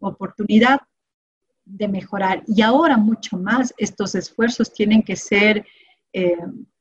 oportunidad 0.00 0.78
de 1.66 1.88
mejorar. 1.88 2.42
Y 2.46 2.62
ahora 2.62 2.96
mucho 2.96 3.36
más, 3.36 3.74
estos 3.76 4.14
esfuerzos 4.14 4.72
tienen 4.72 5.02
que 5.02 5.16
ser 5.16 5.66
eh, 6.12 6.36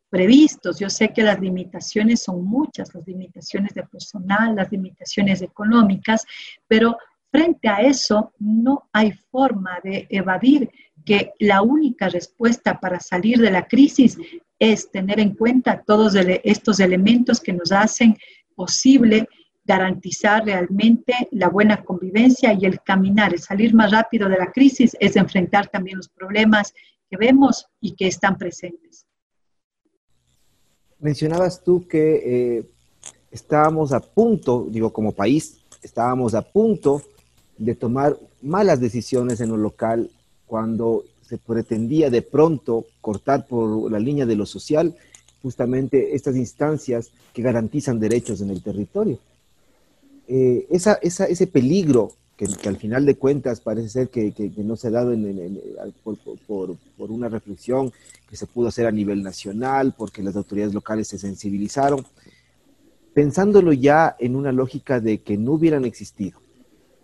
previstos. 0.10 0.80
Yo 0.80 0.90
sé 0.90 1.12
que 1.12 1.24
las 1.24 1.42
limitaciones 1.42 2.22
son 2.24 2.46
muchas, 2.46 2.94
las 2.94 3.06
limitaciones 3.06 3.74
de 3.74 3.84
personal, 3.84 4.56
las 4.56 4.72
limitaciones 4.72 5.42
económicas, 5.42 6.26
pero 6.68 6.98
frente 7.32 7.68
a 7.68 7.82
eso 7.82 8.32
no 8.40 8.88
hay 8.94 9.12
forma 9.12 9.80
de 9.84 10.08
evadir 10.10 10.70
que 11.04 11.34
la 11.40 11.62
única 11.62 12.08
respuesta 12.08 12.80
para 12.80 13.00
salir 13.00 13.40
de 13.40 13.52
la 13.52 13.68
crisis 13.68 14.18
es 14.58 14.90
tener 14.90 15.20
en 15.20 15.36
cuenta 15.36 15.84
todos 15.86 16.16
estos 16.16 16.80
elementos 16.80 17.42
que 17.42 17.52
nos 17.52 17.72
hacen 17.72 18.18
posible 18.56 19.28
garantizar 19.66 20.46
realmente 20.46 21.14
la 21.32 21.50
buena 21.50 21.84
convivencia 21.84 22.54
y 22.54 22.66
el 22.66 22.82
caminar, 22.82 23.34
el 23.34 23.40
salir 23.40 23.74
más 23.74 23.92
rápido 23.92 24.30
de 24.30 24.38
la 24.38 24.52
crisis 24.52 24.96
es 25.00 25.16
enfrentar 25.16 25.68
también 25.68 25.98
los 25.98 26.10
problemas 26.10 26.74
que 27.10 27.18
vemos 27.18 27.68
y 27.82 27.96
que 27.96 28.08
están 28.08 28.38
presentes. 28.38 29.06
Mencionabas 31.00 31.64
tú 31.64 31.88
que 31.88 32.58
eh, 32.58 32.70
estábamos 33.32 33.92
a 33.92 34.00
punto, 34.00 34.68
digo 34.70 34.94
como 34.94 35.12
país, 35.12 35.60
estábamos 35.82 36.36
a 36.36 36.42
punto 36.42 37.02
de 37.58 37.76
tomar 37.76 38.18
malas 38.42 38.80
decisiones 38.80 39.42
en 39.42 39.50
lo 39.50 39.58
local 39.58 40.10
cuando 40.46 41.04
se 41.22 41.38
pretendía 41.38 42.10
de 42.10 42.22
pronto 42.22 42.86
cortar 43.02 43.48
por 43.48 43.92
la 43.92 44.00
línea 44.00 44.26
de 44.26 44.36
lo 44.36 44.46
social 44.46 44.96
justamente 45.42 46.16
estas 46.16 46.36
instancias 46.36 47.12
que 47.34 47.42
garantizan 47.42 48.00
derechos 48.00 48.42
en 48.42 48.50
el 48.52 48.64
territorio. 48.64 49.20
Eh, 50.28 50.66
esa, 50.70 50.94
ese 50.96 51.48
peligro 51.48 52.14
que, 52.36 52.48
al 52.68 52.78
final 52.78 53.06
de 53.06 53.16
cuentas 53.16 53.62
parece 53.62 53.90
ser 53.90 54.10
que, 54.10 54.34
no 54.58 54.76
se 54.76 54.88
ha 54.88 54.92
dado 54.92 55.14
por, 56.04 57.12
una 57.12 57.30
reflexión 57.30 57.92
que 58.30 58.36
se 58.36 58.46
pudo 58.46 58.68
hacer 58.68 58.88
a 58.88 58.92
nivel 58.92 59.24
nacional, 59.24 59.94
porque 59.98 60.22
las 60.22 60.36
autoridades 60.36 60.74
locales 60.74 61.08
se 61.08 61.18
sensibilizaron, 61.18 62.06
pensándolo 63.14 63.72
ya 63.72 64.16
en 64.20 64.36
una 64.36 64.52
lógica 64.52 65.00
de 65.00 65.20
que 65.20 65.38
no 65.38 65.54
hubieran 65.54 65.86
existido. 65.86 66.40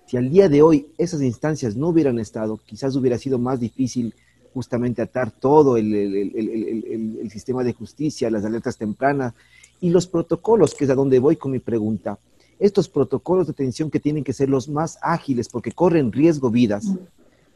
Si 0.06 0.18
al 0.18 0.30
día 0.30 0.50
de 0.50 0.62
hoy 0.62 0.88
esas 0.98 1.22
instancias 1.22 1.78
no 1.78 1.90
hubieran 1.90 2.20
estado, 2.20 2.60
quizás 2.66 2.96
hubiera 2.98 3.18
sido 3.18 3.40
más 3.40 3.62
difícil 3.62 4.14
justamente 4.54 5.02
atar 5.02 5.32
todo 5.32 5.78
el, 5.78 5.94
el 5.94 7.32
sistema 7.32 7.64
de 7.64 7.72
justicia, 7.72 8.30
las 8.30 8.44
alertas 8.44 8.76
tempranas 8.76 9.34
y 9.80 9.90
los 9.92 10.08
protocolos, 10.08 10.76
que 10.76 10.84
es 10.84 10.90
a 10.90 10.96
donde 10.96 11.20
voy 11.20 11.38
con 11.38 11.52
mi 11.52 11.60
pregunta 11.60 12.20
estos 12.62 12.88
protocolos 12.88 13.48
de 13.48 13.52
atención 13.52 13.90
que 13.90 14.00
tienen 14.00 14.24
que 14.24 14.34
ser 14.34 14.48
los 14.48 14.70
más 14.70 15.00
ágiles 15.02 15.50
porque 15.50 15.72
corren 15.72 16.12
riesgo 16.12 16.52
vidas, 16.52 16.86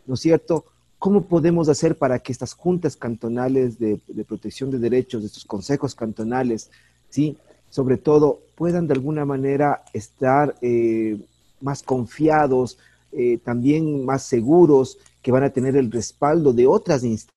¿no 0.07 0.15
es 0.15 0.19
cierto? 0.19 0.65
¿Cómo 0.97 1.21
podemos 1.21 1.69
hacer 1.69 1.95
para 1.95 2.17
que 2.17 2.31
estas 2.31 2.53
juntas 2.53 2.97
cantonales 2.97 3.77
de, 3.77 3.99
protección 4.27 4.71
de 4.71 4.79
derechos, 4.79 5.23
estos 5.23 5.45
consejos 5.45 5.93
cantonales, 5.93 6.71
¿sí? 7.09 7.37
sobre 7.69 7.97
todo, 7.97 8.39
puedan 8.55 8.87
de 8.87 8.93
alguna 8.93 9.25
manera 9.25 9.83
estar 9.93 10.55
eh, 10.61 11.19
más 11.61 11.83
confiados, 11.83 12.79
eh, 13.11 13.37
también 13.43 14.05
más 14.05 14.23
seguros, 14.23 14.97
que 15.21 15.31
van 15.31 15.43
a 15.43 15.51
tener 15.51 15.75
el 15.75 15.91
respaldo 15.91 16.51
de 16.51 16.65
otras 16.65 17.03
instancias? 17.03 17.34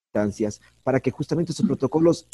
Para 0.83 1.01
que 1.01 1.11
justamente 1.11 1.53
esos 1.53 1.67
protocolos 1.67 2.27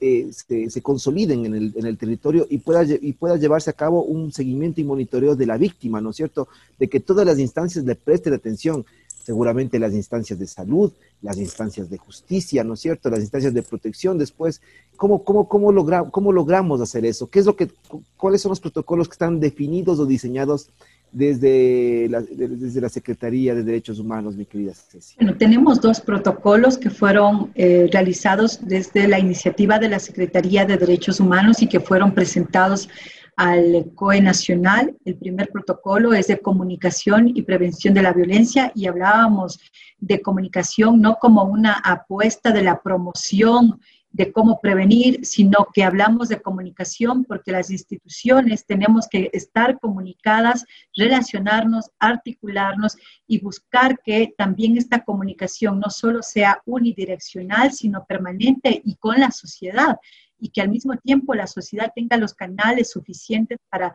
eh, 0.00 0.30
se, 0.32 0.70
se, 0.70 0.82
consoliden 0.82 1.44
en 1.44 1.54
el, 1.54 1.72
en 1.76 1.86
el, 1.86 1.98
territorio 1.98 2.46
y 2.48 2.58
pueda, 2.58 2.84
y 2.84 3.12
pueda 3.12 3.36
llevarse 3.36 3.70
a 3.70 3.74
cabo 3.74 4.02
un 4.02 4.32
seguimiento 4.32 4.80
y 4.80 4.84
monitoreo 4.84 5.36
de 5.36 5.46
la 5.46 5.58
víctima, 5.58 6.00
¿no 6.00 6.10
es 6.10 6.16
cierto? 6.16 6.48
De 6.78 6.88
que 6.88 7.00
todas 7.00 7.26
las 7.26 7.38
instancias 7.38 7.84
le 7.84 7.94
presten 7.94 8.32
atención, 8.32 8.84
seguramente 9.24 9.78
las 9.78 9.92
instancias 9.92 10.38
de 10.38 10.46
salud, 10.46 10.90
las 11.20 11.36
instancias 11.36 11.90
de 11.90 11.98
justicia, 11.98 12.64
¿no 12.64 12.74
es 12.74 12.80
cierto? 12.80 13.10
Las 13.10 13.20
instancias 13.20 13.52
de 13.52 13.62
protección 13.62 14.16
después. 14.16 14.62
¿Cómo, 14.96 15.22
cómo, 15.22 15.48
cómo, 15.48 15.70
logra, 15.70 16.04
cómo 16.10 16.32
logramos 16.32 16.80
hacer 16.80 17.04
eso? 17.04 17.26
¿Qué 17.26 17.40
es 17.40 17.46
lo 17.46 17.54
que, 17.54 17.68
¿Cuáles 18.16 18.40
son 18.40 18.50
los 18.50 18.60
protocolos 18.60 19.06
que 19.06 19.12
están 19.12 19.38
definidos 19.38 19.98
o 19.98 20.06
diseñados 20.06 20.70
desde 21.12 22.08
la, 22.08 22.20
desde 22.20 22.80
la 22.80 22.88
Secretaría 22.88 23.54
de 23.54 23.62
Derechos 23.62 23.98
Humanos, 23.98 24.36
mi 24.36 24.44
querida 24.44 24.72
Ceci? 24.74 25.16
Bueno, 25.16 25.36
tenemos 25.36 25.80
dos 25.80 26.00
protocolos 26.00 26.78
que 26.78 26.90
fueron 26.90 27.50
eh, 27.54 27.88
realizados 27.92 28.60
desde 28.62 29.08
la 29.08 29.18
iniciativa 29.18 29.78
de 29.78 29.88
la 29.88 29.98
Secretaría 29.98 30.64
de 30.64 30.76
Derechos 30.76 31.20
Humanos 31.20 31.62
y 31.62 31.66
que 31.66 31.80
fueron 31.80 32.12
presentados 32.12 32.88
al 33.36 33.92
COE 33.94 34.20
Nacional. 34.20 34.96
El 35.04 35.16
primer 35.16 35.48
protocolo 35.50 36.12
es 36.12 36.26
de 36.26 36.40
comunicación 36.40 37.28
y 37.28 37.42
prevención 37.42 37.94
de 37.94 38.02
la 38.02 38.12
violencia 38.12 38.72
y 38.74 38.86
hablábamos 38.86 39.60
de 40.00 40.20
comunicación 40.20 41.00
no 41.00 41.16
como 41.20 41.44
una 41.44 41.74
apuesta 41.74 42.50
de 42.50 42.62
la 42.62 42.82
promoción 42.82 43.80
de 44.10 44.32
cómo 44.32 44.60
prevenir, 44.60 45.24
sino 45.24 45.68
que 45.72 45.84
hablamos 45.84 46.28
de 46.28 46.40
comunicación 46.40 47.24
porque 47.24 47.52
las 47.52 47.70
instituciones 47.70 48.64
tenemos 48.66 49.06
que 49.06 49.30
estar 49.32 49.78
comunicadas, 49.78 50.64
relacionarnos, 50.96 51.90
articularnos 51.98 52.96
y 53.26 53.40
buscar 53.40 53.98
que 54.02 54.34
también 54.36 54.76
esta 54.76 55.04
comunicación 55.04 55.78
no 55.78 55.90
solo 55.90 56.22
sea 56.22 56.62
unidireccional, 56.64 57.72
sino 57.72 58.04
permanente 58.06 58.80
y 58.84 58.96
con 58.96 59.20
la 59.20 59.30
sociedad 59.30 59.98
y 60.38 60.50
que 60.50 60.60
al 60.60 60.70
mismo 60.70 60.96
tiempo 60.96 61.34
la 61.34 61.46
sociedad 61.46 61.92
tenga 61.94 62.16
los 62.16 62.34
canales 62.34 62.90
suficientes 62.90 63.58
para 63.68 63.94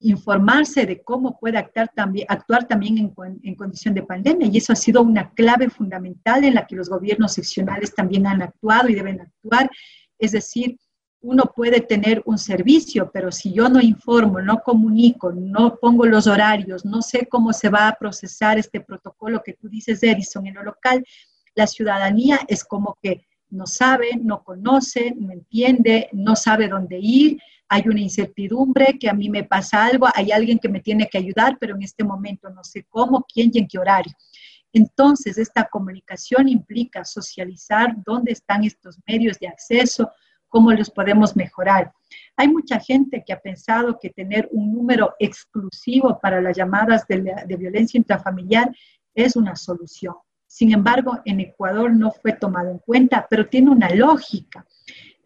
informarse 0.00 0.84
de 0.86 1.02
cómo 1.02 1.38
puede 1.38 1.58
actuar 1.58 1.90
también, 1.94 2.26
actuar 2.28 2.68
también 2.68 2.98
en, 2.98 3.14
en, 3.42 3.54
condición 3.54 3.94
de 3.94 4.02
pandemia. 4.02 4.48
Y 4.48 4.58
eso 4.58 4.72
ha 4.72 4.76
sido 4.76 5.02
una 5.02 5.32
clave 5.32 5.70
fundamental 5.70 6.44
en 6.44 6.54
la 6.54 6.66
que 6.66 6.76
los 6.76 6.88
gobiernos 6.88 7.32
seccionales 7.32 7.94
también 7.94 8.26
han 8.26 8.42
actuado 8.42 8.88
y 8.88 8.94
deben 8.94 9.20
actuar. 9.20 9.70
Es 10.18 10.32
decir, 10.32 10.76
uno 11.20 11.52
puede 11.54 11.80
tener 11.80 12.22
un 12.26 12.38
servicio, 12.38 13.10
pero 13.12 13.32
si 13.32 13.52
yo 13.52 13.68
no 13.68 13.80
informo, 13.80 14.40
no 14.40 14.60
comunico, 14.62 15.32
no 15.32 15.76
pongo 15.76 16.06
los 16.06 16.26
horarios, 16.26 16.84
no 16.84 17.02
sé 17.02 17.26
cómo 17.28 17.52
se 17.52 17.68
va 17.68 17.88
a 17.88 17.96
procesar 17.96 18.58
este 18.58 18.80
protocolo 18.80 19.42
que 19.42 19.54
tú 19.54 19.68
dices, 19.68 20.02
Edison, 20.02 20.46
en 20.46 20.54
lo 20.54 20.62
local, 20.62 21.04
la 21.54 21.66
ciudadanía 21.66 22.40
es 22.48 22.64
como 22.64 22.96
que 23.02 23.26
no 23.48 23.66
sabe, 23.66 24.10
no 24.20 24.44
conoce, 24.44 25.14
no 25.18 25.32
entiende, 25.32 26.08
no 26.12 26.36
sabe 26.36 26.68
dónde 26.68 26.98
ir, 27.00 27.38
hay 27.68 27.82
una 27.86 28.00
incertidumbre, 28.00 28.98
que 28.98 29.08
a 29.08 29.14
mí 29.14 29.28
me 29.28 29.44
pasa 29.44 29.84
algo, 29.84 30.06
hay 30.14 30.30
alguien 30.30 30.58
que 30.58 30.68
me 30.68 30.80
tiene 30.80 31.08
que 31.08 31.18
ayudar, 31.18 31.56
pero 31.58 31.74
en 31.74 31.82
este 31.82 32.04
momento 32.04 32.48
no 32.50 32.62
sé 32.62 32.84
cómo, 32.88 33.24
quién 33.32 33.50
y 33.52 33.58
en 33.58 33.68
qué 33.68 33.78
horario. 33.78 34.12
Entonces, 34.72 35.38
esta 35.38 35.68
comunicación 35.68 36.48
implica 36.48 37.04
socializar 37.04 37.94
dónde 38.04 38.32
están 38.32 38.62
estos 38.64 38.98
medios 39.06 39.38
de 39.38 39.48
acceso, 39.48 40.10
cómo 40.48 40.72
los 40.72 40.90
podemos 40.90 41.34
mejorar. 41.34 41.92
Hay 42.36 42.48
mucha 42.48 42.78
gente 42.78 43.24
que 43.26 43.32
ha 43.32 43.40
pensado 43.40 43.98
que 44.00 44.10
tener 44.10 44.48
un 44.52 44.72
número 44.72 45.14
exclusivo 45.18 46.18
para 46.20 46.40
las 46.40 46.56
llamadas 46.56 47.06
de, 47.08 47.56
violencia 47.56 47.98
intrafamiliar 47.98 48.70
es 49.14 49.34
una 49.34 49.56
solución. 49.56 50.14
Sin 50.46 50.72
embargo, 50.72 51.20
en 51.24 51.40
Ecuador 51.40 51.92
no 51.92 52.12
fue 52.12 52.32
tomado 52.32 52.70
en 52.70 52.78
cuenta, 52.78 53.26
pero 53.28 53.48
tiene 53.48 53.70
una 53.70 53.88
lógica 53.90 54.66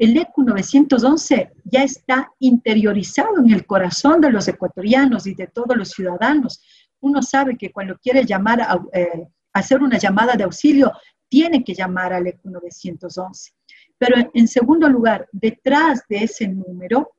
el 0.01 0.16
ECU 0.16 0.42
911 0.42 1.53
ya 1.64 1.82
está 1.82 2.32
interiorizado 2.38 3.38
en 3.38 3.51
el 3.51 3.66
corazón 3.66 4.22
de 4.22 4.30
los 4.30 4.48
ecuatorianos 4.48 5.26
y 5.26 5.34
de 5.34 5.46
todos 5.46 5.76
los 5.76 5.90
ciudadanos. 5.90 6.62
Uno 7.01 7.20
sabe 7.20 7.59
que 7.59 7.70
cuando 7.70 7.98
quiere 7.98 8.24
llamar 8.24 8.66
eh, 8.94 9.28
hacer 9.53 9.82
una 9.82 9.98
llamada 9.98 10.36
de 10.36 10.44
auxilio, 10.44 10.90
tiene 11.28 11.62
que 11.62 11.74
llamar 11.74 12.14
al 12.14 12.26
ECU 12.26 12.48
911. 12.48 13.53
Pero 13.98 14.30
en 14.32 14.48
segundo 14.48 14.88
lugar, 14.88 15.28
detrás 15.32 16.03
de 16.09 16.24
ese 16.24 16.48
número 16.48 17.11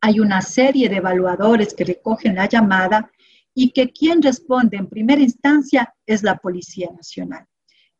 hay 0.00 0.18
una 0.18 0.40
serie 0.40 0.88
de 0.88 0.96
evaluadores 0.96 1.74
que 1.74 1.84
recogen 1.84 2.36
la 2.36 2.48
llamada 2.48 3.10
y 3.52 3.70
que 3.70 3.92
quien 3.92 4.22
responde 4.22 4.78
en 4.78 4.86
primera 4.86 5.20
instancia 5.20 5.94
es 6.06 6.22
la 6.22 6.38
Policía 6.38 6.88
Nacional. 6.90 7.44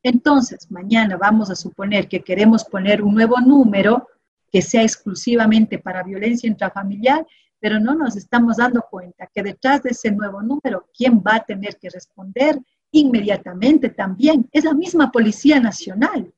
Entonces, 0.09 0.71
mañana 0.71 1.19
vamos 1.19 1.51
a 1.51 1.55
suponer 1.55 2.09
que 2.09 2.21
queremos 2.21 2.65
poner 2.65 3.03
un 3.03 3.15
nuevo 3.15 3.39
número 3.41 4.09
que 4.51 4.63
sea 4.63 4.83
exclusivamente 4.83 5.79
para 5.79 6.03
violencia 6.03 6.49
intrafamiliar, 6.49 7.27
pero 7.61 7.79
no 7.79 7.95
nos 7.95 8.17
estamos 8.17 8.57
dando 8.57 8.81
cuenta 8.91 9.29
que 9.35 9.43
detrás 9.43 9.83
de 9.83 9.91
ese 9.91 10.11
nuevo 10.11 10.41
número, 10.41 10.87
quien 10.97 11.19
va 11.19 11.35
a 11.37 11.45
tener 11.45 11.77
que 11.77 11.91
responder 11.91 12.59
inmediatamente 12.91 13.91
también 13.91 14.49
es 14.51 14.65
la 14.65 14.73
misma 14.73 15.13
Policía 15.13 15.61
Nacional. 15.61 16.33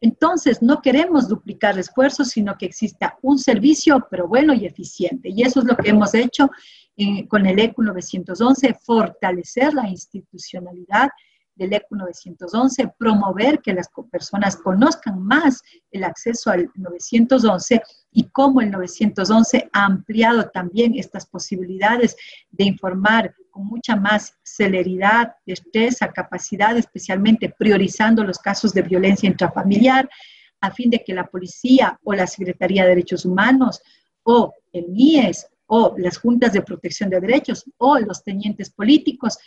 Entonces, 0.00 0.60
no 0.60 0.82
queremos 0.82 1.28
duplicar 1.28 1.78
esfuerzos, 1.78 2.30
sino 2.30 2.58
que 2.58 2.66
exista 2.66 3.16
un 3.22 3.38
servicio, 3.38 4.08
pero 4.10 4.26
bueno 4.26 4.52
y 4.54 4.66
eficiente. 4.66 5.28
Y 5.28 5.42
eso 5.42 5.60
es 5.60 5.66
lo 5.66 5.76
que 5.76 5.90
hemos 5.90 6.14
hecho 6.14 6.50
eh, 6.96 7.28
con 7.28 7.46
el 7.46 7.60
ECU 7.60 7.80
911, 7.80 8.74
fortalecer 8.82 9.72
la 9.72 9.88
institucionalidad 9.88 11.10
del 11.54 11.72
ECU 11.72 11.96
911, 11.96 12.94
promover 12.98 13.60
que 13.60 13.74
las 13.74 13.88
personas 14.10 14.56
conozcan 14.56 15.22
más 15.22 15.62
el 15.90 16.04
acceso 16.04 16.50
al 16.50 16.70
911 16.74 17.82
y 18.12 18.24
cómo 18.24 18.60
el 18.60 18.70
911 18.70 19.70
ha 19.72 19.84
ampliado 19.84 20.48
también 20.50 20.94
estas 20.96 21.26
posibilidades 21.26 22.16
de 22.50 22.64
informar 22.64 23.34
con 23.50 23.66
mucha 23.66 23.96
más 23.96 24.34
celeridad, 24.42 25.34
destreza, 25.46 26.12
capacidad, 26.12 26.76
especialmente 26.76 27.54
priorizando 27.56 28.24
los 28.24 28.38
casos 28.38 28.72
de 28.72 28.82
violencia 28.82 29.28
intrafamiliar, 29.28 30.08
a 30.60 30.70
fin 30.70 30.90
de 30.90 31.04
que 31.04 31.14
la 31.14 31.26
policía 31.26 31.98
o 32.02 32.14
la 32.14 32.26
Secretaría 32.26 32.82
de 32.82 32.90
Derechos 32.90 33.24
Humanos 33.24 33.80
o 34.22 34.52
el 34.72 34.88
MIES 34.88 35.46
o 35.66 35.94
las 35.98 36.18
juntas 36.18 36.52
de 36.52 36.62
protección 36.62 37.10
de 37.10 37.20
derechos 37.20 37.64
o 37.78 37.98
los 37.98 38.22
tenientes 38.22 38.70
políticos 38.70 39.38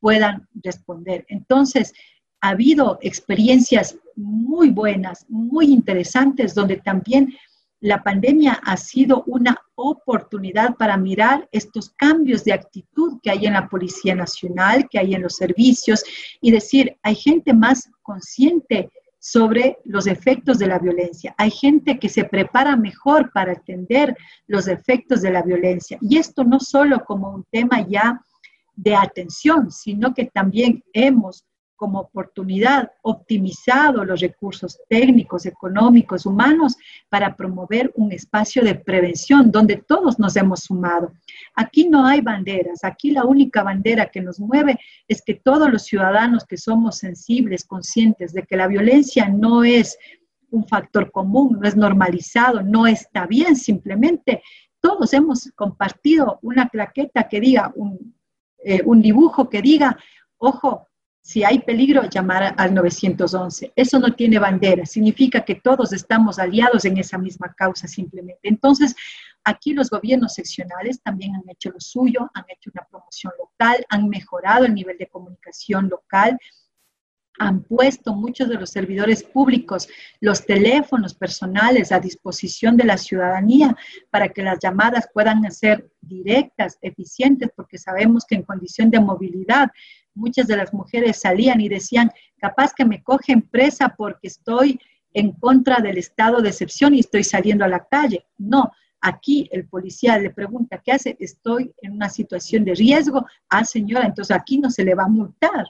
puedan 0.00 0.48
responder. 0.62 1.24
Entonces, 1.28 1.92
ha 2.40 2.50
habido 2.50 2.98
experiencias 3.02 3.96
muy 4.14 4.70
buenas, 4.70 5.26
muy 5.28 5.72
interesantes, 5.72 6.54
donde 6.54 6.76
también 6.76 7.34
la 7.80 8.02
pandemia 8.02 8.54
ha 8.64 8.76
sido 8.76 9.22
una 9.26 9.60
oportunidad 9.74 10.76
para 10.76 10.96
mirar 10.96 11.48
estos 11.52 11.90
cambios 11.90 12.42
de 12.44 12.52
actitud 12.52 13.18
que 13.22 13.30
hay 13.30 13.46
en 13.46 13.52
la 13.52 13.68
Policía 13.68 14.14
Nacional, 14.14 14.88
que 14.90 14.98
hay 14.98 15.14
en 15.14 15.22
los 15.22 15.36
servicios, 15.36 16.02
y 16.40 16.50
decir, 16.50 16.96
hay 17.02 17.14
gente 17.14 17.52
más 17.52 17.90
consciente 18.02 18.90
sobre 19.18 19.78
los 19.84 20.06
efectos 20.06 20.58
de 20.58 20.68
la 20.68 20.78
violencia. 20.78 21.34
Hay 21.36 21.50
gente 21.50 21.98
que 21.98 22.08
se 22.08 22.24
prepara 22.24 22.76
mejor 22.76 23.32
para 23.32 23.52
atender 23.52 24.16
los 24.46 24.68
efectos 24.68 25.20
de 25.20 25.32
la 25.32 25.42
violencia. 25.42 25.98
Y 26.00 26.16
esto 26.18 26.44
no 26.44 26.60
solo 26.60 27.04
como 27.04 27.34
un 27.34 27.44
tema 27.50 27.86
ya 27.88 28.20
de 28.76 28.94
atención, 28.94 29.70
sino 29.70 30.14
que 30.14 30.26
también 30.26 30.84
hemos 30.92 31.44
como 31.76 32.00
oportunidad 32.00 32.90
optimizado 33.02 34.04
los 34.04 34.20
recursos 34.20 34.78
técnicos, 34.88 35.44
económicos, 35.44 36.24
humanos 36.24 36.76
para 37.10 37.36
promover 37.36 37.92
un 37.96 38.12
espacio 38.12 38.64
de 38.64 38.74
prevención 38.74 39.52
donde 39.52 39.76
todos 39.76 40.18
nos 40.18 40.36
hemos 40.36 40.60
sumado. 40.60 41.12
Aquí 41.54 41.88
no 41.88 42.06
hay 42.06 42.22
banderas, 42.22 42.82
aquí 42.82 43.10
la 43.10 43.24
única 43.24 43.62
bandera 43.62 44.06
que 44.06 44.22
nos 44.22 44.40
mueve 44.40 44.80
es 45.06 45.22
que 45.22 45.34
todos 45.34 45.70
los 45.70 45.82
ciudadanos 45.82 46.44
que 46.44 46.56
somos 46.56 46.98
sensibles, 46.98 47.64
conscientes 47.64 48.32
de 48.32 48.42
que 48.44 48.56
la 48.56 48.66
violencia 48.66 49.28
no 49.28 49.62
es 49.62 49.98
un 50.50 50.66
factor 50.66 51.10
común, 51.10 51.58
no 51.60 51.68
es 51.68 51.76
normalizado, 51.76 52.62
no 52.62 52.86
está 52.86 53.26
bien, 53.26 53.54
simplemente 53.54 54.42
todos 54.80 55.12
hemos 55.12 55.50
compartido 55.54 56.38
una 56.42 56.68
claqueta 56.68 57.28
que 57.28 57.40
diga 57.40 57.72
un 57.74 58.15
eh, 58.68 58.82
un 58.84 59.00
dibujo 59.00 59.48
que 59.48 59.62
diga, 59.62 59.96
ojo, 60.38 60.88
si 61.22 61.44
hay 61.44 61.60
peligro, 61.60 62.02
llamar 62.10 62.52
al 62.56 62.74
911. 62.74 63.72
Eso 63.76 64.00
no 64.00 64.14
tiene 64.14 64.40
bandera, 64.40 64.84
significa 64.84 65.44
que 65.44 65.54
todos 65.54 65.92
estamos 65.92 66.40
aliados 66.40 66.84
en 66.84 66.98
esa 66.98 67.16
misma 67.16 67.54
causa 67.56 67.86
simplemente. 67.86 68.48
Entonces, 68.48 68.96
aquí 69.44 69.72
los 69.72 69.88
gobiernos 69.88 70.34
seccionales 70.34 71.00
también 71.00 71.36
han 71.36 71.48
hecho 71.48 71.70
lo 71.70 71.78
suyo, 71.78 72.28
han 72.34 72.44
hecho 72.48 72.70
una 72.74 72.84
promoción 72.90 73.32
local, 73.38 73.86
han 73.88 74.08
mejorado 74.08 74.64
el 74.64 74.74
nivel 74.74 74.98
de 74.98 75.06
comunicación 75.06 75.88
local, 75.88 76.36
han 77.38 77.62
puesto 77.62 78.14
muchos 78.14 78.48
de 78.48 78.56
los 78.56 78.70
servidores 78.70 79.22
públicos 79.22 79.88
los 80.20 80.44
teléfonos 80.44 81.14
personales 81.14 81.92
a 81.92 82.00
disposición 82.00 82.76
de 82.76 82.84
la 82.84 82.98
ciudadanía 82.98 83.76
para 84.10 84.28
que 84.28 84.42
las 84.42 84.58
llamadas 84.58 85.08
puedan 85.12 85.50
ser 85.52 85.90
directas, 86.00 86.78
eficientes, 86.82 87.50
porque 87.54 87.78
sabemos 87.78 88.24
que 88.24 88.36
en 88.36 88.42
condición 88.42 88.90
de 88.90 89.00
movilidad 89.00 89.70
muchas 90.14 90.46
de 90.46 90.56
las 90.56 90.72
mujeres 90.72 91.20
salían 91.20 91.60
y 91.60 91.68
decían, 91.68 92.10
capaz 92.38 92.72
que 92.74 92.84
me 92.84 93.02
cogen 93.02 93.42
presa 93.42 93.94
porque 93.96 94.28
estoy 94.28 94.80
en 95.12 95.32
contra 95.32 95.78
del 95.78 95.98
estado 95.98 96.42
de 96.42 96.50
excepción 96.50 96.94
y 96.94 97.00
estoy 97.00 97.24
saliendo 97.24 97.64
a 97.64 97.68
la 97.68 97.86
calle. 97.86 98.26
No, 98.38 98.70
aquí 99.00 99.48
el 99.52 99.66
policía 99.66 100.18
le 100.18 100.30
pregunta, 100.30 100.82
¿qué 100.84 100.92
hace? 100.92 101.16
Estoy 101.20 101.72
en 101.80 101.92
una 101.92 102.08
situación 102.08 102.64
de 102.64 102.74
riesgo. 102.74 103.26
Ah, 103.48 103.64
señora, 103.64 104.06
entonces 104.06 104.36
aquí 104.36 104.58
no 104.58 104.70
se 104.70 104.84
le 104.84 104.94
va 104.94 105.04
a 105.04 105.08
multar. 105.08 105.66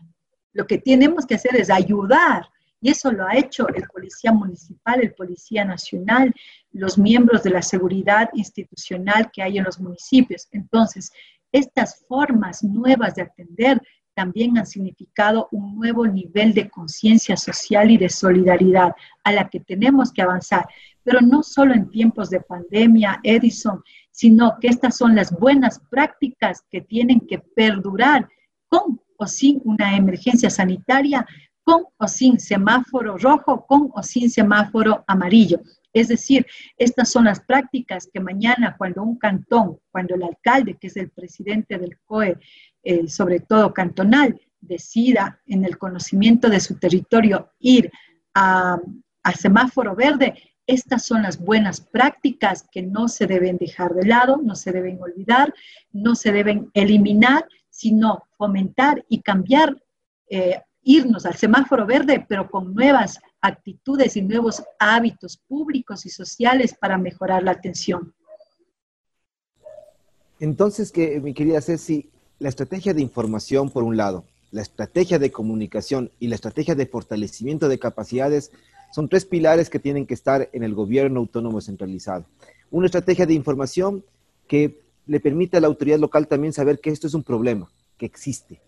Lo 0.56 0.66
que 0.66 0.78
tenemos 0.78 1.26
que 1.26 1.34
hacer 1.34 1.54
es 1.54 1.68
ayudar. 1.68 2.48
Y 2.80 2.90
eso 2.90 3.12
lo 3.12 3.26
ha 3.26 3.36
hecho 3.36 3.68
el 3.68 3.84
policía 3.92 4.32
municipal, 4.32 5.00
el 5.02 5.12
policía 5.12 5.64
nacional, 5.64 6.34
los 6.72 6.96
miembros 6.96 7.42
de 7.42 7.50
la 7.50 7.60
seguridad 7.60 8.30
institucional 8.32 9.30
que 9.32 9.42
hay 9.42 9.58
en 9.58 9.64
los 9.64 9.78
municipios. 9.78 10.48
Entonces, 10.52 11.12
estas 11.52 12.06
formas 12.08 12.62
nuevas 12.62 13.14
de 13.14 13.22
atender 13.22 13.82
también 14.14 14.56
han 14.56 14.66
significado 14.66 15.48
un 15.52 15.76
nuevo 15.76 16.06
nivel 16.06 16.54
de 16.54 16.70
conciencia 16.70 17.36
social 17.36 17.90
y 17.90 17.98
de 17.98 18.08
solidaridad 18.08 18.94
a 19.24 19.32
la 19.32 19.50
que 19.50 19.60
tenemos 19.60 20.10
que 20.10 20.22
avanzar, 20.22 20.66
pero 21.02 21.20
no 21.20 21.42
solo 21.42 21.74
en 21.74 21.90
tiempos 21.90 22.30
de 22.30 22.40
pandemia, 22.40 23.20
Edison, 23.22 23.82
sino 24.10 24.56
que 24.58 24.68
estas 24.68 24.96
son 24.96 25.14
las 25.14 25.30
buenas 25.32 25.78
prácticas 25.90 26.64
que 26.70 26.80
tienen 26.80 27.20
que 27.20 27.40
perdurar 27.40 28.26
con 28.68 28.98
o 29.18 29.26
sin 29.26 29.60
una 29.64 29.96
emergencia 29.96 30.50
sanitaria, 30.50 31.26
con 31.62 31.84
o 31.96 32.06
sin 32.06 32.38
semáforo 32.38 33.18
rojo, 33.18 33.66
con 33.66 33.90
o 33.92 34.02
sin 34.02 34.30
semáforo 34.30 35.04
amarillo. 35.08 35.60
Es 35.92 36.08
decir, 36.08 36.46
estas 36.76 37.10
son 37.10 37.24
las 37.24 37.40
prácticas 37.40 38.08
que 38.12 38.20
mañana 38.20 38.76
cuando 38.76 39.02
un 39.02 39.18
cantón, 39.18 39.78
cuando 39.90 40.14
el 40.14 40.22
alcalde, 40.22 40.76
que 40.78 40.88
es 40.88 40.96
el 40.96 41.10
presidente 41.10 41.78
del 41.78 41.98
COE, 42.04 42.38
eh, 42.82 43.08
sobre 43.08 43.40
todo 43.40 43.72
cantonal, 43.72 44.40
decida 44.60 45.40
en 45.46 45.64
el 45.64 45.78
conocimiento 45.78 46.48
de 46.48 46.60
su 46.60 46.78
territorio 46.78 47.50
ir 47.58 47.90
a, 48.34 48.78
a 49.22 49.32
semáforo 49.32 49.96
verde, 49.96 50.34
estas 50.66 51.04
son 51.06 51.22
las 51.22 51.38
buenas 51.38 51.80
prácticas 51.80 52.66
que 52.70 52.82
no 52.82 53.08
se 53.08 53.26
deben 53.26 53.56
dejar 53.56 53.94
de 53.94 54.06
lado, 54.06 54.40
no 54.42 54.54
se 54.54 54.72
deben 54.72 55.00
olvidar, 55.00 55.54
no 55.92 56.14
se 56.14 56.30
deben 56.32 56.70
eliminar, 56.74 57.46
sino 57.76 58.22
fomentar 58.38 59.04
y 59.10 59.20
cambiar, 59.20 59.76
eh, 60.30 60.62
irnos 60.82 61.26
al 61.26 61.34
semáforo 61.34 61.84
verde, 61.84 62.24
pero 62.26 62.50
con 62.50 62.74
nuevas 62.74 63.20
actitudes 63.42 64.16
y 64.16 64.22
nuevos 64.22 64.62
hábitos 64.78 65.36
públicos 65.46 66.06
y 66.06 66.08
sociales 66.08 66.74
para 66.80 66.96
mejorar 66.96 67.42
la 67.42 67.50
atención. 67.50 68.14
Entonces, 70.40 70.90
que, 70.90 71.20
mi 71.20 71.34
querida 71.34 71.60
Ceci, 71.60 72.08
la 72.38 72.48
estrategia 72.48 72.94
de 72.94 73.02
información, 73.02 73.68
por 73.68 73.82
un 73.82 73.98
lado, 73.98 74.24
la 74.52 74.62
estrategia 74.62 75.18
de 75.18 75.30
comunicación 75.30 76.10
y 76.18 76.28
la 76.28 76.36
estrategia 76.36 76.74
de 76.74 76.86
fortalecimiento 76.86 77.68
de 77.68 77.78
capacidades 77.78 78.52
son 78.90 79.10
tres 79.10 79.26
pilares 79.26 79.68
que 79.68 79.78
tienen 79.78 80.06
que 80.06 80.14
estar 80.14 80.48
en 80.54 80.62
el 80.62 80.74
gobierno 80.74 81.20
autónomo 81.20 81.60
centralizado. 81.60 82.24
Una 82.70 82.86
estrategia 82.86 83.26
de 83.26 83.34
información 83.34 84.02
que 84.48 84.85
le 85.06 85.20
permite 85.20 85.56
a 85.56 85.60
la 85.60 85.66
autoridad 85.66 85.98
local 85.98 86.26
también 86.26 86.52
saber 86.52 86.80
que 86.80 86.90
esto 86.90 87.06
es 87.06 87.14
un 87.14 87.22
problema, 87.22 87.70
que 87.96 88.06
existe, 88.06 88.60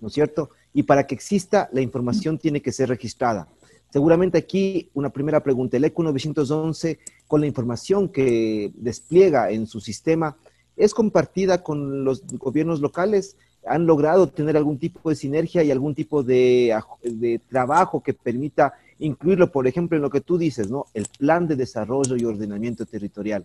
¿no 0.00 0.08
es 0.08 0.14
cierto? 0.14 0.50
Y 0.72 0.84
para 0.84 1.06
que 1.06 1.14
exista, 1.14 1.68
la 1.72 1.80
información 1.80 2.38
tiene 2.38 2.62
que 2.62 2.72
ser 2.72 2.88
registrada. 2.88 3.48
Seguramente 3.92 4.38
aquí 4.38 4.88
una 4.94 5.10
primera 5.10 5.42
pregunta, 5.42 5.76
el 5.76 5.84
ECU 5.84 6.02
911, 6.02 6.98
con 7.28 7.42
la 7.42 7.46
información 7.46 8.08
que 8.08 8.72
despliega 8.74 9.50
en 9.50 9.66
su 9.66 9.80
sistema, 9.80 10.36
¿es 10.76 10.94
compartida 10.94 11.62
con 11.62 12.04
los 12.04 12.26
gobiernos 12.38 12.80
locales? 12.80 13.36
¿Han 13.66 13.86
logrado 13.86 14.28
tener 14.28 14.56
algún 14.56 14.78
tipo 14.78 15.10
de 15.10 15.16
sinergia 15.16 15.62
y 15.62 15.70
algún 15.70 15.94
tipo 15.94 16.22
de, 16.22 16.74
de 17.02 17.38
trabajo 17.50 18.02
que 18.02 18.14
permita 18.14 18.72
incluirlo, 18.98 19.52
por 19.52 19.66
ejemplo, 19.66 19.96
en 19.96 20.02
lo 20.02 20.10
que 20.10 20.22
tú 20.22 20.38
dices, 20.38 20.70
¿no? 20.70 20.86
El 20.94 21.06
plan 21.18 21.46
de 21.46 21.56
desarrollo 21.56 22.16
y 22.16 22.24
ordenamiento 22.24 22.86
territorial. 22.86 23.44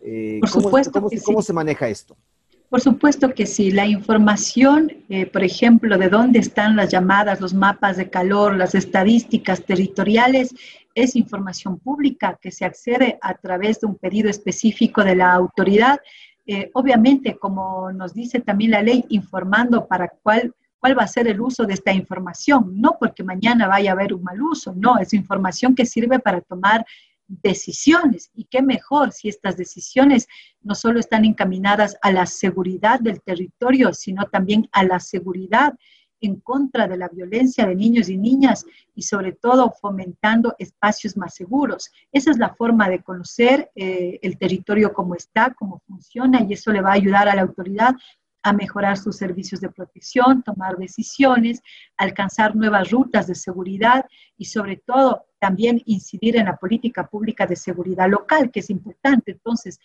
Eh, 0.00 0.38
por 0.40 0.48
supuesto 0.48 0.92
¿cómo, 0.92 1.10
cómo, 1.24 1.42
se 1.42 1.52
maneja 1.52 1.88
esto? 1.88 2.16
Por 2.68 2.80
supuesto 2.80 3.32
que 3.32 3.46
sí. 3.46 3.70
La 3.70 3.86
información, 3.86 4.92
eh, 5.08 5.24
por 5.24 5.42
ejemplo, 5.42 5.96
de 5.96 6.08
dónde 6.08 6.38
están 6.38 6.76
las 6.76 6.90
llamadas, 6.90 7.40
los 7.40 7.54
mapas 7.54 7.96
de 7.96 8.10
calor, 8.10 8.56
las 8.56 8.74
estadísticas 8.74 9.64
territoriales, 9.64 10.54
es 10.94 11.16
información 11.16 11.78
pública 11.78 12.38
que 12.40 12.50
se 12.50 12.64
accede 12.64 13.18
a 13.22 13.34
través 13.34 13.80
de 13.80 13.86
un 13.86 13.94
pedido 13.94 14.28
específico 14.28 15.02
de 15.02 15.16
la 15.16 15.32
autoridad. 15.32 15.98
Eh, 16.46 16.70
obviamente, 16.74 17.36
como 17.36 17.90
nos 17.92 18.12
dice 18.12 18.40
también 18.40 18.72
la 18.72 18.82
ley, 18.82 19.04
informando 19.08 19.86
para 19.86 20.08
cuál, 20.22 20.54
cuál 20.78 20.98
va 20.98 21.04
a 21.04 21.08
ser 21.08 21.26
el 21.28 21.40
uso 21.40 21.64
de 21.64 21.74
esta 21.74 21.92
información, 21.92 22.72
no 22.80 22.96
porque 22.98 23.22
mañana 23.22 23.66
vaya 23.66 23.90
a 23.90 23.94
haber 23.94 24.12
un 24.12 24.22
mal 24.22 24.42
uso, 24.42 24.74
no, 24.76 24.98
es 24.98 25.14
información 25.14 25.74
que 25.74 25.86
sirve 25.86 26.18
para 26.18 26.40
tomar 26.42 26.84
decisiones. 27.28 28.30
Y 28.34 28.44
qué 28.44 28.62
mejor 28.62 29.12
si 29.12 29.28
estas 29.28 29.56
decisiones 29.56 30.26
no 30.62 30.74
solo 30.74 30.98
están 30.98 31.24
encaminadas 31.24 31.96
a 32.02 32.10
la 32.10 32.26
seguridad 32.26 33.00
del 33.00 33.20
territorio, 33.22 33.92
sino 33.92 34.24
también 34.26 34.68
a 34.72 34.82
la 34.82 34.98
seguridad 34.98 35.74
en 36.20 36.40
contra 36.40 36.88
de 36.88 36.96
la 36.96 37.08
violencia 37.08 37.66
de 37.66 37.74
niños 37.74 38.08
y 38.08 38.16
niñas 38.16 38.64
y 38.94 39.02
sobre 39.02 39.32
todo 39.32 39.72
fomentando 39.80 40.54
espacios 40.58 41.16
más 41.16 41.34
seguros. 41.34 41.90
Esa 42.12 42.30
es 42.30 42.38
la 42.38 42.54
forma 42.54 42.88
de 42.88 43.02
conocer 43.02 43.70
eh, 43.74 44.18
el 44.22 44.36
territorio 44.38 44.92
como 44.92 45.14
está, 45.14 45.54
cómo 45.54 45.80
funciona 45.86 46.42
y 46.42 46.54
eso 46.54 46.72
le 46.72 46.80
va 46.80 46.90
a 46.90 46.94
ayudar 46.94 47.28
a 47.28 47.34
la 47.34 47.42
autoridad 47.42 47.94
a 48.42 48.52
mejorar 48.52 48.96
sus 48.96 49.16
servicios 49.16 49.60
de 49.60 49.70
protección, 49.70 50.42
tomar 50.42 50.76
decisiones, 50.76 51.60
alcanzar 51.96 52.54
nuevas 52.54 52.90
rutas 52.90 53.26
de 53.26 53.34
seguridad 53.34 54.06
y 54.36 54.46
sobre 54.46 54.76
todo 54.76 55.26
también 55.38 55.82
incidir 55.86 56.36
en 56.36 56.46
la 56.46 56.56
política 56.56 57.06
pública 57.06 57.46
de 57.46 57.56
seguridad 57.56 58.08
local, 58.08 58.50
que 58.50 58.60
es 58.60 58.70
importante. 58.70 59.32
Entonces, 59.32 59.78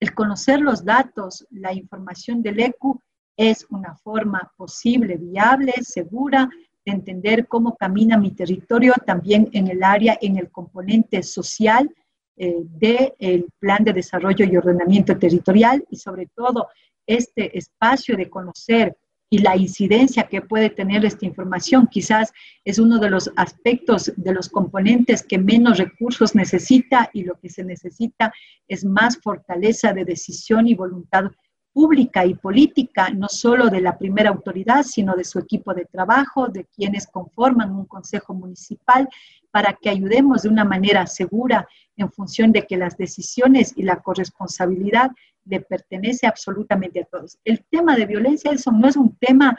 el 0.00 0.14
conocer 0.14 0.60
los 0.60 0.84
datos, 0.84 1.46
la 1.50 1.72
información 1.72 2.42
del 2.42 2.60
ECU 2.60 3.00
es 3.36 3.66
una 3.70 3.94
forma 3.96 4.52
posible, 4.56 5.16
viable, 5.16 5.72
segura 5.82 6.48
de 6.84 6.92
entender 6.92 7.46
cómo 7.46 7.76
camina 7.76 8.16
mi 8.16 8.32
territorio 8.32 8.94
también 9.06 9.48
en 9.52 9.68
el 9.68 9.82
área, 9.82 10.18
en 10.20 10.38
el 10.38 10.50
componente 10.50 11.22
social 11.22 11.88
eh, 12.36 12.56
del 12.62 13.46
plan 13.58 13.82
de 13.84 13.92
desarrollo 13.92 14.44
y 14.44 14.56
ordenamiento 14.56 15.18
territorial 15.18 15.84
y 15.90 15.96
sobre 15.96 16.26
todo 16.26 16.68
este 17.08 17.58
espacio 17.58 18.16
de 18.16 18.30
conocer 18.30 18.96
y 19.30 19.38
la 19.38 19.56
incidencia 19.56 20.28
que 20.28 20.40
puede 20.40 20.70
tener 20.70 21.04
esta 21.04 21.26
información 21.26 21.86
quizás 21.90 22.32
es 22.64 22.78
uno 22.78 22.98
de 22.98 23.10
los 23.10 23.30
aspectos, 23.36 24.12
de 24.16 24.32
los 24.32 24.48
componentes 24.48 25.22
que 25.22 25.38
menos 25.38 25.78
recursos 25.78 26.34
necesita 26.34 27.10
y 27.12 27.24
lo 27.24 27.38
que 27.38 27.50
se 27.50 27.64
necesita 27.64 28.32
es 28.68 28.84
más 28.84 29.18
fortaleza 29.18 29.92
de 29.92 30.04
decisión 30.04 30.66
y 30.66 30.74
voluntad 30.74 31.24
pública 31.72 32.24
y 32.24 32.34
política, 32.34 33.10
no 33.10 33.28
solo 33.28 33.68
de 33.68 33.80
la 33.80 33.98
primera 33.98 34.30
autoridad, 34.30 34.82
sino 34.82 35.14
de 35.14 35.24
su 35.24 35.38
equipo 35.38 35.74
de 35.74 35.84
trabajo, 35.84 36.48
de 36.48 36.64
quienes 36.64 37.06
conforman 37.06 37.70
un 37.70 37.84
consejo 37.84 38.34
municipal, 38.34 39.08
para 39.50 39.74
que 39.74 39.88
ayudemos 39.88 40.42
de 40.42 40.48
una 40.48 40.64
manera 40.64 41.06
segura 41.06 41.68
en 41.96 42.10
función 42.10 42.50
de 42.52 42.66
que 42.66 42.76
las 42.76 42.96
decisiones 42.96 43.74
y 43.76 43.82
la 43.82 44.00
corresponsabilidad 44.00 45.10
le 45.48 45.60
pertenece 45.60 46.26
absolutamente 46.26 47.00
a 47.00 47.04
todos. 47.04 47.38
El 47.44 47.64
tema 47.70 47.96
de 47.96 48.06
violencia, 48.06 48.52
eso 48.52 48.70
no 48.70 48.88
es 48.88 48.96
un 48.96 49.16
tema 49.16 49.58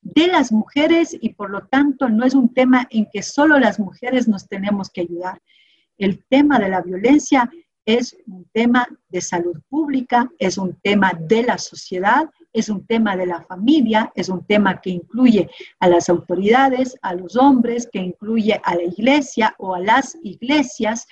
de 0.00 0.26
las 0.26 0.52
mujeres 0.52 1.16
y 1.20 1.30
por 1.30 1.50
lo 1.50 1.66
tanto 1.66 2.08
no 2.08 2.24
es 2.24 2.34
un 2.34 2.52
tema 2.52 2.86
en 2.90 3.06
que 3.12 3.22
solo 3.22 3.58
las 3.58 3.78
mujeres 3.78 4.28
nos 4.28 4.48
tenemos 4.48 4.90
que 4.90 5.02
ayudar. 5.02 5.40
El 5.96 6.24
tema 6.28 6.58
de 6.58 6.68
la 6.68 6.82
violencia 6.82 7.50
es 7.84 8.16
un 8.26 8.44
tema 8.52 8.86
de 9.08 9.20
salud 9.20 9.60
pública, 9.68 10.30
es 10.38 10.58
un 10.58 10.78
tema 10.82 11.12
de 11.18 11.42
la 11.42 11.56
sociedad, 11.56 12.28
es 12.52 12.68
un 12.68 12.86
tema 12.86 13.16
de 13.16 13.26
la 13.26 13.42
familia, 13.42 14.12
es 14.14 14.28
un 14.28 14.44
tema 14.44 14.80
que 14.80 14.90
incluye 14.90 15.48
a 15.80 15.88
las 15.88 16.08
autoridades, 16.08 16.96
a 17.02 17.14
los 17.14 17.36
hombres, 17.36 17.88
que 17.90 18.00
incluye 18.00 18.60
a 18.62 18.74
la 18.74 18.82
iglesia 18.82 19.54
o 19.58 19.74
a 19.74 19.80
las 19.80 20.16
iglesias, 20.22 21.06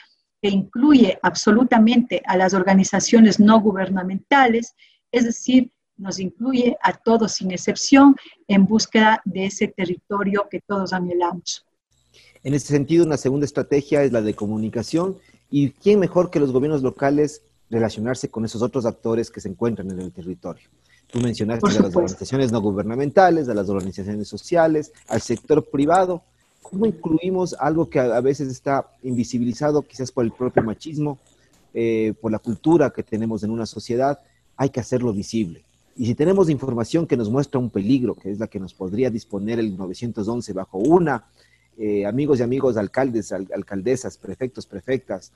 que 0.47 0.55
incluye 0.55 1.19
absolutamente 1.23 2.23
a 2.25 2.37
las 2.37 2.55
organizaciones 2.55 3.41
no 3.41 3.61
gubernamentales, 3.61 4.77
es 5.11 5.25
decir, 5.25 5.73
nos 5.97 6.21
incluye 6.21 6.77
a 6.85 6.93
todos 6.93 7.33
sin 7.33 7.51
excepción 7.51 8.15
en 8.47 8.65
búsqueda 8.65 9.21
de 9.25 9.47
ese 9.47 9.67
territorio 9.67 10.47
que 10.49 10.61
todos 10.61 10.93
anhelamos. 10.93 11.67
En 12.45 12.55
este 12.55 12.69
sentido, 12.69 13.05
una 13.05 13.17
segunda 13.17 13.45
estrategia 13.45 14.05
es 14.05 14.13
la 14.13 14.23
de 14.23 14.35
comunicación 14.35 15.17
¿Y 15.51 15.71
quién 15.71 16.01
mejor 16.01 16.31
que 16.31 16.41
los 16.41 16.53
gobiernos 16.53 16.83
locales 16.83 17.43
relacionarse 17.71 18.29
con 18.31 18.45
esos 18.45 18.63
otros 18.63 18.87
actores 18.87 19.31
que 19.31 19.41
se 19.41 19.49
encuentran 19.49 19.91
en 19.91 20.01
el 20.01 20.13
territorio? 20.13 20.69
Tú 21.07 21.21
mencionaste 21.21 21.69
a 21.69 21.83
las 21.83 21.97
organizaciones 21.97 22.51
no 22.51 22.61
gubernamentales, 22.61 23.49
a 23.49 23.55
las 23.55 23.69
organizaciones 23.69 24.27
sociales, 24.27 24.93
al 25.07 25.21
sector 25.21 25.69
privado. 25.71 26.25
¿Cómo 26.69 26.85
incluimos 26.85 27.55
algo 27.61 27.89
que 27.89 28.01
a 28.01 28.21
veces 28.21 28.49
está 28.49 28.91
invisibilizado, 29.05 29.83
quizás 29.83 30.11
por 30.11 30.25
el 30.25 30.33
propio 30.33 30.65
machismo, 30.65 31.19
eh, 31.73 32.13
por 32.21 32.33
la 32.33 32.41
cultura 32.41 32.91
que 32.91 33.05
tenemos 33.05 33.45
en 33.45 33.51
una 33.51 33.67
sociedad? 33.67 34.19
Hay 34.57 34.71
que 34.71 34.81
hacerlo 34.81 35.13
visible. 35.13 35.65
Y 35.97 36.07
si 36.07 36.17
tenemos 36.17 36.51
información 36.51 37.07
que 37.07 37.17
nos 37.17 37.31
muestra 37.31 37.61
un 37.61 37.71
peligro, 37.71 38.17
que 38.17 38.33
es 38.33 38.41
la 38.41 38.49
que 38.49 38.59
nos 38.59 38.75
podría 38.75 39.11
disponer 39.11 39.61
el 39.61 39.77
911 39.77 40.53
bajo 40.55 40.79
una 40.79 41.27
eh, 41.79 42.05
amigos 42.05 42.41
y 42.41 42.43
amigos 42.43 42.77
alcaldes, 42.77 43.31
alcaldesas, 43.33 44.19
prefectos, 44.19 44.67
prefectas, 44.67 45.33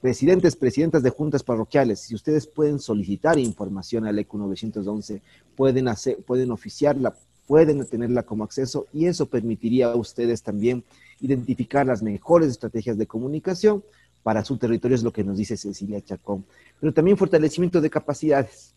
presidentes, 0.00 0.56
presidentas 0.56 1.04
de 1.04 1.10
juntas 1.10 1.44
parroquiales, 1.44 2.00
si 2.00 2.16
ustedes 2.16 2.48
pueden 2.48 2.80
solicitar 2.80 3.38
información 3.38 4.06
al 4.06 4.18
ECU 4.18 4.38
911, 4.38 5.22
pueden, 5.54 5.86
hacer, 5.86 6.16
pueden 6.24 6.50
oficiarla, 6.50 7.14
pueden 7.46 7.84
tenerla 7.86 8.22
como 8.22 8.44
acceso 8.44 8.86
y 8.92 9.06
eso 9.06 9.26
permitiría 9.26 9.88
a 9.88 9.96
ustedes 9.96 10.42
también 10.42 10.82
identificar 11.20 11.86
las 11.86 12.02
mejores 12.02 12.48
estrategias 12.48 12.98
de 12.98 13.06
comunicación 13.06 13.82
para 14.22 14.44
su 14.44 14.56
territorio, 14.56 14.94
es 14.94 15.02
lo 15.02 15.12
que 15.12 15.24
nos 15.24 15.36
dice 15.36 15.56
Cecilia 15.56 16.00
Chacón. 16.00 16.44
Pero 16.80 16.92
también 16.94 17.16
fortalecimiento 17.16 17.80
de 17.80 17.90
capacidades. 17.90 18.72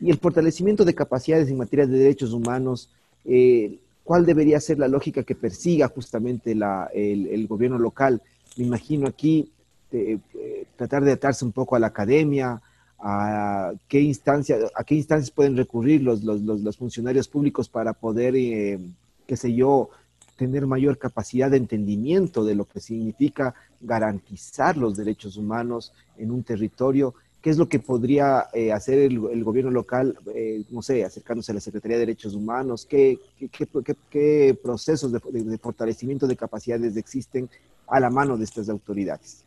Y 0.00 0.10
el 0.10 0.18
fortalecimiento 0.18 0.84
de 0.84 0.94
capacidades 0.94 1.48
en 1.48 1.58
materia 1.58 1.86
de 1.86 1.98
derechos 1.98 2.32
humanos, 2.32 2.90
eh, 3.24 3.78
¿Cuál 4.06 4.24
debería 4.24 4.60
ser 4.60 4.78
la 4.78 4.86
lógica 4.86 5.24
que 5.24 5.34
persiga 5.34 5.88
justamente 5.88 6.52
el, 6.52 7.46
gobierno 7.48 7.76
local? 7.76 8.22
Me 8.56 8.64
imagino 8.64 9.08
aquí 9.08 9.50
eh, 9.90 10.20
tratar 10.76 11.02
de 11.02 11.10
atarse 11.10 11.44
un 11.44 11.50
poco 11.50 11.74
a 11.74 11.80
la 11.80 11.88
academia, 11.88 12.62
a 12.98 13.72
qué, 13.88 14.00
instancia, 14.00 14.58
a 14.74 14.84
qué 14.84 14.94
instancias 14.94 15.30
pueden 15.30 15.56
recurrir 15.56 16.02
los, 16.02 16.22
los, 16.22 16.76
funcionarios 16.76 17.28
públicos 17.28 17.68
para 17.68 17.92
poder, 17.92 18.34
eh, 18.36 18.78
qué 19.26 19.36
sé 19.36 19.54
yo, 19.54 19.90
tener 20.36 20.66
mayor 20.66 20.98
capacidad 20.98 21.50
de 21.50 21.56
entendimiento 21.56 22.44
de 22.44 22.54
lo 22.54 22.66
que 22.66 22.80
significa 22.80 23.54
garantizar 23.80 24.76
los 24.76 24.96
derechos 24.96 25.36
humanos 25.36 25.92
en 26.18 26.30
un 26.30 26.42
territorio 26.42 27.14
¿Qué 27.46 27.50
es 27.50 27.58
lo 27.58 27.68
que 27.68 27.78
podría 27.78 28.48
eh, 28.52 28.72
hacer 28.72 28.98
el, 28.98 29.44
gobierno 29.44 29.70
local, 29.70 30.18
eh, 30.34 30.64
no 30.68 30.82
sé, 30.82 31.04
acercándose 31.04 31.52
a 31.52 31.54
la 31.54 31.60
Secretaría 31.60 31.96
de 31.96 32.06
Derechos 32.06 32.34
Humanos? 32.34 32.84
¿Qué, 32.84 33.20
qué, 34.10 34.58
procesos 34.60 35.12
de, 35.12 35.58
fortalecimiento 35.58 36.26
de 36.26 36.34
capacidades 36.34 36.96
existen 36.96 37.48
a 37.86 38.00
la 38.00 38.10
mano 38.10 38.36
de 38.36 38.42
estas 38.42 38.68
autoridades? 38.68 39.45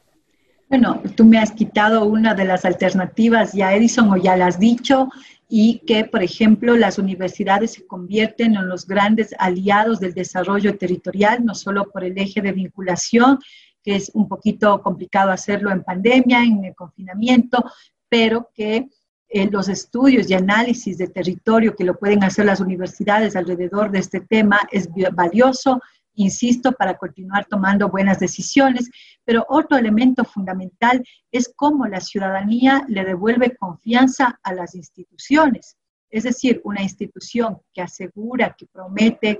Bueno, 0.70 1.02
tú 1.16 1.26
me 1.26 1.40
has 1.40 1.52
quitado 1.52 2.06
una 2.06 2.36
de 2.36 2.46
las 2.46 2.64
alternativas, 2.64 3.54
ya 3.54 3.74
Edison, 3.74 4.12
o 4.12 4.18
ya 4.18 4.38
la 4.38 4.46
has 4.46 4.60
dicho, 4.60 5.10
y 5.48 5.80
que, 5.80 6.06
por 6.06 6.22
ejemplo, 6.22 6.78
las 6.78 7.00
universidades 7.00 7.72
se 7.72 7.88
convierten 7.88 8.54
en 8.54 8.70
los 8.70 8.86
grandes 8.86 9.34
aliados 9.40 10.00
del 10.00 10.14
desarrollo 10.14 10.78
territorial, 10.78 11.44
no 11.44 11.56
solo 11.56 11.90
por 11.90 12.04
el 12.04 12.16
eje 12.20 12.44
de 12.44 12.52
vinculación, 12.52 13.40
que 13.84 13.96
es 13.96 14.12
un 14.14 14.28
poquito 14.28 14.84
complicado 14.84 15.32
hacerlo 15.32 15.72
en 15.72 15.84
pandemia, 15.84 16.44
en 16.44 16.64
el 16.64 16.76
confinamiento, 16.76 17.66
pero 18.08 18.52
que 18.54 18.90
eh, 19.28 19.50
los 19.50 19.70
estudios 19.70 20.30
y 20.30 20.36
análisis 20.36 21.00
de 21.00 21.08
territorio 21.08 21.76
que 21.76 21.84
lo 21.84 21.98
pueden 21.98 22.24
hacer 22.24 22.46
las 22.46 22.60
universidades 22.60 23.36
alrededor 23.36 23.90
de 23.90 24.00
este 24.00 24.20
tema 24.20 24.60
es 24.72 24.88
valioso, 25.14 25.82
insisto, 26.20 26.74
para 26.74 26.98
continuar 26.98 27.46
tomando 27.46 27.90
buenas 27.90 28.20
decisiones. 28.20 28.90
Pero 29.24 29.46
otro 29.50 29.78
elemento 29.78 30.24
fundamental 30.26 31.04
es 31.32 31.52
cómo 31.56 31.88
la 31.88 32.02
ciudadanía 32.02 32.86
le 32.88 33.06
devuelve 33.06 33.56
confianza 33.56 34.40
a 34.44 34.54
las 34.54 34.76
instituciones. 34.76 35.78
Es 36.10 36.24
decir, 36.24 36.62
una 36.64 36.82
institución 36.82 37.60
que 37.74 37.82
asegura, 37.82 38.56
que 38.58 38.66
promete 38.66 39.40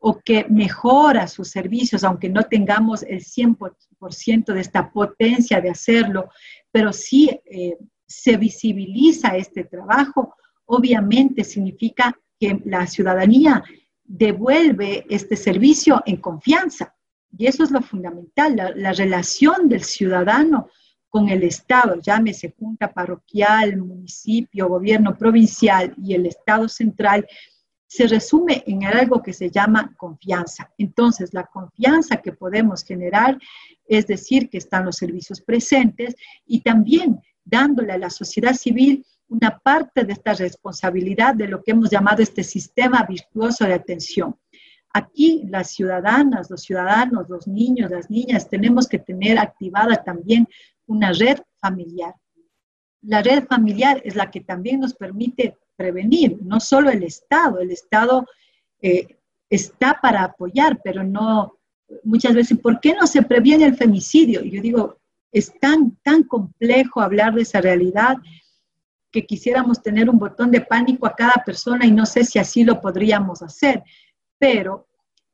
o 0.00 0.20
que 0.20 0.46
mejora 0.48 1.26
sus 1.26 1.50
servicios, 1.50 2.04
aunque 2.04 2.28
no 2.28 2.44
tengamos 2.44 3.02
el 3.02 3.20
100% 3.20 4.52
de 4.52 4.60
esta 4.60 4.90
potencia 4.90 5.60
de 5.60 5.70
hacerlo, 5.70 6.30
pero 6.70 6.92
sí 6.92 7.40
eh, 7.44 7.76
se 8.06 8.36
visibiliza 8.36 9.36
este 9.36 9.64
trabajo, 9.64 10.34
obviamente 10.66 11.44
significa 11.44 12.16
que 12.38 12.60
la 12.64 12.86
ciudadanía 12.86 13.62
devuelve 14.08 15.06
este 15.08 15.36
servicio 15.36 16.02
en 16.06 16.16
confianza. 16.16 16.94
Y 17.36 17.46
eso 17.46 17.62
es 17.62 17.70
lo 17.70 17.82
fundamental, 17.82 18.56
la, 18.56 18.70
la 18.74 18.92
relación 18.92 19.68
del 19.68 19.84
ciudadano 19.84 20.68
con 21.10 21.28
el 21.28 21.42
Estado, 21.42 22.00
llámese 22.00 22.54
junta 22.58 22.92
parroquial, 22.92 23.76
municipio, 23.76 24.68
gobierno 24.68 25.16
provincial 25.16 25.94
y 26.02 26.14
el 26.14 26.26
Estado 26.26 26.68
central, 26.68 27.26
se 27.86 28.06
resume 28.06 28.62
en 28.66 28.84
algo 28.84 29.22
que 29.22 29.32
se 29.32 29.50
llama 29.50 29.94
confianza. 29.96 30.70
Entonces, 30.76 31.32
la 31.32 31.44
confianza 31.44 32.18
que 32.18 32.32
podemos 32.32 32.84
generar 32.84 33.38
es 33.86 34.06
decir 34.06 34.50
que 34.50 34.58
están 34.58 34.84
los 34.84 34.96
servicios 34.96 35.40
presentes 35.40 36.14
y 36.46 36.60
también 36.60 37.20
dándole 37.44 37.92
a 37.94 37.98
la 37.98 38.10
sociedad 38.10 38.52
civil 38.52 39.06
una 39.28 39.58
parte 39.58 40.04
de 40.04 40.12
esta 40.12 40.34
responsabilidad 40.34 41.34
de 41.34 41.48
lo 41.48 41.62
que 41.62 41.72
hemos 41.72 41.90
llamado 41.90 42.22
este 42.22 42.42
sistema 42.42 43.04
virtuoso 43.08 43.64
de 43.64 43.74
atención. 43.74 44.36
Aquí 44.92 45.44
las 45.48 45.70
ciudadanas, 45.70 46.50
los 46.50 46.62
ciudadanos, 46.62 47.28
los 47.28 47.46
niños, 47.46 47.90
las 47.90 48.10
niñas, 48.10 48.48
tenemos 48.48 48.88
que 48.88 48.98
tener 48.98 49.38
activada 49.38 50.02
también 50.02 50.48
una 50.86 51.12
red 51.12 51.38
familiar. 51.60 52.14
La 53.02 53.22
red 53.22 53.44
familiar 53.46 54.00
es 54.04 54.16
la 54.16 54.30
que 54.30 54.40
también 54.40 54.80
nos 54.80 54.94
permite 54.94 55.56
prevenir, 55.76 56.38
no 56.42 56.58
solo 56.58 56.90
el 56.90 57.02
Estado, 57.04 57.60
el 57.60 57.70
Estado 57.70 58.26
eh, 58.80 59.18
está 59.48 59.98
para 60.02 60.24
apoyar, 60.24 60.80
pero 60.82 61.04
no 61.04 61.58
muchas 62.02 62.34
veces, 62.34 62.58
¿por 62.58 62.80
qué 62.80 62.94
no 62.94 63.06
se 63.06 63.22
previene 63.22 63.64
el 63.64 63.76
femicidio? 63.76 64.42
Yo 64.42 64.60
digo, 64.60 64.98
es 65.32 65.52
tan, 65.60 65.96
tan 66.02 66.24
complejo 66.24 67.00
hablar 67.00 67.34
de 67.34 67.42
esa 67.42 67.60
realidad 67.60 68.16
que 69.10 69.26
quisiéramos 69.26 69.82
tener 69.82 70.10
un 70.10 70.18
botón 70.18 70.50
de 70.50 70.60
pánico 70.60 71.06
a 71.06 71.14
cada 71.14 71.42
persona 71.44 71.86
y 71.86 71.90
no 71.90 72.06
sé 72.06 72.24
si 72.24 72.38
así 72.38 72.64
lo 72.64 72.80
podríamos 72.80 73.42
hacer, 73.42 73.82
pero 74.38 74.88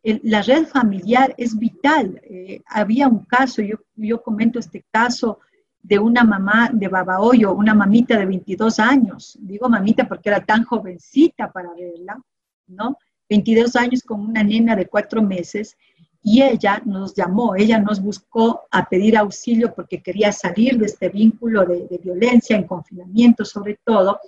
la 0.05 0.43
red 0.43 0.67
familiar 0.67 1.35
es 1.39 1.59
vital. 1.59 2.21
Eh, 2.25 2.63
había 2.67 3.09
un 3.09 3.25
caso, 3.25 3.63
yo, 3.63 4.23
comento 4.23 4.59
este 4.59 4.85
caso 4.91 5.41
de 5.83 5.99
una 5.99 6.25
mamá 6.25 6.71
de 6.73 6.89
Babahoyo, 6.89 7.55
una 7.55 7.75
mamita 7.75 8.19
de 8.19 8.27
22 8.27 8.79
años. 8.81 9.39
Digo 9.41 9.69
mamita 9.69 10.07
porque 10.07 10.29
era 10.29 10.45
tan 10.45 10.65
jovencita 10.65 11.51
para 11.51 11.73
verla, 11.75 12.23
¿no? 12.67 12.99
22 13.29 13.77
años 13.77 14.03
con 14.03 14.21
una 14.21 14.43
nena 14.43 14.77
de 14.77 14.87
cuatro 14.87 15.23
meses 15.23 15.77
y 16.27 16.43
ella 16.43 16.81
nos 16.87 17.15
llamó, 17.15 17.55
ella 17.55 17.79
nos 17.79 18.01
buscó 18.01 18.63
a 18.71 18.89
pedir 18.89 19.15
auxilio 19.19 19.75
porque 19.75 20.03
quería 20.03 20.33
salir 20.33 20.79
de 20.79 20.87
este 20.87 21.11
vínculo 21.11 21.67
de, 21.67 22.01
violencia, 22.03 22.57
en 22.57 22.67
confinamiento 22.67 23.45
sobre 23.45 23.79
todo. 23.85 24.19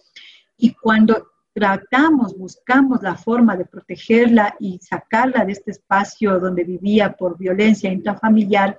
Y 0.59 0.75
cuando 0.75 1.29
tratamos, 1.55 2.37
buscamos 2.37 3.03
la 3.03 3.15
forma 3.15 3.57
de 3.57 3.65
protegerla 3.65 4.55
y 4.61 4.79
sacarla 4.79 5.47
de 5.47 5.53
este 5.53 5.71
espacio 5.71 6.39
donde 6.39 6.65
vivía 6.65 7.17
por 7.17 7.39
violencia 7.39 7.91
intrafamiliar, 7.91 8.79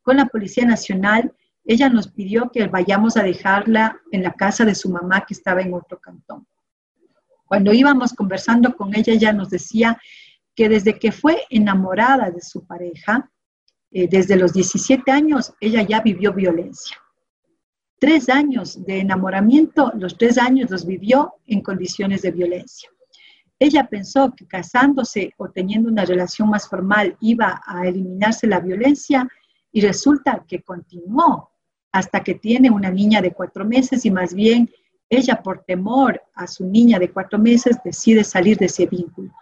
con 0.00 0.16
la 0.16 0.24
Policía 0.24 0.64
Nacional 0.64 1.34
ella 1.66 1.90
nos 1.90 2.08
pidió 2.08 2.50
que 2.50 2.66
vayamos 2.66 3.18
a 3.18 3.22
dejarla 3.22 4.00
en 4.10 4.22
la 4.22 4.32
casa 4.32 4.64
de 4.64 4.74
su 4.74 4.88
mamá 4.88 5.24
que 5.26 5.34
estaba 5.34 5.60
en 5.60 5.74
otro 5.74 5.98
cantón. 5.98 6.46
Cuando 7.46 7.74
íbamos 7.74 8.14
conversando 8.14 8.74
con 8.74 8.94
ella, 8.94 9.12
ella 9.12 9.32
nos 9.32 9.50
decía 9.50 9.98
que 10.54 10.68
desde 10.68 10.98
que 10.98 11.12
fue 11.12 11.42
enamorada 11.50 12.30
de 12.30 12.40
su 12.40 12.66
pareja, 12.66 13.30
eh, 13.90 14.08
desde 14.08 14.36
los 14.36 14.52
17 14.52 15.10
años, 15.10 15.52
ella 15.60 15.82
ya 15.82 16.00
vivió 16.00 16.32
violencia. 16.32 16.96
Tres 17.98 18.28
años 18.28 18.84
de 18.84 19.00
enamoramiento, 19.00 19.92
los 19.96 20.18
tres 20.18 20.36
años 20.36 20.70
los 20.70 20.84
vivió 20.84 21.34
en 21.46 21.62
condiciones 21.62 22.22
de 22.22 22.32
violencia. 22.32 22.90
Ella 23.58 23.86
pensó 23.88 24.32
que 24.36 24.46
casándose 24.46 25.32
o 25.38 25.48
teniendo 25.48 25.88
una 25.88 26.04
relación 26.04 26.50
más 26.50 26.68
formal 26.68 27.16
iba 27.20 27.62
a 27.64 27.86
eliminarse 27.86 28.46
la 28.46 28.60
violencia 28.60 29.28
y 29.72 29.80
resulta 29.80 30.44
que 30.46 30.62
continuó 30.62 31.50
hasta 31.92 32.22
que 32.22 32.34
tiene 32.34 32.70
una 32.70 32.90
niña 32.90 33.22
de 33.22 33.32
cuatro 33.32 33.64
meses 33.64 34.04
y 34.04 34.10
más 34.10 34.34
bien 34.34 34.68
ella 35.08 35.40
por 35.42 35.64
temor 35.64 36.20
a 36.34 36.46
su 36.46 36.66
niña 36.66 36.98
de 36.98 37.10
cuatro 37.10 37.38
meses 37.38 37.78
decide 37.84 38.24
salir 38.24 38.58
de 38.58 38.66
ese 38.66 38.86
vínculo. 38.86 39.32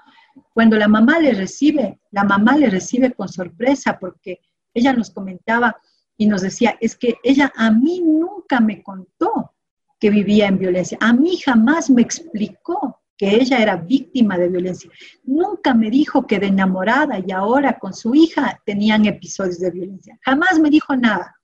Cuando 0.55 0.77
la 0.77 0.89
mamá 0.89 1.19
le 1.19 1.33
recibe, 1.33 2.01
la 2.11 2.25
mamá 2.25 2.57
le 2.57 2.69
recibe 2.69 3.13
con 3.13 3.29
sorpresa 3.29 3.99
porque 3.99 4.41
ella 4.75 4.93
nos 4.93 5.11
comentaba 5.11 5.77
y 6.17 6.27
nos 6.27 6.43
decía, 6.43 6.77
es 6.81 6.97
que 6.97 7.17
ella 7.23 7.53
a 7.57 7.71
mí 7.71 8.01
nunca 8.01 8.61
me 8.61 8.83
contó 8.83 9.53
que 9.99 10.11
vivía 10.11 10.49
en 10.49 10.59
violencia, 10.59 10.99
a 11.01 11.13
mí 11.13 11.37
jamás 11.39 11.89
me 11.89 12.03
explicó 12.03 13.01
que 13.17 13.37
ella 13.37 13.59
era 13.59 13.77
víctima 13.77 14.37
de 14.37 14.49
violencia, 14.49 14.91
nunca 15.25 15.75
me 15.75 15.91
dijo 15.91 16.27
que 16.27 16.39
de 16.39 16.49
enamorada 16.49 17.21
y 17.25 17.31
ahora 17.31 17.79
con 17.79 17.95
su 17.95 18.15
hija 18.15 18.61
tenían 18.67 19.07
episodios 19.07 19.61
de 19.61 19.71
violencia, 19.71 20.19
jamás 20.23 20.59
me 20.59 20.71
dijo 20.71 20.97
nada. 20.97 21.37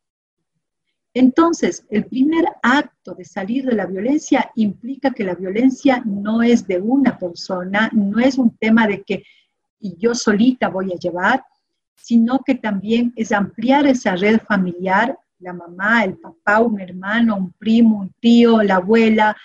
Entonces, 1.18 1.84
el 1.90 2.04
primer 2.04 2.44
acto 2.62 3.12
de 3.12 3.24
salir 3.24 3.64
de 3.64 3.74
la 3.74 3.86
violencia 3.86 4.52
implica 4.54 5.10
que 5.10 5.24
la 5.24 5.34
violencia 5.34 6.00
no 6.06 6.42
es 6.42 6.64
de 6.68 6.78
una 6.78 7.18
persona, 7.18 7.90
no 7.92 8.20
es 8.20 8.38
un 8.38 8.56
tema 8.56 8.86
de 8.86 9.02
que 9.02 9.24
yo 9.80 10.14
solita 10.14 10.68
voy 10.68 10.92
a 10.92 10.96
llevar, 10.96 11.42
sino 11.96 12.38
que 12.46 12.54
también 12.54 13.12
es 13.16 13.32
ampliar 13.32 13.84
esa 13.88 14.14
red 14.14 14.38
familiar, 14.38 15.18
la 15.40 15.52
mamá, 15.52 16.04
el 16.04 16.18
papá, 16.18 16.60
un 16.60 16.80
hermano, 16.80 17.34
un 17.36 17.50
primo, 17.50 17.98
un 17.98 18.12
tío, 18.20 18.62
la 18.62 18.76
abuela, 18.76 19.36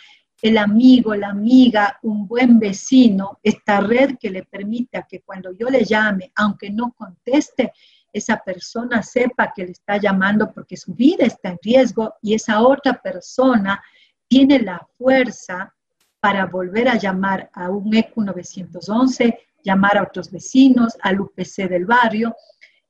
el 0.44 0.60
amigo, 0.60 1.16
la 1.16 1.30
amiga, 1.30 1.98
un 2.04 2.28
buen 2.28 2.60
vecino, 2.60 3.40
esta 3.42 3.82
red 3.82 4.18
que 4.20 4.30
le 4.30 4.44
permita 4.44 5.08
que 5.10 5.22
cuando 5.22 5.52
yo 5.58 5.72
le 5.72 5.84
llame, 5.84 6.32
aunque 6.36 6.70
no 6.70 6.92
conteste, 6.92 7.72
esa 8.14 8.38
persona 8.38 9.02
sepa 9.02 9.52
que 9.54 9.66
le 9.66 9.72
está 9.72 9.98
llamando 9.98 10.54
porque 10.54 10.78
su 10.78 10.94
vida 10.94 11.26
está 11.26 11.50
en 11.50 11.60
riesgo 11.62 12.14
y 12.22 12.36
esa 12.36 12.62
otra 12.62 13.02
persona 13.02 13.84
tiene 14.28 14.60
la 14.60 14.88
fuerza 14.98 15.74
para 16.20 16.46
volver 16.46 16.88
a 16.88 16.98
llamar 16.98 17.50
a 17.54 17.70
un 17.70 17.94
ECU 17.94 18.22
911, 18.22 19.38
llamar 19.64 19.98
a 19.98 20.04
otros 20.04 20.32
vecinos, 20.32 20.96
al 21.02 21.20
UPC 21.20 21.68
del 21.68 21.86
barrio 21.86 22.36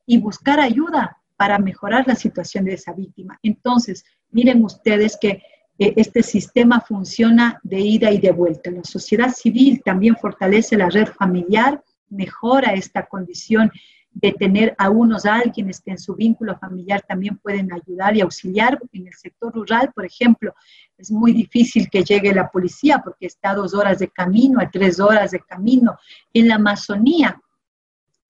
y 0.06 0.18
buscar 0.18 0.60
ayuda 0.60 1.16
para 1.36 1.58
mejorar 1.58 2.06
la 2.06 2.14
situación 2.14 2.64
de 2.64 2.74
esa 2.74 2.92
víctima. 2.92 3.38
Entonces, 3.42 4.04
miren 4.30 4.62
ustedes 4.62 5.18
que 5.20 5.42
eh, 5.78 5.92
este 5.96 6.22
sistema 6.22 6.80
funciona 6.80 7.58
de 7.64 7.80
ida 7.80 8.10
y 8.12 8.18
de 8.18 8.30
vuelta. 8.30 8.70
La 8.70 8.84
sociedad 8.84 9.30
civil 9.30 9.82
también 9.84 10.16
fortalece 10.16 10.76
la 10.76 10.88
red 10.88 11.08
familiar, 11.08 11.82
mejora 12.08 12.74
esta 12.74 13.06
condición 13.06 13.72
de 14.14 14.32
tener 14.32 14.74
a 14.78 14.88
unos 14.90 15.26
alguienes 15.26 15.80
que 15.80 15.90
en 15.90 15.98
su 15.98 16.14
vínculo 16.14 16.56
familiar 16.56 17.02
también 17.02 17.36
pueden 17.36 17.72
ayudar 17.72 18.16
y 18.16 18.20
auxiliar. 18.20 18.80
En 18.92 19.06
el 19.08 19.14
sector 19.14 19.52
rural, 19.52 19.92
por 19.94 20.06
ejemplo, 20.06 20.54
es 20.96 21.10
muy 21.10 21.32
difícil 21.32 21.90
que 21.90 22.04
llegue 22.04 22.32
la 22.32 22.48
policía 22.48 23.00
porque 23.04 23.26
está 23.26 23.50
a 23.50 23.54
dos 23.54 23.74
horas 23.74 23.98
de 23.98 24.08
camino, 24.08 24.60
a 24.60 24.70
tres 24.70 25.00
horas 25.00 25.32
de 25.32 25.40
camino. 25.40 25.98
En 26.32 26.48
la 26.48 26.54
Amazonía, 26.54 27.40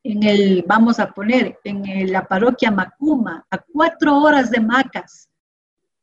en 0.02 0.22
el, 0.22 0.64
vamos 0.66 0.98
a 0.98 1.10
poner, 1.10 1.58
en 1.64 2.10
la 2.10 2.26
parroquia 2.26 2.70
Macuma, 2.70 3.46
a 3.50 3.58
cuatro 3.58 4.18
horas 4.18 4.50
de 4.50 4.60
Macas. 4.60 5.28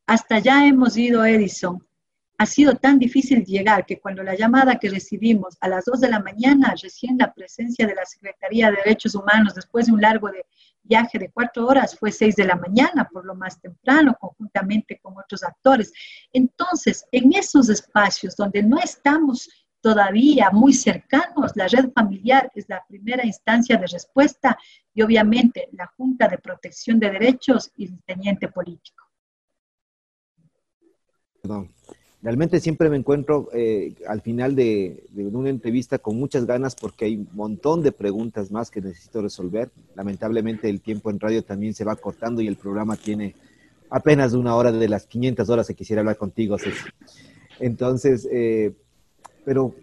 Hasta 0.05 0.35
allá 0.35 0.65
hemos 0.65 0.95
ido, 0.95 1.25
Edison 1.25 1.83
ha 2.41 2.45
sido 2.47 2.73
tan 2.73 2.97
difícil 2.97 3.45
llegar 3.45 3.85
que 3.85 3.99
cuando 3.99 4.23
la 4.23 4.35
llamada 4.35 4.79
que 4.79 4.89
recibimos 4.89 5.55
a 5.61 5.67
las 5.67 5.85
2 5.85 5.99
de 5.99 6.09
la 6.09 6.19
mañana, 6.19 6.73
recién 6.81 7.15
la 7.19 7.31
presencia 7.31 7.85
de 7.85 7.93
la 7.93 8.03
Secretaría 8.03 8.71
de 8.71 8.77
Derechos 8.77 9.13
Humanos, 9.13 9.53
después 9.53 9.85
de 9.85 9.91
un 9.91 10.01
largo 10.01 10.27
viaje 10.81 11.19
de 11.19 11.29
cuatro 11.29 11.67
horas, 11.67 11.95
fue 11.95 12.11
6 12.11 12.35
de 12.35 12.45
la 12.45 12.55
mañana, 12.55 13.07
por 13.13 13.25
lo 13.25 13.35
más 13.35 13.61
temprano, 13.61 14.17
conjuntamente 14.19 14.99
con 15.03 15.13
otros 15.19 15.43
actores. 15.43 15.93
Entonces, 16.33 17.05
en 17.11 17.31
esos 17.31 17.69
espacios 17.69 18.35
donde 18.35 18.63
no 18.63 18.79
estamos 18.79 19.47
todavía 19.79 20.49
muy 20.49 20.73
cercanos, 20.73 21.51
la 21.53 21.67
red 21.67 21.91
familiar 21.93 22.51
es 22.55 22.67
la 22.67 22.83
primera 22.87 23.23
instancia 23.23 23.77
de 23.77 23.85
respuesta 23.85 24.57
y 24.95 25.03
obviamente 25.03 25.69
la 25.73 25.85
Junta 25.95 26.27
de 26.27 26.39
Protección 26.39 26.97
de 26.97 27.11
Derechos 27.11 27.71
y 27.77 27.85
el 27.85 28.01
teniente 28.01 28.47
político. 28.47 29.05
Perdón. 31.39 31.71
Realmente 32.23 32.59
siempre 32.59 32.87
me 32.89 32.97
encuentro 32.97 33.49
eh, 33.51 33.95
al 34.07 34.21
final 34.21 34.55
de, 34.55 35.03
una 35.15 35.49
entrevista 35.49 35.97
con 35.97 36.17
muchas 36.17 36.45
ganas 36.45 36.75
porque 36.75 37.05
hay 37.05 37.15
un 37.15 37.29
montón 37.33 37.81
de 37.81 37.91
preguntas 37.91 38.51
más 38.51 38.69
que 38.69 38.79
necesito 38.79 39.23
resolver. 39.23 39.71
Lamentablemente 39.95 40.69
el 40.69 40.81
tiempo 40.81 41.09
en 41.09 41.19
radio 41.19 41.43
también 41.43 41.73
se 41.73 41.83
va 41.83 41.95
cortando 41.95 42.41
y 42.41 42.47
el 42.47 42.57
programa 42.57 42.95
tiene 42.95 43.35
apenas 43.89 44.33
una 44.33 44.55
hora 44.55 44.71
de 44.71 44.87
las 44.87 45.07
500 45.07 45.49
horas 45.49 45.67
que 45.67 45.73
quisiera 45.73 46.01
hablar 46.01 46.17
contigo. 46.17 46.57
Entonces, 47.59 48.27
eh, 48.31 48.71
pero 49.43 49.73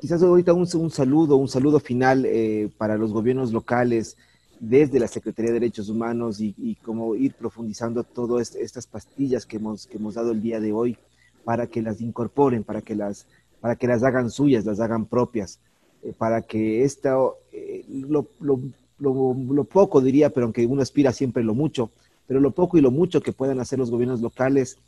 quizás 0.00 0.22
ahorita 0.22 0.52
un, 0.52 0.68
un, 0.72 0.90
saludo, 0.90 1.34
un 1.34 1.48
saludo 1.48 1.80
final 1.80 2.24
eh, 2.26 2.70
para 2.78 2.96
los 2.96 3.12
gobiernos 3.12 3.52
locales, 3.52 4.16
desde 4.62 5.00
la 5.00 5.08
Secretaría 5.08 5.50
de 5.50 5.58
Derechos 5.58 5.88
Humanos 5.88 6.40
y, 6.40 6.54
y 6.56 6.76
cómo 6.76 7.16
ir 7.16 7.34
profundizando 7.34 8.04
todas 8.04 8.54
estas 8.54 8.86
pastillas 8.86 9.44
que 9.44 9.56
hemos, 9.56 9.88
que 9.88 9.96
hemos 9.96 10.14
dado 10.14 10.30
el 10.30 10.40
día 10.40 10.60
de 10.60 10.72
hoy 10.72 10.96
para 11.42 11.66
que 11.66 11.82
las 11.82 12.00
incorporen, 12.00 12.62
para 12.62 12.80
que 12.80 12.94
las, 12.94 13.26
para 13.60 13.74
que 13.74 13.88
las 13.88 14.04
hagan 14.04 14.30
suyas, 14.30 14.64
las 14.64 14.78
hagan 14.78 15.06
propias, 15.06 15.58
eh, 16.04 16.12
para 16.16 16.42
que 16.42 16.84
esta, 16.84 17.16
eh, 17.50 17.84
lo, 17.88 18.28
lo, 18.38 18.60
lo, 19.00 19.64
poco 19.64 20.00
diría, 20.00 20.30
pero 20.30 20.46
aunque 20.46 20.64
uno 20.64 20.80
aspira 20.80 21.10
siempre 21.10 21.42
lo 21.42 21.54
mucho, 21.54 21.90
pero 22.28 22.38
lo 22.38 22.52
poco 22.52 22.78
y 22.78 22.82
lo 22.82 22.92
mucho 22.92 23.20
que 23.20 23.32
puedan 23.32 23.58
hacer 23.58 23.80
los 23.80 23.90
gobiernos 23.90 24.20
locales 24.20 24.78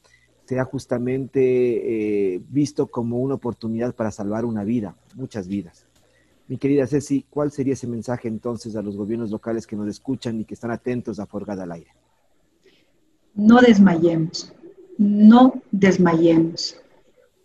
sea 0.45 0.63
justamente 0.63 2.35
eh, 2.35 2.41
visto 2.49 2.87
como 2.87 3.19
una 3.19 3.35
oportunidad 3.35 3.93
para 3.93 4.13
salvar 4.13 4.45
una 4.45 4.63
vida, 4.63 4.95
muchas 5.17 5.49
vidas. 5.49 5.85
Mi 6.47 6.59
querida 6.59 6.87
Ceci, 6.87 7.25
¿cuál 7.31 7.51
sería 7.51 7.73
ese 7.73 7.87
mensaje 7.87 8.29
entonces 8.29 8.77
a 8.77 8.83
los 8.83 8.97
gobiernos 8.97 9.31
locales 9.31 9.67
que 9.67 9.77
nos 9.77 9.89
escuchan 9.89 10.41
y 10.41 10.45
que 10.45 10.55
están 10.55 10.71
atentos 10.71 11.19
a 11.19 11.27
Forgada 11.27 11.63
al 11.63 11.73
aire? 11.73 11.91
No 13.35 13.61
desmayemos, 13.61 14.53
no 14.99 15.63
desmayemos. 15.71 16.77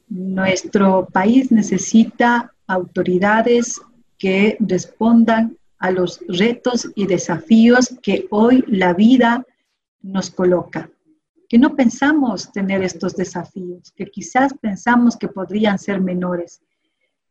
Nuestro 0.09 1.07
país 1.11 1.51
necesita 1.51 2.53
autoridades 2.67 3.81
que 4.17 4.57
respondan 4.59 5.57
a 5.79 5.91
los 5.91 6.19
retos 6.27 6.89
y 6.93 7.07
desafíos 7.07 7.95
que 8.01 8.27
hoy 8.29 8.63
la 8.67 8.93
vida 8.93 9.45
nos 10.01 10.29
coloca. 10.29 10.89
Que 11.47 11.57
no 11.57 11.75
pensamos 11.75 12.51
tener 12.51 12.83
estos 12.83 13.15
desafíos, 13.15 13.91
que 13.95 14.05
quizás 14.07 14.53
pensamos 14.61 15.15
que 15.15 15.29
podrían 15.29 15.79
ser 15.79 16.01
menores, 16.01 16.61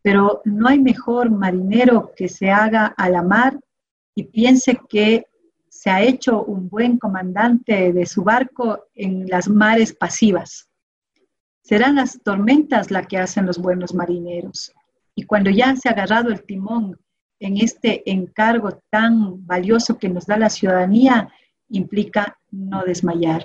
pero 0.03 0.43
no 0.45 0.69
hay 0.69 0.81
mejor 0.81 1.31
marinero 1.31 2.13
que 2.17 2.29
se 2.29 2.51
haga 2.51 2.87
a 2.87 3.09
la 3.09 3.23
mar 3.23 3.59
y 4.15 4.25
piense 4.25 4.81
que 4.89 5.27
se 5.69 5.91
ha 5.91 6.03
hecho 6.03 6.43
un 6.43 6.69
buen 6.69 6.99
comandante 6.99 7.93
de 7.93 8.07
su 8.07 8.25
barco 8.25 8.87
en 8.95 9.27
las 9.29 9.49
mares 9.49 9.93
pasivas. 9.93 10.69
Serán 11.63 11.97
las 11.97 12.21
tormentas 12.23 12.91
las 12.91 13.07
que 13.07 13.19
hacen 13.19 13.47
los 13.47 13.59
buenos 13.59 13.95
marineros. 13.95 14.73
Y 15.15 15.25
cuando 15.25 15.51
ya 15.51 15.77
se 15.77 15.89
ha 15.89 15.93
agarrado 15.93 16.31
el 16.31 16.43
timón 16.43 16.99
en 17.41 17.59
este 17.59 18.11
encargo 18.11 18.81
tan 18.91 19.47
valioso 19.47 19.99
que 19.99 20.09
nos 20.09 20.27
da 20.27 20.37
la 20.37 20.51
ciudadanía, 20.51 21.29
implica 21.69 22.39
no 22.51 22.85
desmayar. 22.85 23.45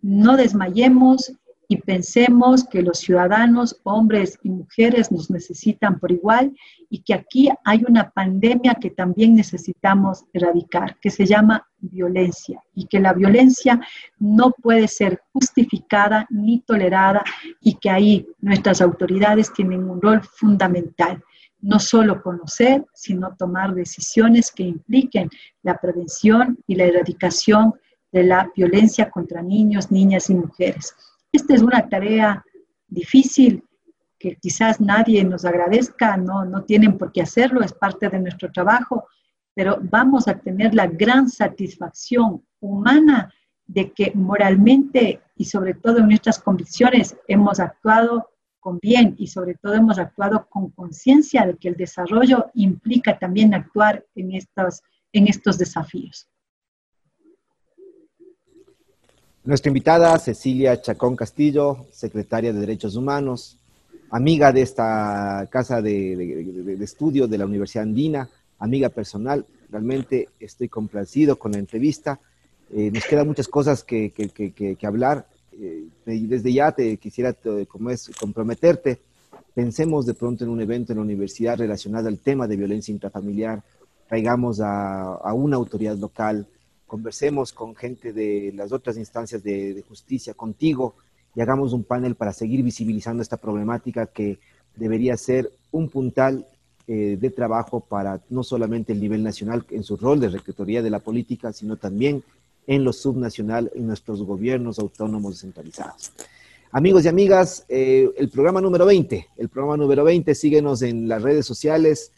No 0.00 0.36
desmayemos 0.36 1.32
y 1.70 1.76
pensemos 1.76 2.64
que 2.64 2.80
los 2.80 2.98
ciudadanos, 2.98 3.78
hombres 3.82 4.38
y 4.42 4.48
mujeres, 4.48 5.12
nos 5.12 5.30
necesitan 5.30 6.00
por 6.00 6.10
igual 6.10 6.56
y 6.88 7.00
que 7.00 7.12
aquí 7.12 7.50
hay 7.62 7.84
una 7.86 8.10
pandemia 8.10 8.74
que 8.76 8.88
también 8.88 9.34
necesitamos 9.34 10.24
erradicar, 10.32 10.98
que 10.98 11.10
se 11.10 11.26
llama 11.26 11.68
violencia 11.78 12.62
y 12.74 12.86
que 12.86 12.98
la 12.98 13.12
violencia 13.12 13.78
no 14.18 14.50
puede 14.50 14.88
ser 14.88 15.20
justificada 15.34 16.26
ni 16.30 16.60
tolerada 16.60 17.22
y 17.60 17.74
que 17.74 17.90
ahí 17.90 18.26
nuestras 18.40 18.80
autoridades 18.80 19.52
tienen 19.52 19.90
un 19.90 20.00
rol 20.00 20.22
fundamental. 20.22 21.22
No 21.60 21.80
solo 21.80 22.22
conocer, 22.22 22.86
sino 22.94 23.36
tomar 23.36 23.74
decisiones 23.74 24.50
que 24.50 24.62
impliquen 24.62 25.28
la 25.62 25.76
prevención 25.76 26.58
y 26.66 26.76
la 26.76 26.84
erradicación 26.84 27.74
de 28.10 28.22
la 28.24 28.50
violencia 28.56 29.10
contra 29.10 29.42
niños, 29.42 29.90
niñas 29.90 30.30
y 30.30 30.34
mujeres. 30.34 30.94
Esta 31.32 31.54
es 31.54 31.62
una 31.62 31.88
tarea 31.88 32.44
difícil 32.86 33.64
que 34.18 34.36
quizás 34.36 34.80
nadie 34.80 35.22
nos 35.24 35.44
agradezca, 35.44 36.16
no, 36.16 36.44
no 36.44 36.64
tienen 36.64 36.98
por 36.98 37.12
qué 37.12 37.22
hacerlo, 37.22 37.60
es 37.62 37.72
parte 37.72 38.08
de 38.08 38.18
nuestro 38.18 38.50
trabajo, 38.50 39.06
pero 39.54 39.78
vamos 39.80 40.26
a 40.28 40.38
tener 40.38 40.74
la 40.74 40.86
gran 40.86 41.28
satisfacción 41.28 42.44
humana 42.60 43.32
de 43.66 43.92
que 43.92 44.12
moralmente 44.14 45.20
y 45.36 45.44
sobre 45.44 45.74
todo 45.74 45.98
en 45.98 46.08
nuestras 46.08 46.38
convicciones 46.38 47.16
hemos 47.28 47.60
actuado 47.60 48.30
con 48.58 48.78
bien 48.80 49.14
y 49.18 49.28
sobre 49.28 49.54
todo 49.54 49.74
hemos 49.74 49.98
actuado 49.98 50.48
con 50.48 50.70
conciencia 50.70 51.46
de 51.46 51.56
que 51.56 51.68
el 51.68 51.76
desarrollo 51.76 52.50
implica 52.54 53.18
también 53.18 53.54
actuar 53.54 54.04
en 54.14 54.32
estos, 54.34 54.82
en 55.12 55.28
estos 55.28 55.58
desafíos. 55.58 56.28
Nuestra 59.48 59.70
invitada, 59.70 60.18
Cecilia 60.18 60.78
Chacón 60.78 61.16
Castillo, 61.16 61.86
secretaria 61.90 62.52
de 62.52 62.60
Derechos 62.60 62.96
Humanos, 62.96 63.56
amiga 64.10 64.52
de 64.52 64.60
esta 64.60 65.48
casa 65.50 65.80
de, 65.80 66.76
estudio 66.82 67.26
de 67.26 67.38
la 67.38 67.46
Universidad 67.46 67.84
Andina, 67.84 68.28
amiga 68.58 68.90
personal. 68.90 69.46
Realmente 69.70 70.28
estoy 70.38 70.68
complacido 70.68 71.38
con 71.38 71.52
la 71.52 71.58
entrevista. 71.60 72.20
Eh, 72.74 72.90
nos 72.92 73.06
quedan 73.06 73.26
muchas 73.26 73.48
cosas 73.48 73.82
que, 73.84 74.12
hablar. 74.82 75.26
Eh, 75.58 75.86
desde 76.04 76.52
ya 76.52 76.72
te 76.72 76.98
quisiera, 76.98 77.34
como 77.68 77.88
es, 77.88 78.10
comprometerte. 78.20 78.98
Pensemos 79.54 80.04
de 80.04 80.12
pronto 80.12 80.44
en 80.44 80.50
un 80.50 80.60
evento 80.60 80.92
en 80.92 80.98
la 80.98 81.04
universidad 81.04 81.56
relacionado 81.56 82.08
al 82.08 82.18
tema 82.18 82.46
de 82.46 82.56
violencia 82.56 82.92
intrafamiliar. 82.92 83.62
Traigamos 84.10 84.60
a, 84.60 85.14
a 85.14 85.32
una 85.32 85.56
autoridad 85.56 85.96
local, 85.96 86.46
conversemos 86.88 87.52
con 87.52 87.76
gente 87.76 88.12
de 88.12 88.52
las 88.56 88.72
otras 88.72 88.96
instancias 88.96 89.44
de, 89.44 89.84
justicia, 89.86 90.34
contigo, 90.34 90.94
y 91.36 91.40
hagamos 91.40 91.72
un 91.72 91.84
panel 91.84 92.16
para 92.16 92.32
seguir 92.32 92.64
visibilizando 92.64 93.22
esta 93.22 93.36
problemática 93.36 94.06
que 94.06 94.38
debería 94.74 95.16
ser 95.16 95.52
un 95.70 95.88
puntal 95.88 96.46
eh, 96.88 97.16
de 97.20 97.30
trabajo 97.30 97.80
para 97.80 98.20
no 98.30 98.42
solamente 98.42 98.92
el 98.92 99.00
nivel 99.00 99.22
nacional 99.22 99.64
en 99.70 99.84
su 99.84 99.96
rol 99.96 100.18
de 100.18 100.30
rectoría 100.30 100.82
de 100.82 100.90
la 100.90 100.98
política, 100.98 101.52
sino 101.52 101.76
también 101.76 102.24
en 102.66 102.82
lo 102.82 102.92
subnacional, 102.92 103.70
en 103.74 103.86
nuestros 103.86 104.22
gobiernos 104.22 104.78
autónomos 104.78 105.34
descentralizados. 105.34 106.12
Amigos 106.72 107.04
y 107.04 107.08
amigas, 107.08 107.64
eh, 107.68 108.10
el 108.16 108.30
programa 108.30 108.60
número 108.60 108.86
20, 108.86 109.28
el 109.36 109.48
programa 109.48 109.76
número 109.76 110.04
20, 110.04 110.34
síguenos 110.34 110.82
en 110.82 111.06
las 111.06 111.22
redes 111.22 111.46
sociales, 111.46 112.12